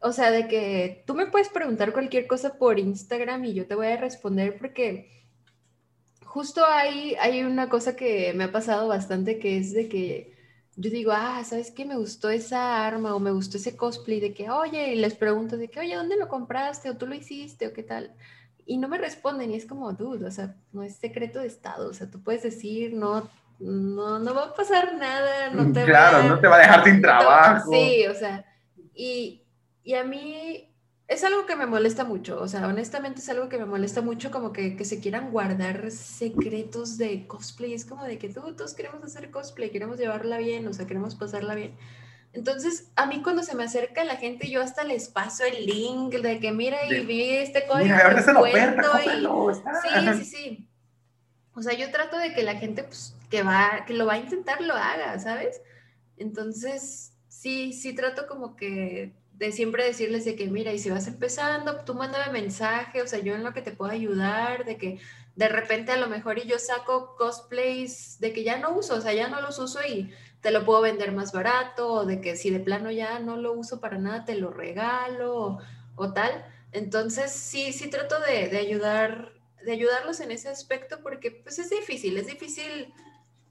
[0.00, 3.76] o sea, de que tú me puedes preguntar cualquier cosa por Instagram y yo te
[3.76, 5.10] voy a responder porque
[6.24, 10.34] justo hay, hay una cosa que me ha pasado bastante que es de que
[10.76, 11.84] yo digo, ah, ¿sabes qué?
[11.84, 15.56] Me gustó esa arma o me gustó ese cosplay de que, oye, y les pregunto
[15.56, 16.90] de que, oye, ¿dónde lo compraste?
[16.90, 18.12] o tú lo hiciste o qué tal
[18.66, 21.88] y no me responden y es como, dude, o sea, no es secreto de Estado,
[21.88, 23.28] o sea, tú puedes decir, no,
[23.58, 26.84] no, no va a pasar nada, no te Claro, va, no te va a dejar
[26.84, 27.70] sin trabajo.
[27.70, 28.44] sí, o sea,
[28.94, 29.42] y,
[29.82, 30.70] y, a mí
[31.08, 34.30] es algo que me molesta mucho, o sea, honestamente es algo que me molesta mucho
[34.30, 38.74] como que, que se quieran guardar secretos de cosplay, es como de que tú, todos
[38.74, 41.76] queremos hacer cosplay, queremos llevarla bien, o sea, queremos pasarla bien.
[42.34, 46.14] Entonces, a mí cuando se me acerca la gente, yo hasta les paso el link
[46.14, 47.94] de que mira y vi este código.
[47.94, 48.52] Mira, se lo y...
[49.54, 50.68] Sí, sí, sí.
[51.54, 54.18] O sea, yo trato de que la gente pues, que va, que lo va a
[54.18, 55.62] intentar, lo haga, ¿sabes?
[56.16, 61.06] Entonces, sí, sí trato como que de siempre decirles de que, mira, y si vas
[61.06, 64.98] empezando, tú mándame mensaje, o sea, yo en lo que te puedo ayudar, de que
[65.36, 69.00] de repente a lo mejor y yo saco cosplays de que ya no uso, o
[69.00, 70.12] sea, ya no los uso y
[70.44, 73.54] te lo puedo vender más barato, o de que si de plano ya no lo
[73.54, 75.58] uso para nada, te lo regalo
[75.96, 76.44] o, tal.
[76.70, 79.32] Entonces, sí, sí trato de, ayudar
[79.64, 82.92] de ayudarlos en ese aspecto porque pues es difícil, es difícil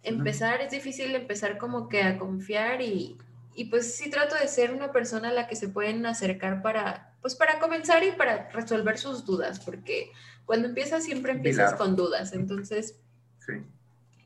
[0.04, 3.18] empezar, es difícil empezar como que a confiar y,
[3.56, 7.16] y pues sí trato de ser una persona a la que se pueden acercar para,
[7.24, 10.12] pues para comenzar y para resolver sus dudas, porque
[10.46, 13.00] cuando empiezas siempre empiezas con dudas, entonces
[13.40, 13.54] sí.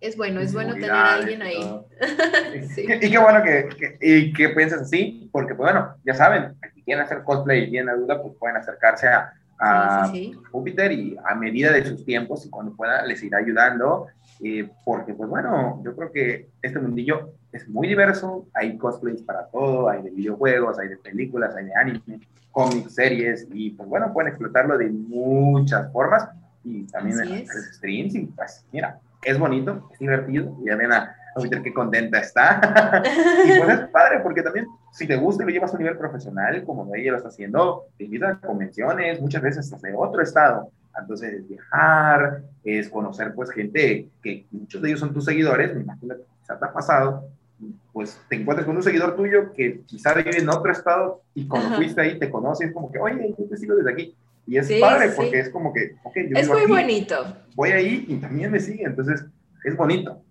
[0.01, 1.81] Es bueno, es bueno tener a alguien ahí.
[3.01, 7.03] Y qué bueno que, y que piensas así, porque pues bueno, ya saben, si quieren
[7.03, 10.11] hacer cosplay y tienen duda, pues pueden acercarse a, a
[10.51, 14.07] Júpiter y a medida de sus tiempos y cuando pueda les irá ayudando
[14.39, 19.47] eh, porque pues bueno, yo creo que este mundillo es muy diverso, hay cosplays para
[19.47, 22.19] todo, hay de videojuegos, hay de películas, hay de anime,
[22.51, 26.29] cómics, series, y pues bueno, pueden explotarlo de muchas formas
[26.63, 31.15] y también en streams, y pues mira, es bonito, es divertido, y ya ven a,
[31.35, 32.61] a qué contenta está,
[33.45, 35.97] y pues es padre, porque también si te gusta y lo llevas a un nivel
[35.97, 40.21] profesional, como ella lo está haciendo, te invitan a convenciones, muchas veces hasta de otro
[40.21, 45.75] estado, entonces, es viajar, es conocer pues gente que muchos de ellos son tus seguidores,
[45.75, 47.29] me imagino que quizás te ha pasado,
[47.93, 51.75] pues te encuentras con un seguidor tuyo que quizá vive en otro estado y cuando
[51.75, 54.15] fuiste ahí te conoces como que, oye, yo te sigo desde aquí.
[54.47, 57.35] Y es padre porque es como que, ok, yo Es muy bonito.
[57.55, 59.25] Voy ahí y también me sigue, entonces
[59.63, 60.21] es bonito.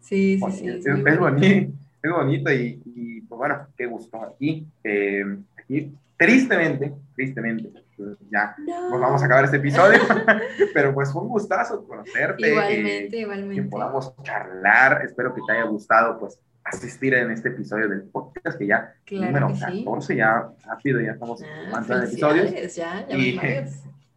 [0.00, 0.68] Sí, sí, sí.
[0.68, 1.72] Es, es, bonito,
[2.02, 4.66] es bonito y, y, pues bueno, qué gusto aquí.
[4.82, 5.24] Eh,
[5.58, 9.98] aquí, tristemente, tristemente, pues, ya nos vamos a acabar este episodio,
[10.74, 12.48] pero pues fue un gustazo conocerte.
[12.48, 13.62] Igualmente, igualmente.
[13.62, 18.58] Que podamos charlar, espero que te haya gustado pues asistir en este episodio del podcast,
[18.58, 22.74] que ya número 14, ya rápido, ya estamos ah, en episodios.
[22.74, 23.38] Ya, ya y,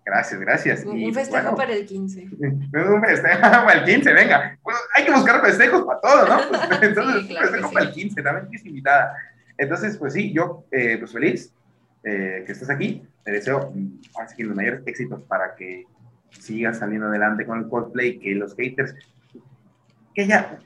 [0.05, 0.85] Gracias, gracias.
[0.85, 2.29] Un, y, festejo para el 15.
[2.39, 4.57] Un festejo para el 15, venga.
[4.95, 6.49] hay que buscar festejos para todo, ¿no?
[6.49, 9.15] Pues, entonces, un festejo para el 15, también es invitada.
[9.55, 11.53] Entonces, pues sí, yo, eh, pues feliz
[12.03, 13.73] eh, que estés aquí te deseo
[14.19, 15.85] así que los mayores éxitos para que
[16.31, 18.95] sigas saliendo adelante con el cosplay, que los haters,
[20.15, 20.59] que ya,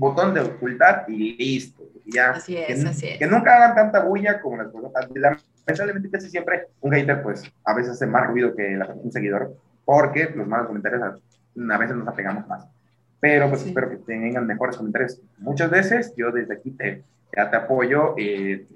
[0.00, 1.84] botón de ocultar y listo.
[2.06, 3.18] Ya, así es, que, así es.
[3.18, 4.90] Que nunca hagan tanta bulla como las cosas.
[5.14, 9.54] Lamentablemente casi siempre un hater pues a veces hace más ruido que un seguidor,
[9.84, 12.66] porque los malos comentarios a, veces nos apegamos más.
[13.20, 15.20] Pero pues espero que tengan mejores comentarios.
[15.38, 17.04] Muchas veces yo desde aquí te,
[17.36, 18.66] ya te apoyo eh,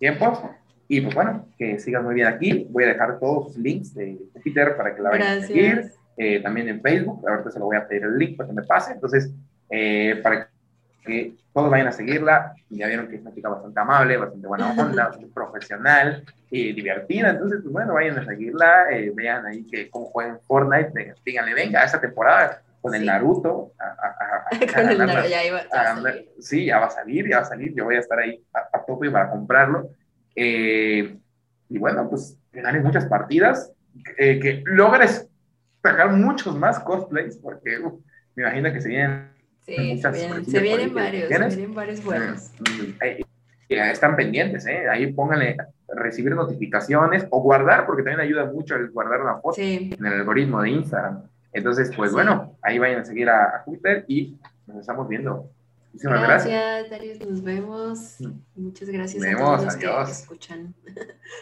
[0.00, 0.40] tiempos
[0.88, 2.66] y pues bueno, que sigas muy bien aquí.
[2.70, 5.92] Voy a dejar todos los links de Twitter para que la vayan a seguir.
[6.18, 8.62] Eh, también en Facebook, ahorita se lo voy a pedir el link para que me
[8.62, 8.92] pase.
[8.92, 9.30] Entonces,
[9.70, 10.48] eh, para
[11.04, 12.54] que todos vayan a seguirla.
[12.68, 17.30] Ya vieron que es una chica bastante amable, bastante buena onda, bastante profesional y divertida.
[17.30, 18.90] Entonces, pues bueno, vayan a seguirla.
[18.90, 21.14] Eh, vean ahí que cómo juegan Fortnite.
[21.24, 23.72] díganle, venga, esta temporada con el Naruto.
[24.74, 26.28] con el Naruto, ya iba a, salir.
[26.40, 27.74] Sí, ya va a salir, ya va a salir.
[27.74, 29.90] Yo voy a estar ahí a, tope para comprarlo.
[30.34, 31.16] Eh,
[31.68, 33.72] y bueno, pues ganes muchas partidas,
[34.18, 35.28] eh, que logres
[35.82, 37.78] sacar muchos más cosplays, porque
[38.34, 39.30] me imagino que se vienen
[39.66, 42.50] muchas se vienen, varios, se vienen varios buenos.
[43.00, 43.24] Eh,
[43.68, 44.88] están pendientes, ¿eh?
[44.88, 45.56] ahí pónganle
[45.88, 50.62] recibir notificaciones o guardar, porque también ayuda mucho el guardar una foto en el algoritmo
[50.62, 51.22] de Instagram.
[51.52, 54.36] Entonces, pues bueno, ahí vayan a seguir a, a Twitter y
[54.66, 55.50] nos estamos viendo
[55.96, 56.90] Muchísimas gracias.
[56.90, 57.20] Darius.
[57.20, 58.16] Nos vemos.
[58.20, 58.32] Mm.
[58.56, 60.74] Muchas gracias a todos los que escuchan.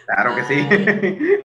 [0.06, 1.28] Claro que sí.